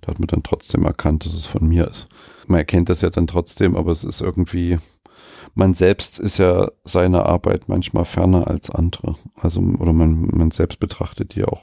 Da 0.00 0.08
hat 0.08 0.18
man 0.18 0.28
dann 0.28 0.42
trotzdem 0.42 0.84
erkannt, 0.84 1.24
dass 1.24 1.34
es 1.34 1.46
von 1.46 1.66
mir 1.66 1.88
ist. 1.88 2.08
Man 2.46 2.58
erkennt 2.58 2.88
das 2.88 3.00
ja 3.00 3.10
dann 3.10 3.26
trotzdem, 3.26 3.76
aber 3.76 3.90
es 3.90 4.04
ist 4.04 4.20
irgendwie, 4.20 4.78
man 5.54 5.74
selbst 5.74 6.18
ist 6.18 6.38
ja 6.38 6.70
seine 6.84 7.26
Arbeit 7.26 7.68
manchmal 7.68 8.04
ferner 8.04 8.46
als 8.46 8.70
andere. 8.70 9.16
Also, 9.40 9.60
oder 9.60 9.92
man, 9.92 10.28
man 10.32 10.50
selbst 10.52 10.78
betrachtet 10.78 11.34
die 11.34 11.44
auch 11.44 11.62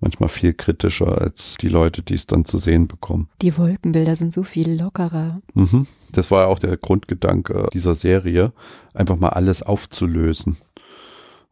manchmal 0.00 0.28
viel 0.28 0.52
kritischer 0.52 1.20
als 1.20 1.56
die 1.60 1.68
Leute, 1.68 2.02
die 2.02 2.14
es 2.14 2.26
dann 2.26 2.44
zu 2.44 2.58
sehen 2.58 2.88
bekommen. 2.88 3.28
Die 3.40 3.56
Wolkenbilder 3.56 4.16
sind 4.16 4.34
so 4.34 4.42
viel 4.42 4.80
lockerer. 4.80 5.40
Mhm. 5.54 5.86
Das 6.12 6.30
war 6.30 6.42
ja 6.42 6.46
auch 6.48 6.58
der 6.58 6.76
Grundgedanke 6.76 7.68
dieser 7.72 7.94
Serie, 7.94 8.52
einfach 8.92 9.16
mal 9.16 9.30
alles 9.30 9.62
aufzulösen. 9.62 10.56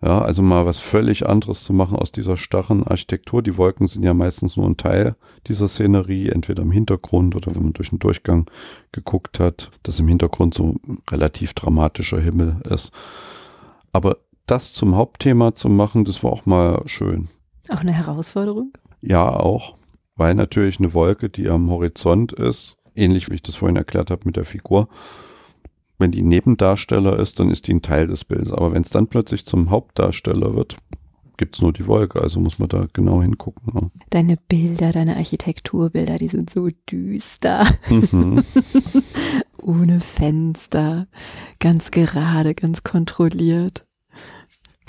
Ja, 0.05 0.21
also 0.21 0.43
mal 0.43 0.67
was 0.67 0.79
völlig 0.81 1.29
anderes 1.29 1.63
zu 1.63 1.73
machen 1.73 1.97
aus 1.97 2.11
dieser 2.11 2.37
starren 2.37 2.85
Architektur. 2.85 3.41
Die 3.41 3.57
Wolken 3.57 3.87
sind 3.87 4.03
ja 4.03 4.15
meistens 4.15 4.57
nur 4.57 4.67
ein 4.67 4.77
Teil 4.77 5.15
dieser 5.47 5.69
Szenerie, 5.69 6.29
entweder 6.29 6.63
im 6.63 6.73
Hintergrund 6.73 7.37
oder 7.37 7.55
wenn 7.55 7.63
man 7.63 7.73
durch 7.73 7.91
den 7.91 8.01
Durchgang 8.01 8.51
geguckt 8.91 9.39
hat, 9.39 9.71
dass 9.85 10.01
im 10.01 10.09
Hintergrund 10.09 10.55
so 10.55 10.75
relativ 11.09 11.55
dramatischer 11.55 12.19
Himmel 12.19 12.57
ist. 12.69 12.91
Aber 13.93 14.17
das 14.47 14.73
zum 14.73 14.97
Hauptthema 14.97 15.55
zu 15.55 15.69
machen, 15.69 16.05
das 16.05 16.25
war 16.25 16.33
auch 16.33 16.47
mal 16.47 16.83
schön. 16.87 17.29
Auch 17.69 17.81
eine 17.81 17.93
Herausforderung? 17.93 18.73
Ja, 19.03 19.31
auch. 19.31 19.77
Weil 20.17 20.35
natürlich 20.35 20.81
eine 20.81 20.95
Wolke, 20.95 21.31
die 21.31 21.49
am 21.49 21.71
Horizont 21.71 22.33
ist, 22.33 22.77
ähnlich 22.97 23.31
wie 23.31 23.37
ich 23.37 23.43
das 23.43 23.55
vorhin 23.55 23.77
erklärt 23.77 24.11
habe 24.11 24.23
mit 24.25 24.37
der 24.37 24.45
Figur, 24.45 24.89
wenn 26.03 26.11
die 26.11 26.23
Nebendarsteller 26.23 27.19
ist, 27.19 27.41
dann 27.41 27.51
ist 27.51 27.67
die 27.67 27.75
ein 27.75 27.81
Teil 27.81 28.09
des 28.09 28.25
Bildes. 28.25 28.53
Aber 28.53 28.73
wenn 28.73 28.83
es 28.83 28.91
dann 28.91 29.07
plötzlich 29.07 29.47
zum 29.47 29.71
Hauptdarsteller 29.71 30.55
wird, 30.55 30.77
gibt 31.39 31.55
es 31.55 31.63
nur 31.63 31.73
die 31.73 31.87
Wolke. 31.87 32.21
Also 32.21 32.41
muss 32.41 32.59
man 32.59 32.69
da 32.69 32.87
genau 32.93 33.23
hingucken. 33.23 33.73
Ja. 33.75 33.91
Deine 34.11 34.37
Bilder, 34.37 34.93
deine 34.93 35.17
Architekturbilder, 35.17 36.19
die 36.19 36.29
sind 36.29 36.51
so 36.51 36.69
düster. 36.91 37.67
Mhm. 37.89 38.43
Ohne 39.63 40.01
Fenster, 40.01 41.07
ganz 41.61 41.91
gerade, 41.91 42.55
ganz 42.55 42.83
kontrolliert. 42.83 43.87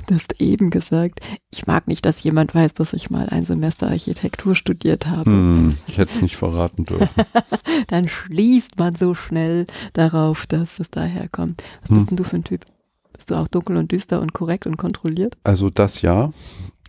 Du 0.08 0.16
hast 0.16 0.42
eben 0.42 0.70
gesagt, 0.70 1.22
ich 1.50 1.66
mag 1.66 1.88
nicht, 1.88 2.06
dass 2.06 2.24
jemand 2.24 2.54
weiß, 2.54 2.74
dass 2.74 2.94
ich 2.94 3.10
mal 3.10 3.30
ein 3.30 3.46
Semester 3.46 3.88
Architektur 3.88 4.56
studiert 4.56 5.08
habe. 5.08 5.30
Hm, 5.30 5.78
ich 5.88 5.98
hätte 5.98 6.14
es 6.16 6.22
nicht 6.22 6.36
verraten 6.36 6.86
dürfen. 6.86 7.08
Dann 7.88 8.08
schließt 8.08 8.78
man 8.78 8.96
so 8.96 9.16
schnell 9.16 9.66
darauf, 9.94 10.46
dass 10.46 10.80
es 10.80 10.90
daher 10.90 11.30
kommt. 11.30 11.64
Was 11.82 11.90
hm. 11.90 11.98
bist 11.98 12.10
denn 12.10 12.18
du 12.18 12.24
für 12.24 12.36
ein 12.38 12.44
Typ? 12.44 12.66
Bist 13.14 13.32
du 13.32 13.36
auch 13.36 13.48
dunkel 13.48 13.78
und 13.78 13.92
düster 13.92 14.22
und 14.22 14.34
korrekt 14.34 14.68
und 14.68 14.78
kontrolliert? 14.78 15.38
Also 15.44 15.70
das 15.70 16.02
ja. 16.02 16.32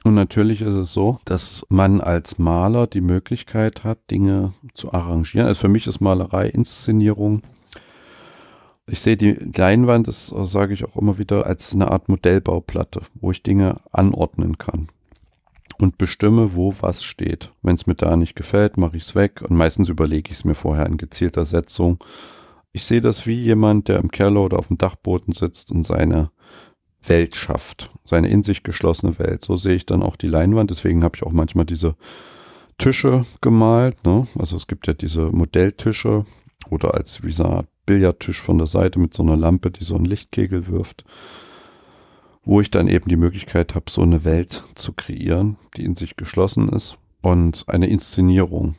Und 0.05 0.15
natürlich 0.15 0.61
ist 0.61 0.75
es 0.75 0.93
so, 0.93 1.19
dass 1.25 1.65
man 1.71 2.01
als 2.01 2.39
Maler 2.39 2.87
die 2.87 3.01
Möglichkeit 3.01 3.85
hat, 3.85 3.99
Dinge 4.11 4.53
zu 4.75 4.93
arrangieren. 4.93 5.47
Also 5.47 5.61
für 5.61 5.69
mich 5.69 5.87
ist 5.87 6.01
Malerei 6.01 6.49
Inszenierung 6.49 7.41
ich 8.87 9.01
sehe 9.01 9.17
die 9.17 9.33
Leinwand, 9.33 10.09
das 10.09 10.27
sage 10.27 10.75
ich 10.75 10.85
auch 10.85 10.97
immer 10.97 11.19
wieder, 11.19 11.47
als 11.47 11.73
eine 11.73 11.91
Art 11.91 12.09
Modellbauplatte, 12.09 13.03
wo 13.15 13.31
ich 13.31 13.43
Dinge 13.43 13.77
anordnen 13.93 14.59
kann 14.59 14.89
und 15.79 15.99
bestimme, 15.99 16.55
wo 16.55 16.75
was 16.81 17.03
steht. 17.03 17.53
Wenn 17.63 17.77
es 17.77 17.87
mir 17.87 17.95
da 17.95 18.17
nicht 18.17 18.37
gefällt, 18.37 18.77
mache 18.77 18.97
ich 18.97 19.05
es 19.05 19.15
weg 19.15 19.43
und 19.43 19.57
meistens 19.57 19.89
überlege 19.89 20.31
ich 20.31 20.39
es 20.39 20.45
mir 20.45 20.55
vorher 20.55 20.87
in 20.87 20.97
gezielter 20.97 21.45
Setzung. 21.45 21.99
Ich 22.73 22.85
sehe 22.85 23.01
das 23.01 23.27
wie 23.27 23.41
jemand, 23.41 23.89
der 23.89 23.99
im 23.99 24.11
Keller 24.11 24.43
oder 24.43 24.59
auf 24.59 24.69
dem 24.69 24.79
Dachboden 24.79 25.33
sitzt 25.33 25.71
und 25.71 25.85
seine 25.85 26.31
Welt 27.07 27.37
schafft, 27.37 27.91
seine 28.05 28.29
in 28.29 28.43
sich 28.43 28.63
geschlossene 28.63 29.19
Welt. 29.19 29.45
So 29.45 29.57
sehe 29.57 29.75
ich 29.75 29.87
dann 29.87 30.03
auch 30.03 30.17
die 30.17 30.29
Leinwand. 30.29 30.71
Deswegen 30.71 31.05
habe 31.05 31.17
ich 31.17 31.23
auch 31.23 31.33
manchmal 31.33 31.67
diese 31.67 31.97
Tische 32.79 33.25
gemalt. 33.41 34.05
Ne? 34.05 34.27
Also 34.39 34.57
es 34.57 34.67
gibt 34.67 34.87
ja 34.87 34.93
diese 34.93 35.27
Modelltische 35.31 36.25
oder 36.71 36.95
als 36.95 37.23
wie 37.23 37.33
so 37.33 37.65
Billardtisch 37.87 38.41
von 38.41 38.59
der 38.59 38.67
Seite 38.67 38.99
mit 38.99 39.15
so 39.15 39.23
einer 39.23 39.37
Lampe, 39.37 39.71
die 39.71 39.85
so 39.85 39.97
einen 39.97 40.05
Lichtkegel 40.05 40.69
wirft, 40.69 41.05
wo 42.45 42.61
ich 42.61 42.71
dann 42.71 42.89
eben 42.89 43.09
die 43.09 43.17
Möglichkeit 43.17 43.75
habe, 43.75 43.91
so 43.91 44.03
eine 44.03 44.25
Welt 44.25 44.63
zu 44.75 44.93
kreieren, 44.93 45.57
die 45.77 45.85
in 45.85 45.95
sich 45.95 46.17
geschlossen 46.17 46.69
ist 46.69 46.99
und 47.23 47.65
eine 47.69 47.87
Inszenierung. 47.89 48.77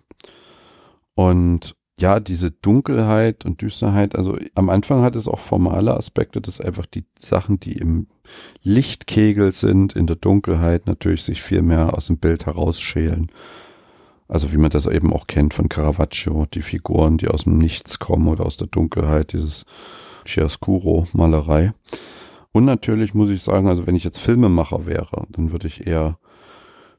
Und 1.15 1.75
ja, 1.99 2.19
diese 2.19 2.51
Dunkelheit 2.51 3.45
und 3.45 3.61
Düsterheit, 3.61 4.15
also 4.15 4.38
am 4.53 4.69
Anfang 4.69 5.01
hat 5.01 5.15
es 5.15 5.27
auch 5.27 5.39
formale 5.39 5.95
Aspekte, 5.95 6.41
dass 6.41 6.59
einfach 6.59 6.86
die 6.86 7.05
Sachen, 7.19 7.59
die 7.59 7.73
im 7.73 8.07
Lichtkegel 8.63 9.53
sind, 9.53 9.93
in 9.93 10.05
der 10.05 10.17
Dunkelheit 10.17 10.88
natürlich 10.88 11.23
sich 11.23 11.41
viel 11.41 11.61
mehr 11.61 11.95
aus 11.95 12.07
dem 12.07 12.17
Bild 12.17 12.45
herausschälen. 12.45 13.32
Also 14.28 14.51
wie 14.51 14.57
man 14.57 14.71
das 14.71 14.88
eben 14.88 15.13
auch 15.13 15.28
kennt 15.28 15.53
von 15.53 15.69
Caravaggio, 15.69 16.45
die 16.47 16.63
Figuren, 16.63 17.17
die 17.17 17.28
aus 17.28 17.43
dem 17.43 17.57
Nichts 17.57 17.99
kommen 17.99 18.28
oder 18.28 18.45
aus 18.45 18.57
der 18.57 18.67
Dunkelheit, 18.67 19.34
dieses 19.34 19.65
Chiaroscuro-Malerei. 20.26 21.73
Und 22.51 22.65
natürlich 22.65 23.13
muss 23.13 23.30
ich 23.30 23.43
sagen, 23.43 23.67
also 23.67 23.86
wenn 23.86 23.95
ich 23.95 24.03
jetzt 24.03 24.19
Filmemacher 24.19 24.86
wäre, 24.86 25.28
dann 25.30 25.51
würde 25.51 25.67
ich 25.67 25.86
eher 25.86 26.17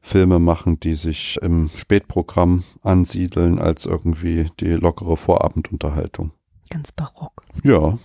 Filme 0.01 0.39
machen, 0.39 0.79
die 0.79 0.93
sich 0.93 1.37
im 1.41 1.67
Spätprogramm 1.67 2.63
ansiedeln, 2.81 3.59
als 3.59 3.85
irgendwie 3.85 4.49
die 4.59 4.71
lockere 4.71 5.17
Vorabendunterhaltung. 5.17 6.31
Ganz 6.69 6.91
barock. 6.93 7.41
Ja. 7.63 7.97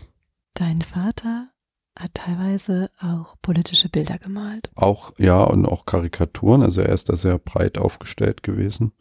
Dein 0.55 0.83
Vater 0.83 1.52
hat 1.97 2.15
teilweise 2.15 2.91
auch 3.01 3.37
politische 3.43 3.89
Bilder 3.89 4.19
gemalt. 4.19 4.71
Auch, 4.75 5.13
ja, 5.19 5.43
und 5.43 5.67
auch 5.67 5.85
Karikaturen. 5.85 6.63
Also 6.63 6.81
er 6.81 6.93
ist 6.93 7.09
da 7.09 7.17
sehr 7.17 7.39
breit 7.39 7.79
aufgestellt 7.79 8.43
gewesen. 8.43 8.93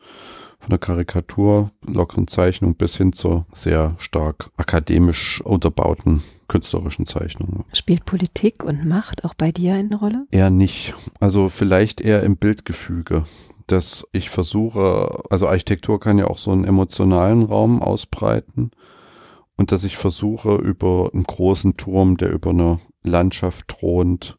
Von 0.59 0.69
der 0.69 0.79
Karikatur, 0.79 1.71
lockeren 1.83 2.27
Zeichnung 2.27 2.75
bis 2.75 2.95
hin 2.95 3.13
zur 3.13 3.47
sehr 3.51 3.95
stark 3.97 4.51
akademisch 4.57 5.41
unterbauten 5.41 6.21
künstlerischen 6.47 7.07
Zeichnung. 7.07 7.65
Spielt 7.73 8.05
Politik 8.05 8.63
und 8.63 8.85
Macht 8.85 9.25
auch 9.25 9.33
bei 9.33 9.51
dir 9.51 9.73
eine 9.73 9.95
Rolle? 9.95 10.27
Eher 10.29 10.51
nicht. 10.51 10.93
Also 11.19 11.49
vielleicht 11.49 11.99
eher 12.01 12.21
im 12.21 12.37
Bildgefüge 12.37 13.23
dass 13.67 14.05
ich 14.11 14.29
versuche, 14.29 15.23
also 15.29 15.47
Architektur 15.47 15.99
kann 15.99 16.17
ja 16.17 16.27
auch 16.27 16.37
so 16.37 16.51
einen 16.51 16.65
emotionalen 16.65 17.43
Raum 17.43 17.81
ausbreiten 17.81 18.71
und 19.61 19.71
dass 19.71 19.83
ich 19.83 19.95
versuche, 19.95 20.55
über 20.55 21.09
einen 21.13 21.23
großen 21.23 21.77
Turm, 21.77 22.17
der 22.17 22.31
über 22.31 22.49
eine 22.49 22.79
Landschaft 23.03 23.67
thront 23.67 24.37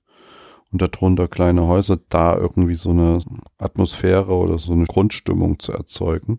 und 0.70 0.83
darunter 0.83 1.29
kleine 1.29 1.66
Häuser, 1.66 1.99
da 2.09 2.37
irgendwie 2.37 2.75
so 2.75 2.91
eine 2.91 3.20
Atmosphäre 3.57 4.35
oder 4.35 4.59
so 4.59 4.73
eine 4.73 4.87
Grundstimmung 4.87 5.59
zu 5.59 5.73
erzeugen. 5.73 6.39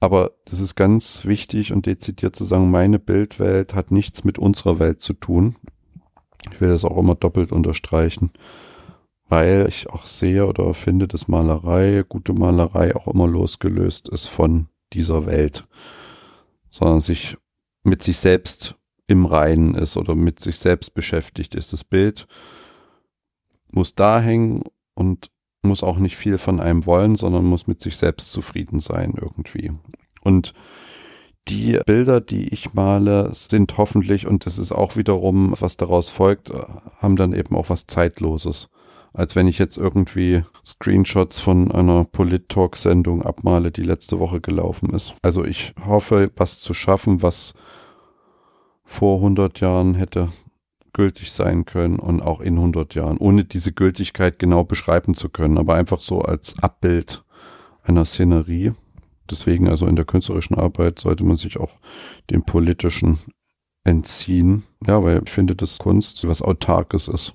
Aber 0.00 0.32
das 0.44 0.60
ist 0.60 0.74
ganz 0.74 1.24
wichtig 1.24 1.72
und 1.72 1.86
dezidiert 1.86 2.36
zu 2.36 2.44
sagen, 2.44 2.70
meine 2.70 2.98
Bildwelt 2.98 3.74
hat 3.74 3.90
nichts 3.90 4.24
mit 4.24 4.38
unserer 4.38 4.78
Welt 4.78 5.00
zu 5.00 5.14
tun. 5.14 5.56
Ich 6.52 6.60
will 6.60 6.68
das 6.68 6.84
auch 6.84 6.98
immer 6.98 7.14
doppelt 7.14 7.52
unterstreichen 7.52 8.32
weil 9.28 9.66
ich 9.68 9.90
auch 9.90 10.06
sehe 10.06 10.46
oder 10.46 10.74
finde, 10.74 11.08
dass 11.08 11.28
Malerei, 11.28 12.02
gute 12.08 12.32
Malerei 12.32 12.94
auch 12.94 13.08
immer 13.08 13.26
losgelöst 13.26 14.08
ist 14.08 14.28
von 14.28 14.68
dieser 14.92 15.26
Welt, 15.26 15.66
sondern 16.68 17.00
sich 17.00 17.36
mit 17.84 18.02
sich 18.02 18.18
selbst 18.18 18.76
im 19.06 19.26
Reinen 19.26 19.74
ist 19.74 19.96
oder 19.96 20.14
mit 20.14 20.40
sich 20.40 20.58
selbst 20.58 20.94
beschäftigt 20.94 21.54
ist. 21.54 21.72
Das 21.72 21.84
Bild 21.84 22.26
muss 23.72 23.94
da 23.94 24.20
hängen 24.20 24.62
und 24.94 25.30
muss 25.62 25.82
auch 25.82 25.98
nicht 25.98 26.16
viel 26.16 26.38
von 26.38 26.60
einem 26.60 26.86
wollen, 26.86 27.16
sondern 27.16 27.44
muss 27.44 27.66
mit 27.66 27.80
sich 27.80 27.96
selbst 27.96 28.32
zufrieden 28.32 28.80
sein 28.80 29.14
irgendwie. 29.16 29.72
Und 30.22 30.54
die 31.48 31.78
Bilder, 31.84 32.20
die 32.20 32.48
ich 32.48 32.72
male, 32.72 33.34
sind 33.34 33.76
hoffentlich, 33.76 34.26
und 34.26 34.46
das 34.46 34.58
ist 34.58 34.72
auch 34.72 34.96
wiederum, 34.96 35.54
was 35.60 35.76
daraus 35.76 36.08
folgt, 36.08 36.50
haben 36.98 37.16
dann 37.16 37.34
eben 37.34 37.54
auch 37.54 37.68
was 37.68 37.86
Zeitloses 37.86 38.68
als 39.14 39.36
wenn 39.36 39.46
ich 39.46 39.58
jetzt 39.58 39.76
irgendwie 39.76 40.42
Screenshots 40.66 41.38
von 41.38 41.70
einer 41.70 42.04
Polit-Talk-Sendung 42.04 43.22
abmale, 43.22 43.70
die 43.70 43.84
letzte 43.84 44.18
Woche 44.18 44.40
gelaufen 44.40 44.90
ist. 44.90 45.14
Also 45.22 45.44
ich 45.44 45.72
hoffe, 45.86 46.30
was 46.36 46.60
zu 46.60 46.74
schaffen, 46.74 47.22
was 47.22 47.54
vor 48.84 49.16
100 49.18 49.60
Jahren 49.60 49.94
hätte 49.94 50.28
gültig 50.92 51.32
sein 51.32 51.64
können 51.64 51.98
und 51.98 52.22
auch 52.22 52.40
in 52.40 52.54
100 52.54 52.94
Jahren, 52.94 53.18
ohne 53.18 53.44
diese 53.44 53.72
Gültigkeit 53.72 54.38
genau 54.38 54.64
beschreiben 54.64 55.14
zu 55.14 55.28
können, 55.28 55.58
aber 55.58 55.74
einfach 55.74 56.00
so 56.00 56.20
als 56.20 56.58
Abbild 56.58 57.24
einer 57.82 58.04
Szenerie. 58.04 58.72
Deswegen 59.30 59.68
also 59.68 59.86
in 59.86 59.96
der 59.96 60.04
künstlerischen 60.04 60.56
Arbeit 60.56 60.98
sollte 60.98 61.24
man 61.24 61.36
sich 61.36 61.58
auch 61.58 61.78
dem 62.30 62.44
politischen 62.44 63.18
entziehen. 63.84 64.64
Ja, 64.86 65.02
weil 65.02 65.22
ich 65.24 65.30
finde, 65.30 65.56
dass 65.56 65.78
Kunst 65.78 66.26
was 66.26 66.42
Autarkes 66.42 67.08
ist. 67.08 67.34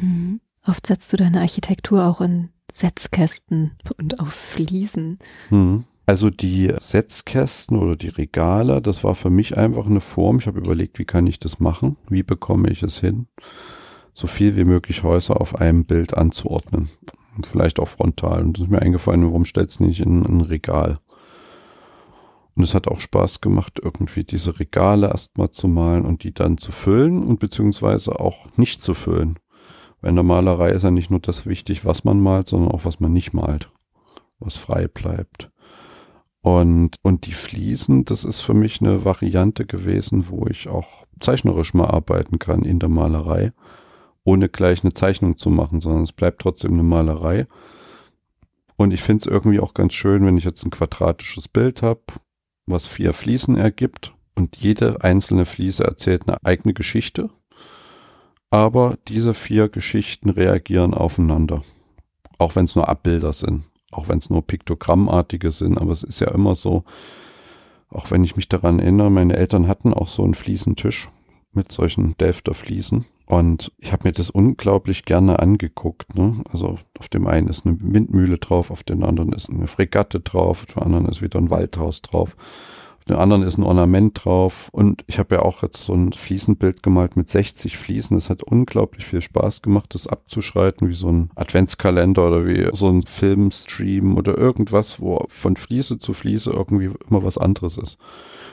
Mhm. 0.00 0.40
Oft 0.66 0.86
setzt 0.86 1.12
du 1.12 1.16
deine 1.16 1.40
Architektur 1.40 2.04
auch 2.04 2.20
in 2.20 2.50
Setzkästen 2.72 3.72
und 3.98 4.20
auf 4.20 4.32
Fliesen. 4.32 5.18
Hm. 5.48 5.84
Also 6.06 6.28
die 6.28 6.72
Setzkästen 6.80 7.78
oder 7.78 7.96
die 7.96 8.08
Regale, 8.08 8.82
das 8.82 9.04
war 9.04 9.14
für 9.14 9.30
mich 9.30 9.56
einfach 9.56 9.86
eine 9.86 10.00
Form. 10.00 10.38
Ich 10.38 10.46
habe 10.46 10.58
überlegt, 10.58 10.98
wie 10.98 11.06
kann 11.06 11.26
ich 11.26 11.38
das 11.38 11.60
machen? 11.60 11.96
Wie 12.08 12.22
bekomme 12.22 12.68
ich 12.70 12.82
es 12.82 12.98
hin? 12.98 13.26
So 14.12 14.26
viel 14.26 14.54
wie 14.56 14.64
möglich 14.64 15.02
Häuser 15.02 15.40
auf 15.40 15.56
einem 15.56 15.86
Bild 15.86 16.16
anzuordnen. 16.16 16.90
Vielleicht 17.42 17.80
auch 17.80 17.88
frontal. 17.88 18.42
Und 18.42 18.58
das 18.58 18.64
ist 18.64 18.70
mir 18.70 18.82
eingefallen, 18.82 19.24
warum 19.24 19.44
stellst 19.44 19.80
du 19.80 19.84
nicht 19.84 20.00
in 20.00 20.24
ein 20.24 20.40
Regal? 20.42 20.98
Und 22.54 22.62
es 22.62 22.74
hat 22.74 22.86
auch 22.86 23.00
Spaß 23.00 23.40
gemacht, 23.40 23.80
irgendwie 23.82 24.24
diese 24.24 24.60
Regale 24.60 25.08
erstmal 25.08 25.50
zu 25.50 25.66
malen 25.66 26.04
und 26.04 26.22
die 26.22 26.32
dann 26.32 26.58
zu 26.58 26.70
füllen 26.70 27.24
und 27.24 27.40
beziehungsweise 27.40 28.20
auch 28.20 28.46
nicht 28.56 28.80
zu 28.80 28.94
füllen. 28.94 29.38
In 30.04 30.16
der 30.16 30.24
Malerei 30.24 30.70
ist 30.70 30.82
ja 30.82 30.90
nicht 30.90 31.10
nur 31.10 31.20
das 31.20 31.46
wichtig, 31.46 31.86
was 31.86 32.04
man 32.04 32.20
malt, 32.20 32.48
sondern 32.48 32.70
auch 32.70 32.84
was 32.84 33.00
man 33.00 33.12
nicht 33.12 33.32
malt, 33.32 33.70
was 34.38 34.56
frei 34.56 34.86
bleibt. 34.86 35.50
Und, 36.42 36.96
und 37.00 37.24
die 37.24 37.32
Fliesen, 37.32 38.04
das 38.04 38.22
ist 38.22 38.42
für 38.42 38.52
mich 38.52 38.82
eine 38.82 39.06
Variante 39.06 39.64
gewesen, 39.64 40.28
wo 40.28 40.46
ich 40.46 40.68
auch 40.68 41.06
zeichnerisch 41.20 41.72
mal 41.72 41.86
arbeiten 41.86 42.38
kann 42.38 42.64
in 42.64 42.80
der 42.80 42.90
Malerei, 42.90 43.52
ohne 44.24 44.50
gleich 44.50 44.84
eine 44.84 44.92
Zeichnung 44.92 45.38
zu 45.38 45.48
machen, 45.48 45.80
sondern 45.80 46.02
es 46.02 46.12
bleibt 46.12 46.42
trotzdem 46.42 46.74
eine 46.74 46.82
Malerei. 46.82 47.46
Und 48.76 48.92
ich 48.92 49.02
finde 49.02 49.22
es 49.22 49.26
irgendwie 49.26 49.60
auch 49.60 49.72
ganz 49.72 49.94
schön, 49.94 50.26
wenn 50.26 50.36
ich 50.36 50.44
jetzt 50.44 50.64
ein 50.64 50.70
quadratisches 50.70 51.48
Bild 51.48 51.80
habe, 51.80 52.02
was 52.66 52.86
vier 52.88 53.14
Fliesen 53.14 53.56
ergibt 53.56 54.12
und 54.34 54.56
jede 54.56 55.02
einzelne 55.02 55.46
Fliese 55.46 55.84
erzählt 55.84 56.28
eine 56.28 56.36
eigene 56.44 56.74
Geschichte 56.74 57.30
aber 58.54 58.96
diese 59.08 59.34
vier 59.34 59.68
Geschichten 59.68 60.30
reagieren 60.30 60.94
aufeinander. 60.94 61.62
Auch 62.38 62.54
wenn 62.54 62.66
es 62.66 62.76
nur 62.76 62.88
Abbilder 62.88 63.32
sind, 63.32 63.64
auch 63.90 64.06
wenn 64.06 64.18
es 64.18 64.30
nur 64.30 64.46
piktogrammartige 64.46 65.50
sind, 65.50 65.76
aber 65.76 65.90
es 65.90 66.04
ist 66.04 66.20
ja 66.20 66.30
immer 66.30 66.54
so, 66.54 66.84
auch 67.90 68.12
wenn 68.12 68.22
ich 68.22 68.36
mich 68.36 68.48
daran 68.48 68.78
erinnere, 68.78 69.10
meine 69.10 69.34
Eltern 69.34 69.66
hatten 69.66 69.92
auch 69.92 70.06
so 70.06 70.22
einen 70.22 70.34
Fliesentisch 70.34 71.10
mit 71.52 71.72
solchen 71.72 72.16
Delfter 72.18 72.54
Fliesen. 72.54 73.06
Und 73.26 73.72
ich 73.78 73.92
habe 73.92 74.06
mir 74.06 74.12
das 74.12 74.30
unglaublich 74.30 75.04
gerne 75.04 75.40
angeguckt. 75.40 76.14
Ne? 76.14 76.40
Also 76.52 76.78
auf 77.00 77.08
dem 77.08 77.26
einen 77.26 77.48
ist 77.48 77.66
eine 77.66 77.76
Windmühle 77.80 78.38
drauf, 78.38 78.70
auf 78.70 78.84
dem 78.84 79.02
anderen 79.02 79.32
ist 79.32 79.50
eine 79.50 79.66
Fregatte 79.66 80.20
drauf, 80.20 80.62
auf 80.62 80.74
dem 80.74 80.84
anderen 80.84 81.08
ist 81.08 81.22
wieder 81.22 81.40
ein 81.40 81.50
Waldhaus 81.50 82.02
drauf 82.02 82.36
den 83.08 83.16
anderen 83.16 83.42
ist 83.42 83.58
ein 83.58 83.64
Ornament 83.64 84.24
drauf. 84.24 84.68
Und 84.72 85.04
ich 85.06 85.18
habe 85.18 85.36
ja 85.36 85.42
auch 85.42 85.62
jetzt 85.62 85.84
so 85.84 85.92
ein 85.92 86.12
Fliesenbild 86.12 86.82
gemalt 86.82 87.16
mit 87.16 87.28
60 87.28 87.76
Fliesen. 87.76 88.16
Es 88.16 88.30
hat 88.30 88.42
unglaublich 88.42 89.04
viel 89.04 89.20
Spaß 89.20 89.60
gemacht, 89.60 89.94
das 89.94 90.06
abzuschreiten, 90.06 90.88
wie 90.88 90.94
so 90.94 91.08
ein 91.08 91.30
Adventskalender 91.34 92.26
oder 92.26 92.46
wie 92.46 92.68
so 92.72 92.88
ein 92.88 93.02
Filmstream 93.02 94.16
oder 94.16 94.38
irgendwas, 94.38 95.00
wo 95.00 95.24
von 95.28 95.56
Fliese 95.56 95.98
zu 95.98 96.14
Fliese 96.14 96.50
irgendwie 96.50 96.90
immer 97.08 97.22
was 97.22 97.36
anderes 97.36 97.76
ist. 97.76 97.98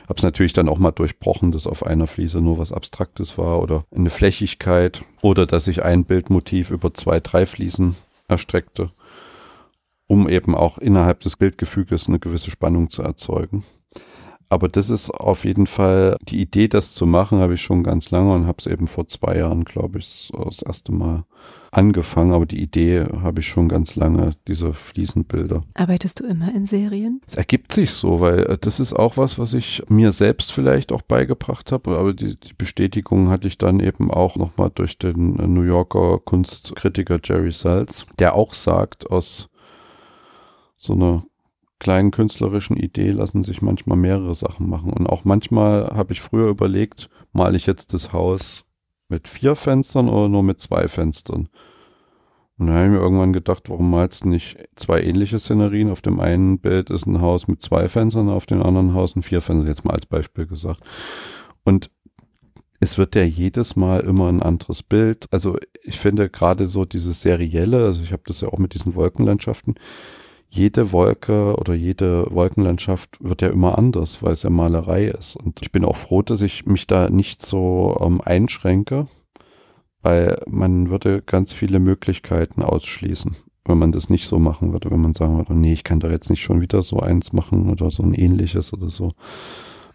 Habe 0.09 0.17
es 0.17 0.23
natürlich 0.23 0.53
dann 0.53 0.67
auch 0.67 0.79
mal 0.79 0.91
durchbrochen, 0.91 1.53
dass 1.53 1.67
auf 1.67 1.85
einer 1.85 2.07
Fliese 2.07 2.41
nur 2.41 2.57
was 2.57 2.73
Abstraktes 2.73 3.37
war 3.37 3.61
oder 3.61 3.83
eine 3.95 4.09
Flächigkeit 4.09 5.01
oder 5.21 5.45
dass 5.45 5.65
sich 5.65 5.83
ein 5.83 6.03
Bildmotiv 6.03 6.71
über 6.71 6.93
zwei, 6.93 7.21
drei 7.21 7.45
Fliesen 7.45 7.95
erstreckte, 8.27 8.91
um 10.07 10.27
eben 10.27 10.55
auch 10.55 10.77
innerhalb 10.77 11.21
des 11.21 11.37
Bildgefüges 11.37 12.09
eine 12.09 12.19
gewisse 12.19 12.51
Spannung 12.51 12.89
zu 12.89 13.03
erzeugen. 13.03 13.63
Aber 14.51 14.67
das 14.67 14.89
ist 14.89 15.09
auf 15.09 15.45
jeden 15.45 15.65
Fall 15.65 16.17
die 16.23 16.41
Idee, 16.41 16.67
das 16.67 16.93
zu 16.93 17.05
machen, 17.05 17.39
habe 17.39 17.53
ich 17.53 17.61
schon 17.61 17.83
ganz 17.83 18.11
lange 18.11 18.33
und 18.33 18.47
habe 18.47 18.57
es 18.59 18.65
eben 18.65 18.85
vor 18.85 19.07
zwei 19.07 19.37
Jahren, 19.37 19.63
glaube 19.63 19.99
ich, 19.99 20.29
das 20.37 20.61
erste 20.61 20.91
Mal 20.91 21.23
angefangen. 21.71 22.33
Aber 22.33 22.45
die 22.45 22.61
Idee 22.61 23.05
habe 23.21 23.39
ich 23.39 23.47
schon 23.47 23.69
ganz 23.69 23.95
lange, 23.95 24.31
diese 24.49 24.73
Fliesenbilder. 24.73 25.61
Arbeitest 25.75 26.19
du 26.19 26.25
immer 26.25 26.53
in 26.53 26.65
Serien? 26.65 27.21
Es 27.25 27.37
ergibt 27.37 27.71
sich 27.71 27.91
so, 27.91 28.19
weil 28.19 28.39
äh, 28.39 28.57
das 28.59 28.81
ist 28.81 28.91
auch 28.91 29.15
was, 29.15 29.39
was 29.39 29.53
ich 29.53 29.83
mir 29.87 30.11
selbst 30.11 30.51
vielleicht 30.51 30.91
auch 30.91 31.01
beigebracht 31.01 31.71
habe. 31.71 31.97
Aber 31.97 32.13
die, 32.13 32.37
die 32.37 32.53
Bestätigung 32.53 33.29
hatte 33.29 33.47
ich 33.47 33.57
dann 33.57 33.79
eben 33.79 34.11
auch 34.11 34.35
nochmal 34.35 34.69
durch 34.75 34.97
den 34.97 35.35
New 35.53 35.63
Yorker 35.63 36.19
Kunstkritiker 36.19 37.19
Jerry 37.23 37.53
Salz, 37.53 38.05
der 38.19 38.35
auch 38.35 38.53
sagt, 38.53 39.09
aus 39.09 39.47
so 40.75 40.91
einer 40.91 41.23
kleinen 41.81 42.11
künstlerischen 42.11 42.77
Idee 42.77 43.09
lassen 43.09 43.41
sich 43.41 43.63
manchmal 43.63 43.97
mehrere 43.97 44.35
Sachen 44.35 44.69
machen. 44.69 44.93
Und 44.93 45.07
auch 45.07 45.25
manchmal 45.25 45.87
habe 45.87 46.13
ich 46.13 46.21
früher 46.21 46.47
überlegt, 46.47 47.09
male 47.33 47.57
ich 47.57 47.65
jetzt 47.65 47.95
das 47.95 48.13
Haus 48.13 48.65
mit 49.09 49.27
vier 49.27 49.55
Fenstern 49.55 50.07
oder 50.07 50.29
nur 50.29 50.43
mit 50.43 50.61
zwei 50.61 50.87
Fenstern. 50.87 51.49
Und 52.57 52.67
dann 52.67 52.75
habe 52.75 52.85
ich 52.85 52.91
mir 52.91 52.99
irgendwann 52.99 53.33
gedacht, 53.33 53.67
warum 53.71 53.89
malst 53.89 54.23
du 54.23 54.29
nicht 54.29 54.57
zwei 54.75 55.01
ähnliche 55.01 55.39
Szenerien? 55.39 55.89
Auf 55.89 56.03
dem 56.03 56.19
einen 56.19 56.59
Bild 56.59 56.91
ist 56.91 57.07
ein 57.07 57.19
Haus 57.19 57.47
mit 57.47 57.63
zwei 57.63 57.89
Fenstern, 57.89 58.29
auf 58.29 58.45
dem 58.45 58.61
anderen 58.61 58.93
Haus 58.93 59.15
ein 59.15 59.23
vier 59.23 59.41
Fenster, 59.41 59.67
jetzt 59.67 59.83
mal 59.83 59.95
als 59.95 60.05
Beispiel 60.05 60.45
gesagt. 60.45 60.81
Und 61.63 61.89
es 62.79 62.99
wird 62.99 63.15
ja 63.15 63.23
jedes 63.23 63.75
Mal 63.75 64.01
immer 64.01 64.29
ein 64.29 64.43
anderes 64.43 64.83
Bild. 64.83 65.25
Also 65.31 65.57
ich 65.81 65.97
finde 65.97 66.29
gerade 66.29 66.67
so 66.67 66.85
dieses 66.85 67.23
serielle, 67.23 67.85
also 67.85 68.03
ich 68.03 68.13
habe 68.13 68.23
das 68.27 68.41
ja 68.41 68.49
auch 68.49 68.59
mit 68.59 68.75
diesen 68.75 68.93
Wolkenlandschaften, 68.93 69.73
jede 70.53 70.91
Wolke 70.91 71.55
oder 71.55 71.73
jede 71.73 72.27
Wolkenlandschaft 72.29 73.17
wird 73.21 73.41
ja 73.41 73.47
immer 73.47 73.77
anders, 73.77 74.21
weil 74.21 74.33
es 74.33 74.43
ja 74.43 74.49
Malerei 74.49 75.05
ist. 75.05 75.37
Und 75.37 75.61
ich 75.61 75.71
bin 75.71 75.85
auch 75.85 75.95
froh, 75.95 76.21
dass 76.21 76.41
ich 76.41 76.65
mich 76.65 76.87
da 76.87 77.09
nicht 77.09 77.41
so 77.41 77.97
ähm, 78.01 78.19
einschränke, 78.19 79.07
weil 80.01 80.37
man 80.49 80.89
würde 80.89 81.21
ganz 81.21 81.53
viele 81.53 81.79
Möglichkeiten 81.79 82.63
ausschließen, 82.63 83.33
wenn 83.63 83.77
man 83.77 83.93
das 83.93 84.09
nicht 84.09 84.27
so 84.27 84.39
machen 84.39 84.73
würde, 84.73 84.91
wenn 84.91 84.99
man 84.99 85.13
sagen 85.13 85.37
würde, 85.37 85.55
nee, 85.55 85.71
ich 85.71 85.85
kann 85.85 86.01
da 86.01 86.09
jetzt 86.09 86.29
nicht 86.29 86.41
schon 86.41 86.59
wieder 86.59 86.83
so 86.83 86.99
eins 86.99 87.31
machen 87.31 87.69
oder 87.69 87.89
so 87.89 88.03
ein 88.03 88.13
ähnliches 88.13 88.73
oder 88.73 88.89
so. 88.89 89.13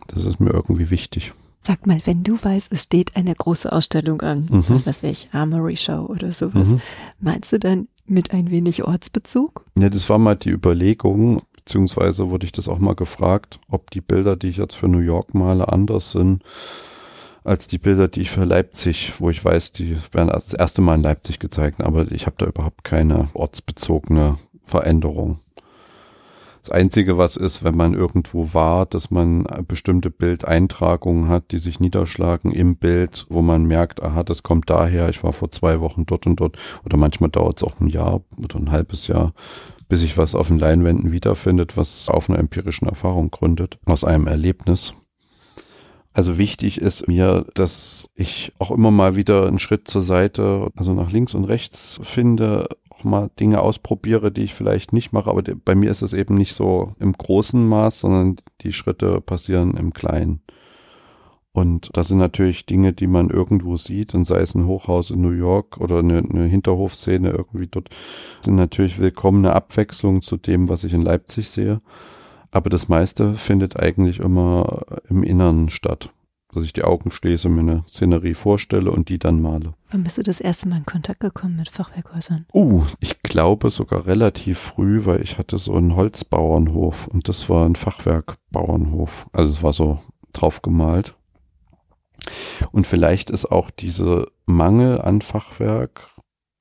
Das 0.06 0.24
ist 0.24 0.40
mir 0.40 0.54
irgendwie 0.54 0.88
wichtig. 0.88 1.34
Sag 1.66 1.86
mal, 1.86 2.00
wenn 2.06 2.22
du 2.22 2.42
weißt, 2.42 2.72
es 2.72 2.84
steht 2.84 3.14
eine 3.14 3.34
große 3.34 3.70
Ausstellung 3.70 4.22
an, 4.22 4.48
mhm. 4.50 4.64
was 4.68 4.86
weiß 4.86 5.02
ich, 5.02 5.28
Armory 5.32 5.76
Show 5.76 6.06
oder 6.06 6.32
sowas, 6.32 6.68
mhm. 6.68 6.80
meinst 7.20 7.52
du 7.52 7.58
dann 7.58 7.88
mit 8.08 8.32
ein 8.32 8.50
wenig 8.50 8.84
Ortsbezug? 8.84 9.64
Ja, 9.78 9.88
das 9.88 10.08
war 10.08 10.18
mal 10.18 10.36
die 10.36 10.50
Überlegung, 10.50 11.42
beziehungsweise 11.56 12.30
wurde 12.30 12.46
ich 12.46 12.52
das 12.52 12.68
auch 12.68 12.78
mal 12.78 12.94
gefragt, 12.94 13.60
ob 13.68 13.90
die 13.90 14.00
Bilder, 14.00 14.36
die 14.36 14.48
ich 14.48 14.56
jetzt 14.56 14.76
für 14.76 14.88
New 14.88 15.00
York 15.00 15.34
male, 15.34 15.72
anders 15.72 16.12
sind 16.12 16.42
als 17.46 17.68
die 17.68 17.78
Bilder, 17.78 18.08
die 18.08 18.22
ich 18.22 18.30
für 18.30 18.44
Leipzig, 18.44 19.14
wo 19.20 19.30
ich 19.30 19.44
weiß, 19.44 19.70
die 19.70 19.96
werden 20.10 20.28
das 20.28 20.52
erste 20.52 20.82
Mal 20.82 20.96
in 20.96 21.02
Leipzig 21.02 21.38
gezeigt, 21.38 21.80
aber 21.80 22.10
ich 22.10 22.26
habe 22.26 22.34
da 22.38 22.46
überhaupt 22.46 22.82
keine 22.82 23.28
ortsbezogene 23.34 24.36
Veränderung. 24.64 25.38
Das 26.66 26.72
Einzige, 26.72 27.16
was 27.16 27.36
ist, 27.36 27.62
wenn 27.62 27.76
man 27.76 27.94
irgendwo 27.94 28.52
war, 28.52 28.86
dass 28.86 29.12
man 29.12 29.44
bestimmte 29.68 30.10
Bildeintragungen 30.10 31.28
hat, 31.28 31.52
die 31.52 31.58
sich 31.58 31.78
niederschlagen 31.78 32.50
im 32.50 32.74
Bild, 32.74 33.24
wo 33.28 33.40
man 33.40 33.66
merkt, 33.66 34.02
aha, 34.02 34.24
das 34.24 34.42
kommt 34.42 34.68
daher, 34.68 35.08
ich 35.08 35.22
war 35.22 35.32
vor 35.32 35.52
zwei 35.52 35.78
Wochen 35.78 36.06
dort 36.06 36.26
und 36.26 36.40
dort. 36.40 36.56
Oder 36.84 36.96
manchmal 36.96 37.30
dauert 37.30 37.58
es 37.58 37.62
auch 37.62 37.78
ein 37.78 37.86
Jahr 37.86 38.22
oder 38.42 38.56
ein 38.56 38.72
halbes 38.72 39.06
Jahr, 39.06 39.32
bis 39.88 40.00
sich 40.00 40.18
was 40.18 40.34
auf 40.34 40.48
den 40.48 40.58
Leinwänden 40.58 41.12
wiederfindet, 41.12 41.76
was 41.76 42.08
auf 42.08 42.28
einer 42.28 42.40
empirischen 42.40 42.88
Erfahrung 42.88 43.30
gründet, 43.30 43.78
aus 43.86 44.02
einem 44.02 44.26
Erlebnis. 44.26 44.92
Also 46.12 46.36
wichtig 46.36 46.80
ist 46.80 47.06
mir, 47.06 47.46
dass 47.54 48.10
ich 48.16 48.52
auch 48.58 48.72
immer 48.72 48.90
mal 48.90 49.14
wieder 49.14 49.46
einen 49.46 49.60
Schritt 49.60 49.86
zur 49.86 50.02
Seite, 50.02 50.72
also 50.74 50.94
nach 50.94 51.12
links 51.12 51.32
und 51.34 51.44
rechts 51.44 52.00
finde 52.02 52.66
mal 53.06 53.30
Dinge 53.40 53.60
ausprobiere, 53.60 54.30
die 54.30 54.44
ich 54.44 54.54
vielleicht 54.54 54.92
nicht 54.92 55.12
mache, 55.12 55.30
aber 55.30 55.42
bei 55.42 55.74
mir 55.74 55.90
ist 55.90 56.02
es 56.02 56.12
eben 56.12 56.34
nicht 56.34 56.54
so 56.54 56.94
im 56.98 57.12
großen 57.12 57.66
Maß, 57.66 58.00
sondern 58.00 58.36
die 58.60 58.72
Schritte 58.72 59.20
passieren 59.20 59.76
im 59.76 59.92
Kleinen. 59.92 60.42
Und 61.52 61.88
das 61.94 62.08
sind 62.08 62.18
natürlich 62.18 62.66
Dinge, 62.66 62.92
die 62.92 63.06
man 63.06 63.30
irgendwo 63.30 63.78
sieht, 63.78 64.14
und 64.14 64.26
sei 64.26 64.40
es 64.40 64.54
ein 64.54 64.66
Hochhaus 64.66 65.10
in 65.10 65.22
New 65.22 65.30
York 65.30 65.78
oder 65.78 66.00
eine, 66.00 66.18
eine 66.18 66.44
Hinterhofszene 66.44 67.30
irgendwie 67.30 67.66
dort, 67.66 67.88
sind 68.44 68.56
natürlich 68.56 68.98
willkommene 68.98 69.54
Abwechslungen 69.54 70.20
zu 70.20 70.36
dem, 70.36 70.68
was 70.68 70.84
ich 70.84 70.92
in 70.92 71.00
Leipzig 71.00 71.48
sehe. 71.48 71.80
Aber 72.50 72.68
das 72.68 72.88
meiste 72.88 73.34
findet 73.36 73.80
eigentlich 73.80 74.20
immer 74.20 74.82
im 75.08 75.22
Inneren 75.22 75.70
statt 75.70 76.10
dass 76.56 76.64
ich 76.64 76.72
die 76.72 76.84
Augen 76.84 77.10
schließe, 77.10 77.50
mir 77.50 77.60
eine 77.60 77.84
Szenerie 77.86 78.32
vorstelle 78.32 78.90
und 78.90 79.10
die 79.10 79.18
dann 79.18 79.42
male. 79.42 79.74
Wann 79.90 80.02
bist 80.02 80.16
du 80.16 80.22
das 80.22 80.40
erste 80.40 80.66
Mal 80.66 80.78
in 80.78 80.86
Kontakt 80.86 81.20
gekommen 81.20 81.56
mit 81.56 81.68
Fachwerkhäusern? 81.68 82.46
Uh, 82.54 82.82
ich 83.00 83.22
glaube 83.22 83.68
sogar 83.68 84.06
relativ 84.06 84.58
früh, 84.58 85.04
weil 85.04 85.22
ich 85.22 85.36
hatte 85.36 85.58
so 85.58 85.74
einen 85.74 85.94
Holzbauernhof 85.94 87.08
und 87.08 87.28
das 87.28 87.50
war 87.50 87.66
ein 87.66 87.76
Fachwerkbauernhof. 87.76 89.28
Also 89.32 89.52
es 89.52 89.62
war 89.62 89.74
so 89.74 89.98
drauf 90.32 90.62
gemalt. 90.62 91.14
Und 92.72 92.86
vielleicht 92.86 93.28
ist 93.28 93.52
auch 93.52 93.70
diese 93.70 94.26
Mangel 94.46 95.00
an 95.00 95.20
Fachwerk, 95.20 96.08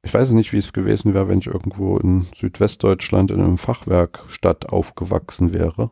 ich 0.03 0.13
weiß 0.13 0.31
nicht, 0.31 0.51
wie 0.51 0.57
es 0.57 0.73
gewesen 0.73 1.13
wäre, 1.13 1.29
wenn 1.29 1.39
ich 1.39 1.47
irgendwo 1.47 1.97
in 1.97 2.27
Südwestdeutschland 2.35 3.31
in 3.31 3.41
einem 3.41 3.57
Fachwerkstadt 3.57 4.69
aufgewachsen 4.69 5.53
wäre 5.53 5.91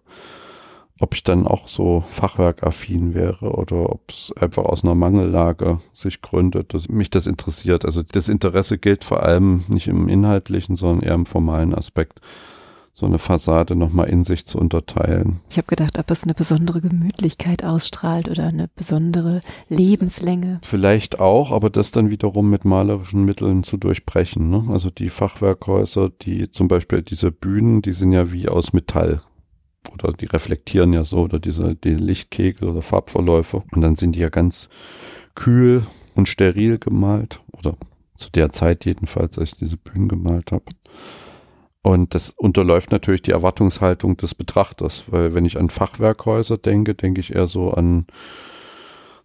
ob 1.00 1.16
ich 1.16 1.24
dann 1.24 1.48
auch 1.48 1.68
so 1.68 2.04
fachwerkaffin 2.08 3.14
wäre 3.14 3.52
oder 3.52 3.92
ob 3.92 4.10
es 4.10 4.32
einfach 4.40 4.64
aus 4.64 4.84
einer 4.84 4.96
Mangellage 4.96 5.80
sich 5.94 6.22
gründet, 6.22 6.74
dass 6.74 6.88
mich 6.88 7.10
das 7.10 7.28
interessiert. 7.28 7.84
Also 7.84 8.04
das 8.04 8.30
Interesse 8.30 8.78
gilt 8.78 9.04
vor 9.04 9.24
allem 9.24 9.64
nicht 9.68 9.88
im 9.88 10.08
inhaltlichen, 10.08 10.76
sondern 10.76 11.06
eher 11.06 11.16
im 11.16 11.26
formalen 11.26 11.74
Aspekt 11.74 12.22
so 12.96 13.08
eine 13.08 13.18
Fassade 13.18 13.76
nochmal 13.76 14.08
in 14.08 14.24
sich 14.24 14.46
zu 14.46 14.60
unterteilen. 14.60 15.40
Ich 15.50 15.58
habe 15.58 15.66
gedacht, 15.66 15.98
ob 15.98 16.12
es 16.12 16.24
eine 16.24 16.36
besondere 16.36 16.80
Gemütlichkeit 16.80 17.64
ausstrahlt 17.64 18.30
oder 18.30 18.46
eine 18.46 18.70
besondere 18.76 19.42
Lebenslänge. 19.68 20.60
Vielleicht 20.62 21.20
auch, 21.20 21.52
aber 21.52 21.72
das 21.72 21.90
dann 21.90 22.12
wiederum 22.12 22.52
mit 22.52 22.66
malerischen 22.66 23.26
Mitteln 23.26 23.64
zu 23.64 23.78
durchbrechen. 23.78 24.52
Ne? 24.52 24.66
Also 24.70 24.92
die 24.92 25.10
Fachwerkhäuser, 25.10 26.12
die 26.22 26.52
zum 26.52 26.68
Beispiel 26.68 27.02
diese 27.02 27.32
Bühnen, 27.32 27.82
die 27.82 27.94
sind 27.94 28.12
ja 28.12 28.32
wie 28.32 28.48
aus 28.48 28.74
Metall 28.74 29.22
oder 29.92 30.14
die 30.14 30.26
reflektieren 30.26 30.94
ja 30.94 31.04
so 31.04 31.18
oder 31.20 31.40
diese 31.40 31.76
die 31.76 31.96
Lichtkegel 31.96 32.70
oder 32.70 32.82
Farbverläufe 32.82 33.64
und 33.72 33.82
dann 33.82 33.96
sind 33.96 34.16
die 34.16 34.22
ja 34.22 34.30
ganz 34.30 34.70
kühl 35.36 35.86
und 36.16 36.30
steril 36.30 36.78
gemalt 36.78 37.42
oder 37.52 37.76
zu 38.16 38.30
der 38.32 38.52
Zeit 38.52 38.86
jedenfalls, 38.86 39.38
als 39.38 39.54
ich 39.54 39.58
diese 39.58 39.78
Bühnen 39.78 40.08
gemalt 40.08 40.52
habe. 40.52 40.66
Und 41.82 42.16
das 42.16 42.30
unterläuft 42.30 42.92
natürlich 42.92 43.24
die 43.24 43.32
Erwartungshaltung 43.32 44.16
des 44.16 44.36
Betrachters, 44.36 45.04
weil 45.08 45.34
wenn 45.34 45.46
ich 45.46 45.58
an 45.58 45.70
Fachwerkhäuser 45.70 46.58
denke, 46.58 46.96
denke 46.96 47.20
ich 47.20 47.36
eher 47.36 47.48
so 47.48 47.72
an 47.72 48.08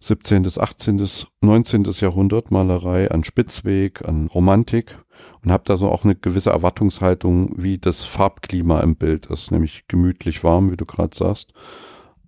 17., 0.01 0.45
18., 0.45 1.07
19. 1.41 1.83
Jahrhundert 1.83 2.51
Malerei, 2.51 3.09
an 3.11 3.23
Spitzweg, 3.23 4.07
an 4.07 4.27
Romantik 4.27 4.97
und 5.43 5.51
habe 5.51 5.63
da 5.65 5.77
so 5.77 5.89
auch 5.89 6.03
eine 6.03 6.15
gewisse 6.15 6.51
Erwartungshaltung, 6.51 7.53
wie 7.55 7.77
das 7.77 8.05
Farbklima 8.05 8.79
im 8.81 8.95
Bild 8.95 9.27
ist, 9.27 9.51
nämlich 9.51 9.85
gemütlich 9.87 10.43
warm, 10.43 10.71
wie 10.71 10.77
du 10.77 10.85
gerade 10.85 11.15
sagst. 11.15 11.53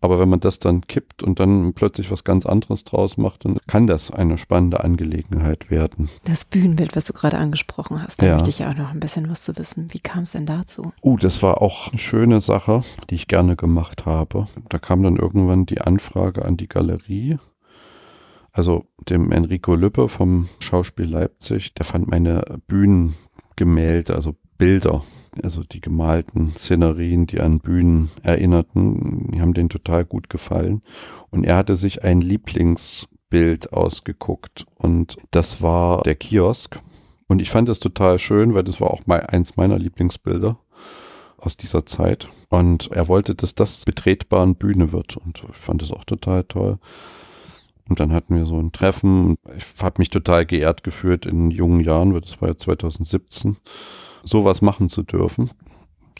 Aber 0.03 0.19
wenn 0.19 0.29
man 0.29 0.39
das 0.39 0.57
dann 0.57 0.81
kippt 0.87 1.21
und 1.21 1.39
dann 1.39 1.73
plötzlich 1.73 2.09
was 2.09 2.23
ganz 2.23 2.47
anderes 2.47 2.83
draus 2.83 3.17
macht, 3.17 3.45
dann 3.45 3.59
kann 3.67 3.85
das 3.85 4.09
eine 4.09 4.39
spannende 4.39 4.83
Angelegenheit 4.83 5.69
werden. 5.69 6.09
Das 6.23 6.43
Bühnenbild, 6.43 6.95
was 6.95 7.05
du 7.05 7.13
gerade 7.13 7.37
angesprochen 7.37 8.01
hast, 8.01 8.19
da 8.19 8.25
ja. 8.25 8.33
möchte 8.33 8.49
ich 8.49 8.59
ja 8.59 8.71
auch 8.71 8.75
noch 8.75 8.89
ein 8.89 8.99
bisschen 8.99 9.29
was 9.29 9.43
zu 9.43 9.55
wissen. 9.57 9.93
Wie 9.93 9.99
kam 9.99 10.23
es 10.23 10.31
denn 10.31 10.47
dazu? 10.47 10.91
Uh, 11.03 11.17
das 11.17 11.43
war 11.43 11.61
auch 11.61 11.89
eine 11.89 11.99
schöne 11.99 12.41
Sache, 12.41 12.81
die 13.11 13.15
ich 13.15 13.27
gerne 13.27 13.55
gemacht 13.55 14.07
habe. 14.07 14.47
Da 14.69 14.79
kam 14.79 15.03
dann 15.03 15.17
irgendwann 15.17 15.67
die 15.67 15.81
Anfrage 15.81 16.43
an 16.45 16.57
die 16.57 16.67
Galerie, 16.67 17.37
also 18.51 18.85
dem 19.09 19.31
Enrico 19.31 19.75
Lüppe 19.75 20.09
vom 20.09 20.47
Schauspiel 20.59 21.05
Leipzig, 21.05 21.73
der 21.73 21.85
fand 21.85 22.09
meine 22.09 22.43
Bühnengemälde, 22.67 24.15
also 24.15 24.35
Bilder, 24.57 25.03
also 25.43 25.63
die 25.63 25.81
gemalten 25.81 26.51
Szenerien, 26.51 27.25
die 27.25 27.39
an 27.39 27.59
Bühnen 27.59 28.11
erinnerten, 28.21 29.31
die 29.31 29.41
haben 29.41 29.53
denen 29.53 29.69
total 29.69 30.05
gut 30.05 30.29
gefallen. 30.29 30.83
Und 31.29 31.45
er 31.45 31.57
hatte 31.57 31.75
sich 31.75 32.03
ein 32.03 32.21
Lieblingsbild 32.21 33.73
ausgeguckt 33.73 34.65
und 34.75 35.17
das 35.31 35.61
war 35.61 36.03
der 36.03 36.15
Kiosk. 36.15 36.79
Und 37.27 37.41
ich 37.41 37.49
fand 37.49 37.69
das 37.69 37.79
total 37.79 38.19
schön, 38.19 38.53
weil 38.53 38.63
das 38.63 38.81
war 38.81 38.91
auch 38.91 39.07
mal 39.07 39.21
eins 39.21 39.55
meiner 39.55 39.79
Lieblingsbilder 39.79 40.59
aus 41.37 41.57
dieser 41.57 41.85
Zeit. 41.85 42.27
Und 42.49 42.91
er 42.91 43.07
wollte, 43.07 43.35
dass 43.35 43.55
das 43.55 43.85
betretbaren 43.85 44.55
Bühne 44.55 44.91
wird. 44.91 45.17
Und 45.17 45.43
ich 45.49 45.57
fand 45.57 45.81
das 45.81 45.91
auch 45.91 46.03
total 46.03 46.43
toll. 46.43 46.77
Und 47.91 47.99
dann 47.99 48.13
hatten 48.13 48.37
wir 48.37 48.45
so 48.45 48.57
ein 48.57 48.71
Treffen. 48.71 49.35
Ich 49.57 49.83
habe 49.83 49.95
mich 49.97 50.09
total 50.09 50.45
geehrt 50.45 50.81
gefühlt 50.81 51.25
in 51.25 51.51
jungen 51.51 51.81
Jahren, 51.81 52.13
das 52.21 52.41
war 52.41 52.47
ja 52.47 52.55
2017, 52.55 53.57
sowas 54.23 54.61
machen 54.61 54.87
zu 54.87 55.03
dürfen. 55.03 55.49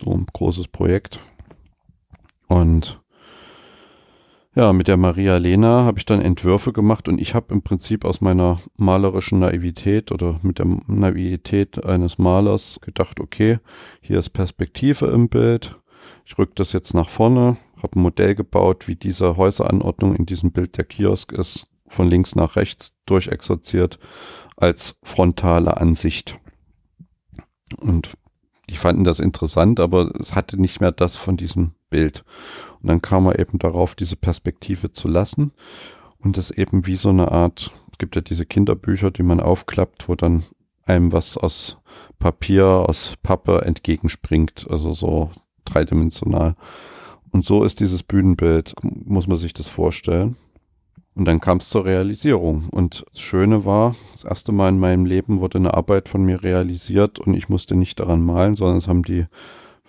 So 0.04 0.12
ein 0.12 0.26
großes 0.34 0.68
Projekt. 0.68 1.20
Und 2.50 3.00
ja, 4.54 4.74
mit 4.74 4.90
der 4.90 4.98
Maria 4.98 5.38
Lena 5.38 5.86
habe 5.86 5.98
ich 5.98 6.04
dann 6.04 6.20
Entwürfe 6.20 6.74
gemacht 6.74 7.08
und 7.08 7.22
ich 7.22 7.36
habe 7.36 7.54
im 7.54 7.62
Prinzip 7.62 8.04
aus 8.04 8.20
meiner 8.20 8.60
malerischen 8.76 9.40
Naivität 9.40 10.12
oder 10.12 10.42
mit 10.42 10.60
der 10.60 10.68
Naivität 10.88 11.86
eines 11.86 12.18
Malers 12.18 12.80
gedacht, 12.82 13.22
okay, 13.22 13.60
hier 14.02 14.20
ist 14.20 14.32
Perspektive 14.32 15.06
im 15.06 15.30
Bild. 15.30 15.78
Ich 16.26 16.38
rück 16.38 16.54
das 16.58 16.74
jetzt 16.74 16.94
nach 16.94 17.08
vorne, 17.08 17.56
habe 17.84 18.00
ein 18.00 18.04
Modell 18.04 18.36
gebaut, 18.36 18.88
wie 18.88 18.96
diese 18.96 19.38
Häuseranordnung 19.38 20.16
in 20.16 20.26
diesem 20.26 20.52
Bild 20.52 20.78
der 20.78 20.86
Kiosk 20.86 21.32
ist, 21.32 21.68
von 21.88 22.10
links 22.10 22.36
nach 22.36 22.56
rechts 22.56 22.94
durchexerziert 23.06 24.00
als 24.56 24.96
frontale 25.04 25.78
Ansicht. 25.78 26.40
Und 27.78 28.12
die 28.70 28.78
fanden 28.78 29.04
das 29.04 29.20
interessant, 29.20 29.80
aber 29.80 30.14
es 30.20 30.34
hatte 30.36 30.60
nicht 30.60 30.80
mehr 30.80 30.92
das 30.92 31.18
von 31.18 31.38
diesem 31.38 31.74
Bild. 31.90 32.24
Und 32.82 32.88
dann 32.90 33.02
kam 33.02 33.26
er 33.26 33.40
eben 33.40 33.60
darauf, 33.60 33.96
diese 33.96 34.16
Perspektive 34.16 34.92
zu 34.92 35.08
lassen 35.08 35.54
und 36.20 36.38
das 36.38 36.52
eben 36.52 36.88
wie 36.88 36.96
so 36.96 37.10
eine 37.10 37.32
Art, 37.32 37.72
es 37.92 37.98
gibt 37.98 38.16
ja 38.16 38.22
diese 38.22 38.46
Kinderbücher, 38.46 39.12
die 39.12 39.24
man 39.24 39.40
aufklappt, 39.40 40.08
wo 40.08 40.16
dann 40.16 40.44
einem 40.86 41.12
was 41.12 41.38
aus 41.38 41.78
Papier, 42.20 42.66
aus 42.66 43.16
Pappe 43.22 43.64
entgegenspringt, 43.64 44.68
also 44.70 44.94
so 44.94 45.32
dreidimensional. 45.66 46.56
Und 47.32 47.46
so 47.46 47.64
ist 47.64 47.80
dieses 47.80 48.04
Bühnenbild, 48.04 48.74
muss 48.84 49.28
man 49.28 49.38
sich 49.38 49.54
das 49.54 49.68
vorstellen. 49.68 50.36
Und 51.16 51.26
dann 51.26 51.40
kam 51.40 51.58
es 51.58 51.70
zur 51.70 51.86
Realisierung. 51.86 52.70
Und 52.72 53.06
das 53.12 53.22
Schöne 53.22 53.66
war, 53.66 53.96
das 54.14 54.24
erste 54.24 54.52
Mal 54.52 54.70
in 54.70 54.80
meinem 54.80 55.06
Leben 55.06 55.40
wurde 55.40 55.58
eine 55.58 55.74
Arbeit 55.74 56.10
von 56.10 56.24
mir 56.24 56.44
realisiert 56.44 57.20
und 57.20 57.34
ich 57.34 57.50
musste 57.50 57.76
nicht 57.76 58.00
daran 58.00 58.24
malen, 58.24 58.56
sondern 58.56 58.78
es 58.78 58.88
haben 58.88 59.04
die 59.04 59.26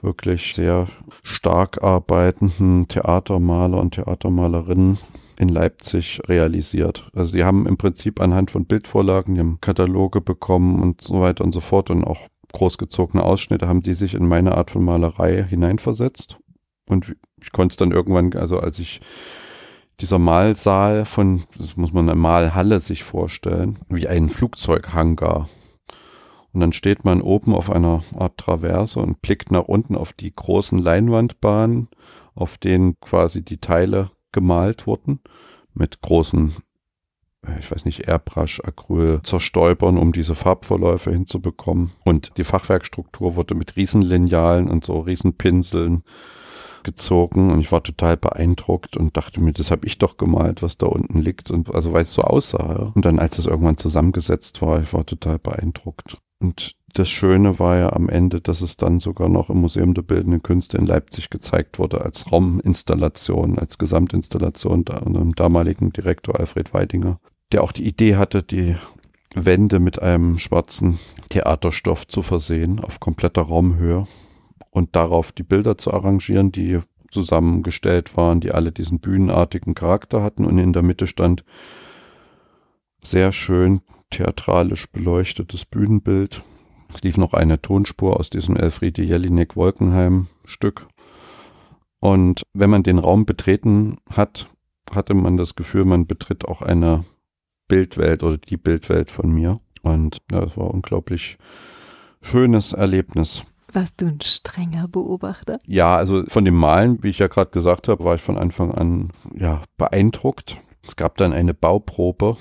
wirklich 0.00 0.54
sehr 0.54 0.88
stark 1.22 1.82
arbeitenden 1.82 2.88
Theatermaler 2.88 3.78
und 3.78 3.94
Theatermalerinnen 3.94 4.98
in 5.38 5.48
Leipzig 5.48 6.20
realisiert. 6.28 7.08
Also 7.14 7.30
sie 7.30 7.44
haben 7.44 7.66
im 7.66 7.76
Prinzip 7.76 8.20
anhand 8.20 8.50
von 8.50 8.64
Bildvorlagen, 8.64 9.34
die 9.34 9.40
haben 9.40 9.60
Kataloge 9.60 10.20
bekommen 10.20 10.82
und 10.82 11.02
so 11.02 11.20
weiter 11.20 11.44
und 11.44 11.52
so 11.52 11.60
fort 11.60 11.90
und 11.90 12.04
auch 12.04 12.26
großgezogene 12.52 13.22
Ausschnitte 13.22 13.68
haben 13.68 13.80
die 13.80 13.94
sich 13.94 14.14
in 14.14 14.26
meine 14.26 14.56
Art 14.56 14.70
von 14.70 14.84
Malerei 14.84 15.44
hineinversetzt 15.48 16.38
und 16.92 17.16
ich 17.42 17.52
konnte 17.52 17.72
es 17.72 17.76
dann 17.76 17.90
irgendwann, 17.90 18.32
also 18.34 18.58
als 18.60 18.78
ich 18.78 19.00
dieser 20.00 20.18
Malsaal 20.18 21.04
von, 21.04 21.42
das 21.56 21.76
muss 21.76 21.92
man 21.92 22.08
eine 22.08 22.18
Malhalle 22.18 22.80
sich 22.80 23.04
vorstellen, 23.04 23.78
wie 23.88 24.08
ein 24.08 24.28
Flugzeughangar. 24.30 25.48
Und 26.52 26.60
dann 26.60 26.72
steht 26.72 27.04
man 27.04 27.22
oben 27.22 27.54
auf 27.54 27.70
einer 27.70 28.02
Art 28.16 28.36
Traverse 28.36 28.98
und 28.98 29.22
blickt 29.22 29.50
nach 29.50 29.64
unten 29.64 29.96
auf 29.96 30.12
die 30.12 30.34
großen 30.34 30.78
Leinwandbahnen, 30.78 31.88
auf 32.34 32.58
denen 32.58 32.98
quasi 33.00 33.42
die 33.42 33.58
Teile 33.58 34.10
gemalt 34.32 34.86
wurden, 34.86 35.20
mit 35.72 36.00
großen, 36.02 36.54
äh, 37.46 37.58
ich 37.58 37.70
weiß 37.70 37.84
nicht, 37.84 38.08
Airbrush, 38.08 38.60
Acryl, 38.64 39.20
Zerstäubern, 39.22 39.96
um 39.96 40.12
diese 40.12 40.34
Farbverläufe 40.34 41.10
hinzubekommen. 41.10 41.92
Und 42.04 42.32
die 42.36 42.44
Fachwerkstruktur 42.44 43.36
wurde 43.36 43.54
mit 43.54 43.76
Riesenlinealen 43.76 44.68
und 44.68 44.84
so 44.84 45.00
Riesenpinseln 45.00 46.02
gezogen 46.82 47.50
und 47.50 47.60
ich 47.60 47.72
war 47.72 47.82
total 47.82 48.16
beeindruckt 48.16 48.96
und 48.96 49.16
dachte 49.16 49.40
mir, 49.40 49.52
das 49.52 49.70
habe 49.70 49.86
ich 49.86 49.98
doch 49.98 50.16
gemalt, 50.16 50.62
was 50.62 50.78
da 50.78 50.86
unten 50.86 51.20
liegt 51.20 51.50
und 51.50 51.74
also 51.74 51.92
weil 51.92 52.02
es 52.02 52.14
so 52.14 52.22
aussah. 52.22 52.76
Ja. 52.78 52.92
Und 52.94 53.04
dann 53.04 53.18
als 53.18 53.38
es 53.38 53.46
irgendwann 53.46 53.76
zusammengesetzt 53.76 54.62
war, 54.62 54.82
ich 54.82 54.92
war 54.92 55.06
total 55.06 55.38
beeindruckt. 55.38 56.16
Und 56.40 56.74
das 56.94 57.08
Schöne 57.08 57.58
war 57.58 57.78
ja 57.78 57.92
am 57.92 58.08
Ende, 58.08 58.40
dass 58.40 58.60
es 58.60 58.76
dann 58.76 59.00
sogar 59.00 59.28
noch 59.28 59.48
im 59.48 59.60
Museum 59.60 59.94
der 59.94 60.02
Bildenden 60.02 60.42
Künste 60.42 60.76
in 60.76 60.86
Leipzig 60.86 61.30
gezeigt 61.30 61.78
wurde 61.78 62.02
als 62.02 62.30
Rauminstallation, 62.30 63.58
als 63.58 63.78
Gesamtinstallation 63.78 64.84
da, 64.84 64.98
dem 65.00 65.34
damaligen 65.34 65.92
Direktor 65.92 66.38
Alfred 66.38 66.74
Weidinger, 66.74 67.18
der 67.52 67.64
auch 67.64 67.72
die 67.72 67.86
Idee 67.86 68.16
hatte, 68.16 68.42
die 68.42 68.76
Wände 69.34 69.80
mit 69.80 70.02
einem 70.02 70.38
schwarzen 70.38 70.98
Theaterstoff 71.30 72.06
zu 72.06 72.22
versehen 72.22 72.80
auf 72.80 73.00
kompletter 73.00 73.42
Raumhöhe 73.42 74.04
und 74.72 74.96
darauf 74.96 75.30
die 75.30 75.44
Bilder 75.44 75.78
zu 75.78 75.92
arrangieren, 75.92 76.50
die 76.50 76.80
zusammengestellt 77.10 78.16
waren, 78.16 78.40
die 78.40 78.50
alle 78.50 78.72
diesen 78.72 78.98
bühnenartigen 78.98 79.74
Charakter 79.74 80.24
hatten 80.24 80.44
und 80.44 80.58
in 80.58 80.72
der 80.72 80.82
Mitte 80.82 81.06
stand 81.06 81.44
sehr 83.04 83.30
schön 83.30 83.82
theatralisch 84.10 84.90
beleuchtetes 84.90 85.64
Bühnenbild 85.64 86.42
es 86.94 87.02
lief 87.02 87.16
noch 87.16 87.32
eine 87.32 87.60
Tonspur 87.60 88.18
aus 88.18 88.30
diesem 88.30 88.56
Elfriede 88.56 89.02
Jelinek 89.02 89.56
Wolkenheim 89.56 90.28
Stück. 90.44 90.88
Und 92.00 92.42
wenn 92.52 92.70
man 92.70 92.82
den 92.82 92.98
Raum 92.98 93.24
betreten 93.24 93.96
hat, 94.10 94.48
hatte 94.92 95.14
man 95.14 95.36
das 95.36 95.54
Gefühl, 95.54 95.84
man 95.84 96.06
betritt 96.06 96.46
auch 96.46 96.60
eine 96.60 97.04
Bildwelt 97.68 98.22
oder 98.22 98.36
die 98.36 98.56
Bildwelt 98.56 99.10
von 99.10 99.32
mir. 99.32 99.60
Und 99.82 100.18
ja, 100.30 100.42
es 100.42 100.56
war 100.56 100.72
unglaublich 100.72 101.38
schönes 102.20 102.72
Erlebnis. 102.72 103.44
Warst 103.72 104.00
du 104.00 104.06
ein 104.06 104.20
strenger 104.20 104.88
Beobachter? 104.88 105.58
Ja, 105.66 105.96
also 105.96 106.24
von 106.26 106.44
dem 106.44 106.56
Malen, 106.56 107.02
wie 107.02 107.10
ich 107.10 107.18
ja 107.18 107.28
gerade 107.28 107.50
gesagt 107.50 107.88
habe, 107.88 108.04
war 108.04 108.14
ich 108.14 108.22
von 108.22 108.36
Anfang 108.36 108.72
an 108.72 109.10
ja 109.34 109.62
beeindruckt. 109.76 110.58
Es 110.86 110.96
gab 110.96 111.16
dann 111.16 111.32
eine 111.32 111.54
Bauprobe 111.54 112.36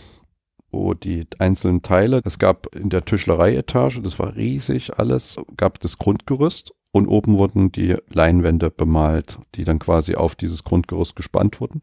wo 0.71 0.93
die 0.93 1.27
einzelnen 1.39 1.81
Teile, 1.81 2.21
es 2.23 2.39
gab 2.39 2.73
in 2.75 2.89
der 2.89 3.05
Tischlerei-Etage, 3.05 4.01
das 4.03 4.19
war 4.19 4.35
riesig 4.35 4.97
alles, 4.97 5.37
gab 5.57 5.79
das 5.81 5.97
Grundgerüst 5.97 6.73
und 6.91 7.07
oben 7.07 7.37
wurden 7.37 7.71
die 7.71 7.95
Leinwände 8.09 8.69
bemalt, 8.69 9.39
die 9.55 9.63
dann 9.63 9.79
quasi 9.79 10.15
auf 10.15 10.35
dieses 10.35 10.63
Grundgerüst 10.63 11.15
gespannt 11.15 11.61
wurden. 11.61 11.81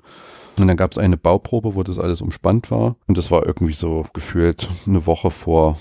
Und 0.58 0.66
dann 0.66 0.76
gab 0.76 0.92
es 0.92 0.98
eine 0.98 1.16
Bauprobe, 1.16 1.74
wo 1.74 1.82
das 1.82 1.98
alles 1.98 2.20
umspannt 2.20 2.70
war. 2.70 2.96
Und 3.06 3.16
das 3.16 3.30
war 3.30 3.46
irgendwie 3.46 3.74
so 3.74 4.04
gefühlt 4.12 4.68
eine 4.86 5.06
Woche 5.06 5.30
vor 5.30 5.78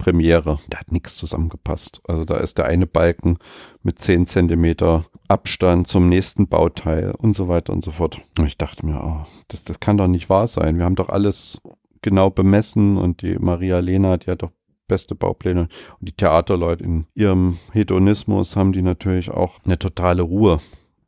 Premiere. 0.00 0.58
Da 0.70 0.78
hat 0.78 0.90
nichts 0.90 1.16
zusammengepasst. 1.16 2.00
Also 2.08 2.24
da 2.24 2.38
ist 2.38 2.58
der 2.58 2.64
eine 2.64 2.86
Balken 2.86 3.36
mit 3.82 3.98
10 3.98 4.26
Zentimeter 4.26 5.04
Abstand 5.28 5.88
zum 5.88 6.08
nächsten 6.08 6.48
Bauteil 6.48 7.12
und 7.18 7.36
so 7.36 7.48
weiter 7.48 7.72
und 7.72 7.84
so 7.84 7.90
fort. 7.90 8.18
Und 8.38 8.46
ich 8.46 8.56
dachte 8.56 8.84
mir, 8.86 9.00
oh, 9.04 9.26
das, 9.48 9.62
das 9.64 9.78
kann 9.78 9.98
doch 9.98 10.08
nicht 10.08 10.30
wahr 10.30 10.48
sein. 10.48 10.78
Wir 10.78 10.86
haben 10.86 10.96
doch 10.96 11.10
alles 11.10 11.60
genau 12.00 12.30
bemessen 12.30 12.96
und 12.96 13.20
die 13.20 13.38
Maria 13.38 13.78
Lena, 13.80 14.12
hat 14.12 14.42
doch 14.42 14.52
beste 14.88 15.14
Baupläne. 15.14 15.68
Und 16.00 16.08
die 16.08 16.16
Theaterleute 16.16 16.82
in 16.82 17.06
ihrem 17.14 17.58
Hedonismus 17.72 18.56
haben 18.56 18.72
die 18.72 18.82
natürlich 18.82 19.30
auch 19.30 19.58
eine 19.64 19.78
totale 19.78 20.22
Ruhe, 20.22 20.58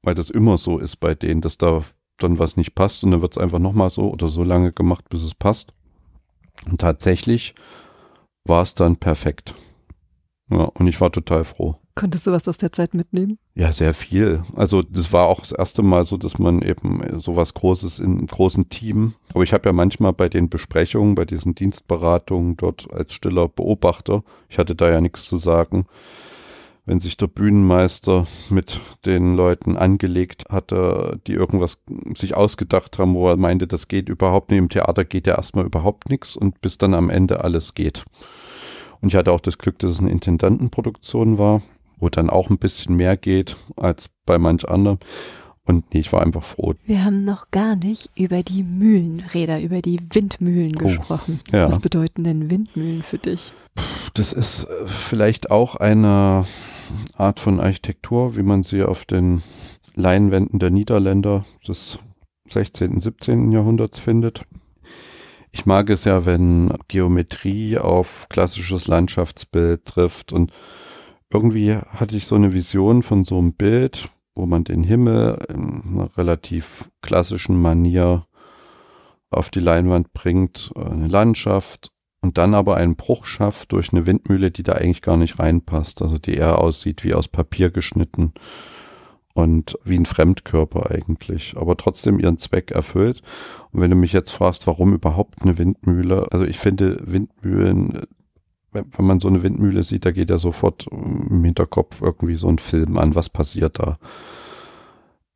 weil 0.02 0.14
das 0.14 0.28
immer 0.28 0.58
so 0.58 0.78
ist 0.78 0.96
bei 0.96 1.14
denen, 1.14 1.40
dass 1.40 1.56
da 1.56 1.82
dann 2.18 2.38
was 2.38 2.58
nicht 2.58 2.74
passt 2.74 3.02
und 3.02 3.10
dann 3.10 3.22
wird 3.22 3.36
es 3.36 3.42
einfach 3.42 3.58
nochmal 3.58 3.90
so 3.90 4.12
oder 4.12 4.28
so 4.28 4.44
lange 4.44 4.70
gemacht, 4.70 5.08
bis 5.08 5.22
es 5.22 5.34
passt. 5.34 5.72
Und 6.70 6.80
tatsächlich 6.80 7.54
war 8.44 8.62
es 8.62 8.74
dann 8.74 8.96
perfekt. 8.96 9.54
Ja, 10.50 10.64
und 10.64 10.86
ich 10.86 11.00
war 11.00 11.10
total 11.10 11.44
froh. 11.44 11.76
Konntest 11.94 12.26
du 12.26 12.32
was 12.32 12.48
aus 12.48 12.56
der 12.56 12.72
Zeit 12.72 12.94
mitnehmen? 12.94 13.38
Ja, 13.54 13.70
sehr 13.70 13.92
viel. 13.92 14.40
Also 14.56 14.82
das 14.82 15.12
war 15.12 15.26
auch 15.26 15.40
das 15.40 15.52
erste 15.52 15.82
Mal 15.82 16.04
so, 16.04 16.16
dass 16.16 16.38
man 16.38 16.62
eben 16.62 17.02
sowas 17.20 17.52
Großes 17.52 17.98
in 17.98 18.18
einem 18.18 18.26
großen 18.26 18.70
Team. 18.70 19.14
Aber 19.34 19.44
ich 19.44 19.52
habe 19.52 19.68
ja 19.68 19.72
manchmal 19.74 20.14
bei 20.14 20.30
den 20.30 20.48
Besprechungen, 20.48 21.14
bei 21.14 21.26
diesen 21.26 21.54
Dienstberatungen 21.54 22.56
dort 22.56 22.92
als 22.92 23.12
stiller 23.12 23.48
Beobachter, 23.48 24.22
ich 24.48 24.58
hatte 24.58 24.74
da 24.74 24.90
ja 24.90 25.02
nichts 25.02 25.26
zu 25.26 25.36
sagen, 25.36 25.86
wenn 26.84 27.00
sich 27.00 27.16
der 27.16 27.28
Bühnenmeister 27.28 28.26
mit 28.50 28.80
den 29.06 29.34
Leuten 29.34 29.76
angelegt 29.76 30.44
hatte, 30.50 31.20
die 31.26 31.32
irgendwas 31.32 31.78
sich 32.16 32.36
ausgedacht 32.36 32.98
haben, 32.98 33.14
wo 33.14 33.28
er 33.28 33.36
meinte, 33.36 33.66
das 33.66 33.88
geht 33.88 34.08
überhaupt 34.08 34.50
nicht. 34.50 34.58
Im 34.58 34.68
Theater 34.68 35.04
geht 35.04 35.26
ja 35.26 35.36
erstmal 35.36 35.64
überhaupt 35.64 36.10
nichts 36.10 36.36
und 36.36 36.60
bis 36.60 36.78
dann 36.78 36.94
am 36.94 37.10
Ende 37.10 37.44
alles 37.44 37.74
geht. 37.74 38.04
Und 39.00 39.08
ich 39.08 39.16
hatte 39.16 39.32
auch 39.32 39.40
das 39.40 39.58
Glück, 39.58 39.78
dass 39.78 39.92
es 39.92 40.00
eine 40.00 40.10
Intendantenproduktion 40.10 41.38
war 41.38 41.62
wo 42.02 42.08
dann 42.08 42.28
auch 42.28 42.50
ein 42.50 42.58
bisschen 42.58 42.96
mehr 42.96 43.16
geht 43.16 43.56
als 43.76 44.10
bei 44.26 44.36
manch 44.36 44.68
anderem. 44.68 44.98
Und 45.64 45.94
nee, 45.94 46.00
ich 46.00 46.12
war 46.12 46.20
einfach 46.22 46.42
froh. 46.42 46.74
Wir 46.84 47.04
haben 47.04 47.24
noch 47.24 47.52
gar 47.52 47.76
nicht 47.76 48.10
über 48.16 48.42
die 48.42 48.64
Mühlenräder, 48.64 49.60
über 49.62 49.80
die 49.80 50.00
Windmühlen 50.12 50.74
oh, 50.80 50.88
gesprochen. 50.88 51.38
Ja. 51.52 51.68
Was 51.68 51.78
bedeuten 51.78 52.24
denn 52.24 52.50
Windmühlen 52.50 53.04
für 53.04 53.18
dich? 53.18 53.52
Das 54.14 54.32
ist 54.32 54.64
äh, 54.64 54.86
vielleicht 54.86 55.50
auch 55.50 55.76
eine 55.76 56.44
Art 57.16 57.40
von 57.40 57.60
Architektur, 57.60 58.36
wie 58.36 58.42
man 58.42 58.62
sie 58.62 58.82
auf 58.82 59.04
den 59.04 59.42
Leinwänden 59.94 60.58
der 60.58 60.70
Niederländer 60.70 61.44
des 61.66 61.98
16., 62.48 63.00
17. 63.00 63.52
Jahrhunderts 63.52 63.98
findet. 63.98 64.42
Ich 65.50 65.66
mag 65.66 65.90
es 65.90 66.04
ja, 66.04 66.24
wenn 66.24 66.72
Geometrie 66.88 67.78
auf 67.78 68.26
klassisches 68.28 68.86
Landschaftsbild 68.86 69.84
trifft 69.84 70.32
und 70.32 70.52
irgendwie 71.30 71.76
hatte 71.76 72.16
ich 72.16 72.26
so 72.26 72.34
eine 72.34 72.52
Vision 72.52 73.02
von 73.02 73.24
so 73.24 73.38
einem 73.38 73.54
Bild, 73.54 74.08
wo 74.34 74.46
man 74.46 74.64
den 74.64 74.82
Himmel 74.82 75.38
in 75.48 75.82
einer 75.98 76.16
relativ 76.16 76.90
klassischen 77.02 77.60
Manier 77.60 78.26
auf 79.30 79.50
die 79.50 79.60
Leinwand 79.60 80.12
bringt, 80.12 80.70
eine 80.74 81.08
Landschaft 81.08 81.91
und 82.22 82.38
dann 82.38 82.54
aber 82.54 82.76
einen 82.76 82.96
Bruch 82.96 83.26
schafft 83.26 83.72
durch 83.72 83.92
eine 83.92 84.06
Windmühle, 84.06 84.50
die 84.50 84.62
da 84.62 84.72
eigentlich 84.72 85.02
gar 85.02 85.16
nicht 85.16 85.38
reinpasst, 85.38 86.00
also 86.00 86.18
die 86.18 86.34
eher 86.34 86.58
aussieht 86.60 87.04
wie 87.04 87.14
aus 87.14 87.28
Papier 87.28 87.70
geschnitten 87.70 88.32
und 89.34 89.78
wie 89.84 89.98
ein 89.98 90.06
Fremdkörper 90.06 90.90
eigentlich, 90.90 91.54
aber 91.56 91.76
trotzdem 91.76 92.18
ihren 92.18 92.38
Zweck 92.38 92.70
erfüllt. 92.70 93.22
Und 93.72 93.80
wenn 93.80 93.90
du 93.90 93.96
mich 93.96 94.12
jetzt 94.12 94.30
fragst, 94.30 94.66
warum 94.66 94.94
überhaupt 94.94 95.42
eine 95.42 95.58
Windmühle, 95.58 96.26
also 96.30 96.44
ich 96.44 96.58
finde 96.58 96.98
Windmühlen 97.04 98.06
wenn, 98.72 98.86
man 98.98 99.20
so 99.20 99.28
eine 99.28 99.42
Windmühle 99.42 99.84
sieht, 99.84 100.04
da 100.04 100.10
geht 100.10 100.30
ja 100.30 100.38
sofort 100.38 100.86
im 100.90 101.44
Hinterkopf 101.44 102.00
irgendwie 102.00 102.36
so 102.36 102.48
ein 102.48 102.58
Film 102.58 102.98
an, 102.98 103.14
was 103.14 103.28
passiert 103.28 103.78
da. 103.78 103.98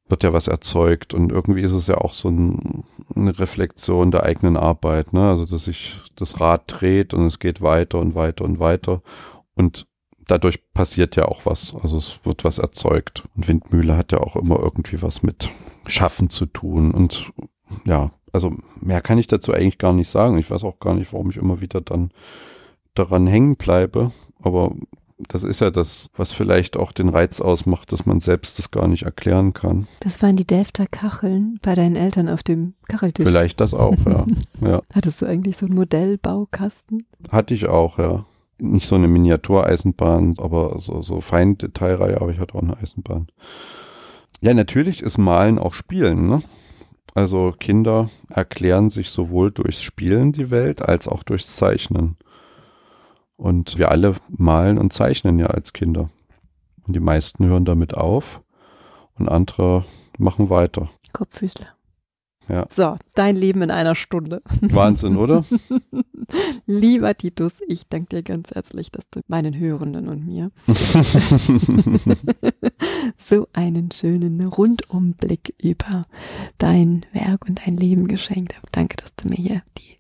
Wird 0.08 0.22
ja 0.22 0.32
was 0.32 0.46
erzeugt 0.46 1.14
und 1.14 1.32
irgendwie 1.32 1.62
ist 1.62 1.72
es 1.72 1.88
ja 1.88 1.98
auch 1.98 2.14
so 2.14 2.28
ein, 2.28 2.84
eine 3.14 3.36
Reflexion 3.38 4.12
der 4.12 4.22
eigenen 4.22 4.56
Arbeit, 4.56 5.12
ne? 5.12 5.28
Also 5.28 5.44
dass 5.44 5.64
sich 5.64 5.96
das 6.14 6.40
Rad 6.40 6.62
dreht 6.66 7.12
und 7.12 7.26
es 7.26 7.40
geht 7.40 7.60
weiter 7.60 7.98
und 7.98 8.14
weiter 8.14 8.44
und 8.44 8.60
weiter 8.60 9.02
und 9.54 9.86
dadurch 10.26 10.72
passiert 10.72 11.16
ja 11.16 11.26
auch 11.26 11.46
was. 11.46 11.74
Also 11.82 11.96
es 11.96 12.24
wird 12.24 12.44
was 12.44 12.58
erzeugt. 12.58 13.24
Und 13.36 13.48
Windmühle 13.48 13.96
hat 13.96 14.12
ja 14.12 14.18
auch 14.18 14.36
immer 14.36 14.58
irgendwie 14.58 15.00
was 15.02 15.22
mit 15.22 15.50
Schaffen 15.86 16.30
zu 16.30 16.46
tun. 16.46 16.90
Und 16.90 17.32
ja, 17.84 18.10
also 18.32 18.52
mehr 18.80 19.00
kann 19.00 19.18
ich 19.18 19.26
dazu 19.26 19.52
eigentlich 19.52 19.78
gar 19.78 19.92
nicht 19.92 20.10
sagen. 20.10 20.38
Ich 20.38 20.50
weiß 20.50 20.64
auch 20.64 20.78
gar 20.78 20.94
nicht, 20.94 21.12
warum 21.12 21.30
ich 21.30 21.36
immer 21.36 21.60
wieder 21.60 21.80
dann 21.80 22.10
daran 22.94 23.26
hängen 23.26 23.56
bleibe. 23.56 24.12
Aber 24.42 24.74
das 25.18 25.42
ist 25.42 25.60
ja 25.60 25.70
das, 25.70 26.10
was 26.14 26.32
vielleicht 26.32 26.76
auch 26.76 26.92
den 26.92 27.08
Reiz 27.08 27.40
ausmacht, 27.40 27.92
dass 27.92 28.04
man 28.04 28.20
selbst 28.20 28.58
das 28.58 28.70
gar 28.70 28.86
nicht 28.86 29.04
erklären 29.04 29.54
kann. 29.54 29.86
Das 30.00 30.20
waren 30.22 30.36
die 30.36 30.46
Delfter 30.46 30.86
Kacheln 30.86 31.58
bei 31.62 31.74
deinen 31.74 31.96
Eltern 31.96 32.28
auf 32.28 32.42
dem 32.42 32.74
Kacheltisch. 32.88 33.26
Vielleicht 33.26 33.60
das 33.60 33.72
auch, 33.72 33.96
ja. 34.04 34.26
ja. 34.60 34.82
Hattest 34.94 35.22
du 35.22 35.26
eigentlich 35.26 35.56
so 35.56 35.66
einen 35.66 35.74
Modellbaukasten? 35.74 37.06
Hatte 37.30 37.54
ich 37.54 37.66
auch, 37.66 37.98
ja. 37.98 38.24
Nicht 38.58 38.86
so 38.86 38.94
eine 38.94 39.08
Miniatureisenbahn, 39.08 40.34
aber 40.38 40.78
so, 40.80 41.02
so 41.02 41.20
Feindetailreihe, 41.20 42.20
aber 42.20 42.30
ich 42.30 42.38
hatte 42.38 42.54
auch 42.54 42.62
eine 42.62 42.76
Eisenbahn. 42.76 43.28
Ja, 44.40 44.54
natürlich 44.54 45.02
ist 45.02 45.18
Malen 45.18 45.58
auch 45.58 45.74
Spielen, 45.74 46.28
ne? 46.28 46.42
Also 47.14 47.54
Kinder 47.58 48.10
erklären 48.28 48.90
sich 48.90 49.08
sowohl 49.08 49.50
durchs 49.50 49.80
Spielen 49.80 50.32
die 50.32 50.50
Welt 50.50 50.82
als 50.82 51.08
auch 51.08 51.22
durchs 51.22 51.56
Zeichnen. 51.56 52.16
Und 53.36 53.78
wir 53.78 53.90
alle 53.90 54.16
malen 54.28 54.78
und 54.78 54.92
zeichnen 54.92 55.38
ja 55.38 55.46
als 55.46 55.72
Kinder. 55.72 56.08
Und 56.86 56.94
die 56.94 57.00
meisten 57.00 57.44
hören 57.44 57.64
damit 57.64 57.94
auf 57.94 58.40
und 59.18 59.28
andere 59.28 59.84
machen 60.18 60.50
weiter. 60.50 60.88
Kopffüßler. 61.12 61.76
Ja. 62.48 62.66
So, 62.70 62.96
dein 63.14 63.34
Leben 63.34 63.62
in 63.62 63.70
einer 63.70 63.96
Stunde. 63.96 64.40
Wahnsinn, 64.60 65.16
oder? 65.16 65.44
Lieber 66.66 67.14
Titus, 67.16 67.52
ich 67.66 67.88
danke 67.88 68.16
dir 68.16 68.22
ganz 68.22 68.50
herzlich, 68.52 68.90
dass 68.92 69.04
du 69.10 69.20
meinen 69.26 69.58
Hörenden 69.58 70.08
und 70.08 70.26
mir 70.26 70.52
so 73.28 73.48
einen 73.52 73.90
schönen 73.90 74.44
Rundumblick 74.44 75.54
über 75.60 76.02
dein 76.58 77.04
Werk 77.12 77.46
und 77.48 77.66
dein 77.66 77.76
Leben 77.76 78.06
geschenkt 78.06 78.54
hast. 78.56 78.68
Danke, 78.72 78.96
dass 78.98 79.12
du 79.16 79.28
mir 79.28 79.36
hier 79.36 79.62
die 79.78 79.96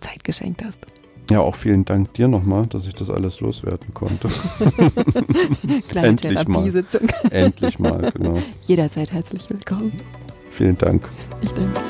Zeit 0.00 0.22
geschenkt 0.22 0.64
hast. 0.64 0.97
Ja, 1.30 1.40
auch 1.40 1.56
vielen 1.56 1.84
Dank 1.84 2.14
dir 2.14 2.26
nochmal, 2.26 2.66
dass 2.68 2.86
ich 2.86 2.94
das 2.94 3.10
alles 3.10 3.40
loswerden 3.40 3.92
konnte. 3.92 4.28
Kleine 5.88 6.08
Endlich 6.08 6.48
mal. 6.48 6.84
Endlich 7.30 7.78
mal, 7.78 8.10
genau. 8.12 8.38
Jederzeit 8.62 9.12
herzlich 9.12 9.50
willkommen. 9.50 9.92
Vielen 10.50 10.78
Dank. 10.78 11.06
Ich 11.42 11.50
danke. 11.50 11.80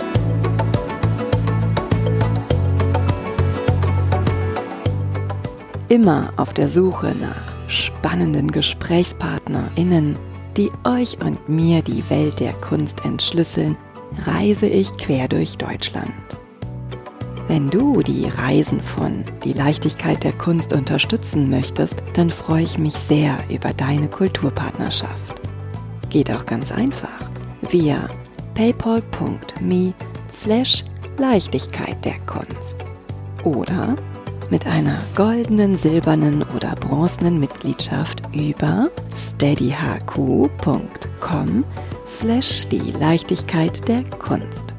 Immer 5.89 6.30
auf 6.36 6.53
der 6.53 6.68
Suche 6.68 7.14
nach 7.20 7.70
spannenden 7.70 8.51
GesprächspartnerInnen, 8.51 10.16
die 10.57 10.70
euch 10.84 11.18
und 11.20 11.49
mir 11.49 11.82
die 11.82 12.03
Welt 12.11 12.41
der 12.41 12.55
Kunst 12.55 13.05
entschlüsseln, 13.05 13.76
reise 14.26 14.66
ich 14.66 14.95
quer 14.97 15.28
durch 15.28 15.57
Deutschland. 15.57 16.12
Wenn 17.49 17.70
du 17.70 18.03
die 18.03 18.28
Reisen 18.28 18.82
von 18.82 19.24
Die 19.42 19.55
Leichtigkeit 19.55 20.22
der 20.22 20.32
Kunst 20.32 20.74
unterstützen 20.74 21.49
möchtest, 21.49 21.94
dann 22.12 22.28
freue 22.28 22.62
ich 22.62 22.76
mich 22.76 22.92
sehr 22.92 23.38
über 23.49 23.72
deine 23.72 24.09
Kulturpartnerschaft. 24.09 25.40
Geht 26.11 26.30
auch 26.30 26.44
ganz 26.44 26.70
einfach 26.70 27.30
via 27.70 28.05
paypal.me 28.55 29.94
slash 30.38 30.84
Leichtigkeit 31.16 32.05
der 32.05 32.18
Kunst 32.26 32.84
oder 33.44 33.96
mit 34.51 34.66
einer 34.66 35.01
goldenen, 35.14 35.78
silbernen 35.78 36.44
oder 36.55 36.74
bronzenen 36.74 37.40
Mitgliedschaft 37.40 38.22
über 38.34 38.90
steadyhq.com 39.16 40.51
slash 42.18 42.68
die 42.68 42.92
Leichtigkeit 42.92 43.88
der 43.88 44.03
Kunst. 44.18 44.78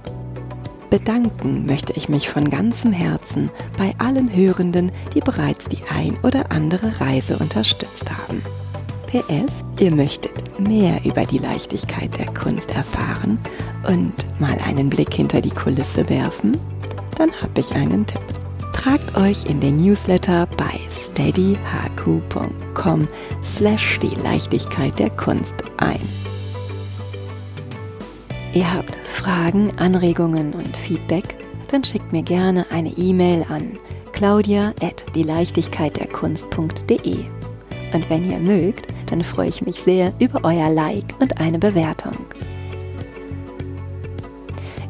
Bedanken 0.90 1.66
möchte 1.66 1.94
ich 1.94 2.10
mich 2.10 2.30
von 2.30 2.50
ganzem 2.50 2.92
Herzen 2.92 3.50
bei 3.78 3.94
allen 4.00 4.36
Hörenden, 4.36 4.92
die 5.14 5.20
bereits 5.20 5.66
die 5.66 5.80
ein 5.94 6.18
oder 6.24 6.52
andere 6.52 7.00
Reise 7.00 7.38
unterstützt 7.38 8.10
haben. 8.10 8.42
PS, 9.08 9.52
ihr 9.80 9.94
möchtet 9.94 10.60
mehr 10.60 11.00
über 11.04 11.26
die 11.26 11.40
Leichtigkeit 11.40 12.18
der 12.18 12.28
Kunst 12.28 12.72
erfahren 12.72 13.40
und 13.88 14.14
mal 14.40 14.58
einen 14.66 14.90
Blick 14.90 15.14
hinter 15.14 15.42
die 15.42 15.50
Kulisse 15.50 16.08
werfen? 16.10 16.58
Dann 17.18 17.32
habe 17.42 17.60
ich 17.60 17.72
einen 17.74 18.06
Tipp. 18.06 18.22
Tragt 18.74 19.18
euch 19.18 19.46
in 19.46 19.60
den 19.60 19.78
Newsletter 19.78 20.48
bei 20.58 20.80
steadyhq.com 21.04 23.08
slash 23.44 24.00
die 24.00 24.16
Leichtigkeit 24.24 24.98
der 24.98 25.10
Kunst 25.12 25.54
ein. 25.78 26.29
Ihr 28.54 28.74
habt 28.74 28.96
Fragen, 29.08 29.72
Anregungen 29.78 30.54
und 30.54 30.76
Feedback? 30.76 31.36
Dann 31.70 31.84
schickt 31.84 32.12
mir 32.12 32.24
gerne 32.24 32.66
eine 32.72 32.90
E-Mail 32.90 33.46
an 33.48 33.78
claudia 34.12 34.74
at 34.82 35.06
dieleichtigkeitderkunst.de. 35.16 37.18
Und 37.94 38.10
wenn 38.10 38.30
ihr 38.30 38.40
mögt, 38.40 38.88
dann 39.10 39.24
freue 39.24 39.48
ich 39.50 39.62
mich 39.62 39.78
sehr 39.78 40.12
über 40.20 40.42
euer 40.44 40.70
Like 40.70 41.16
und 41.20 41.40
eine 41.40 41.60
Bewertung. 41.60 42.18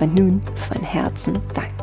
Und 0.00 0.14
nun 0.14 0.40
von 0.56 0.82
Herzen 0.82 1.34
Dank. 1.54 1.77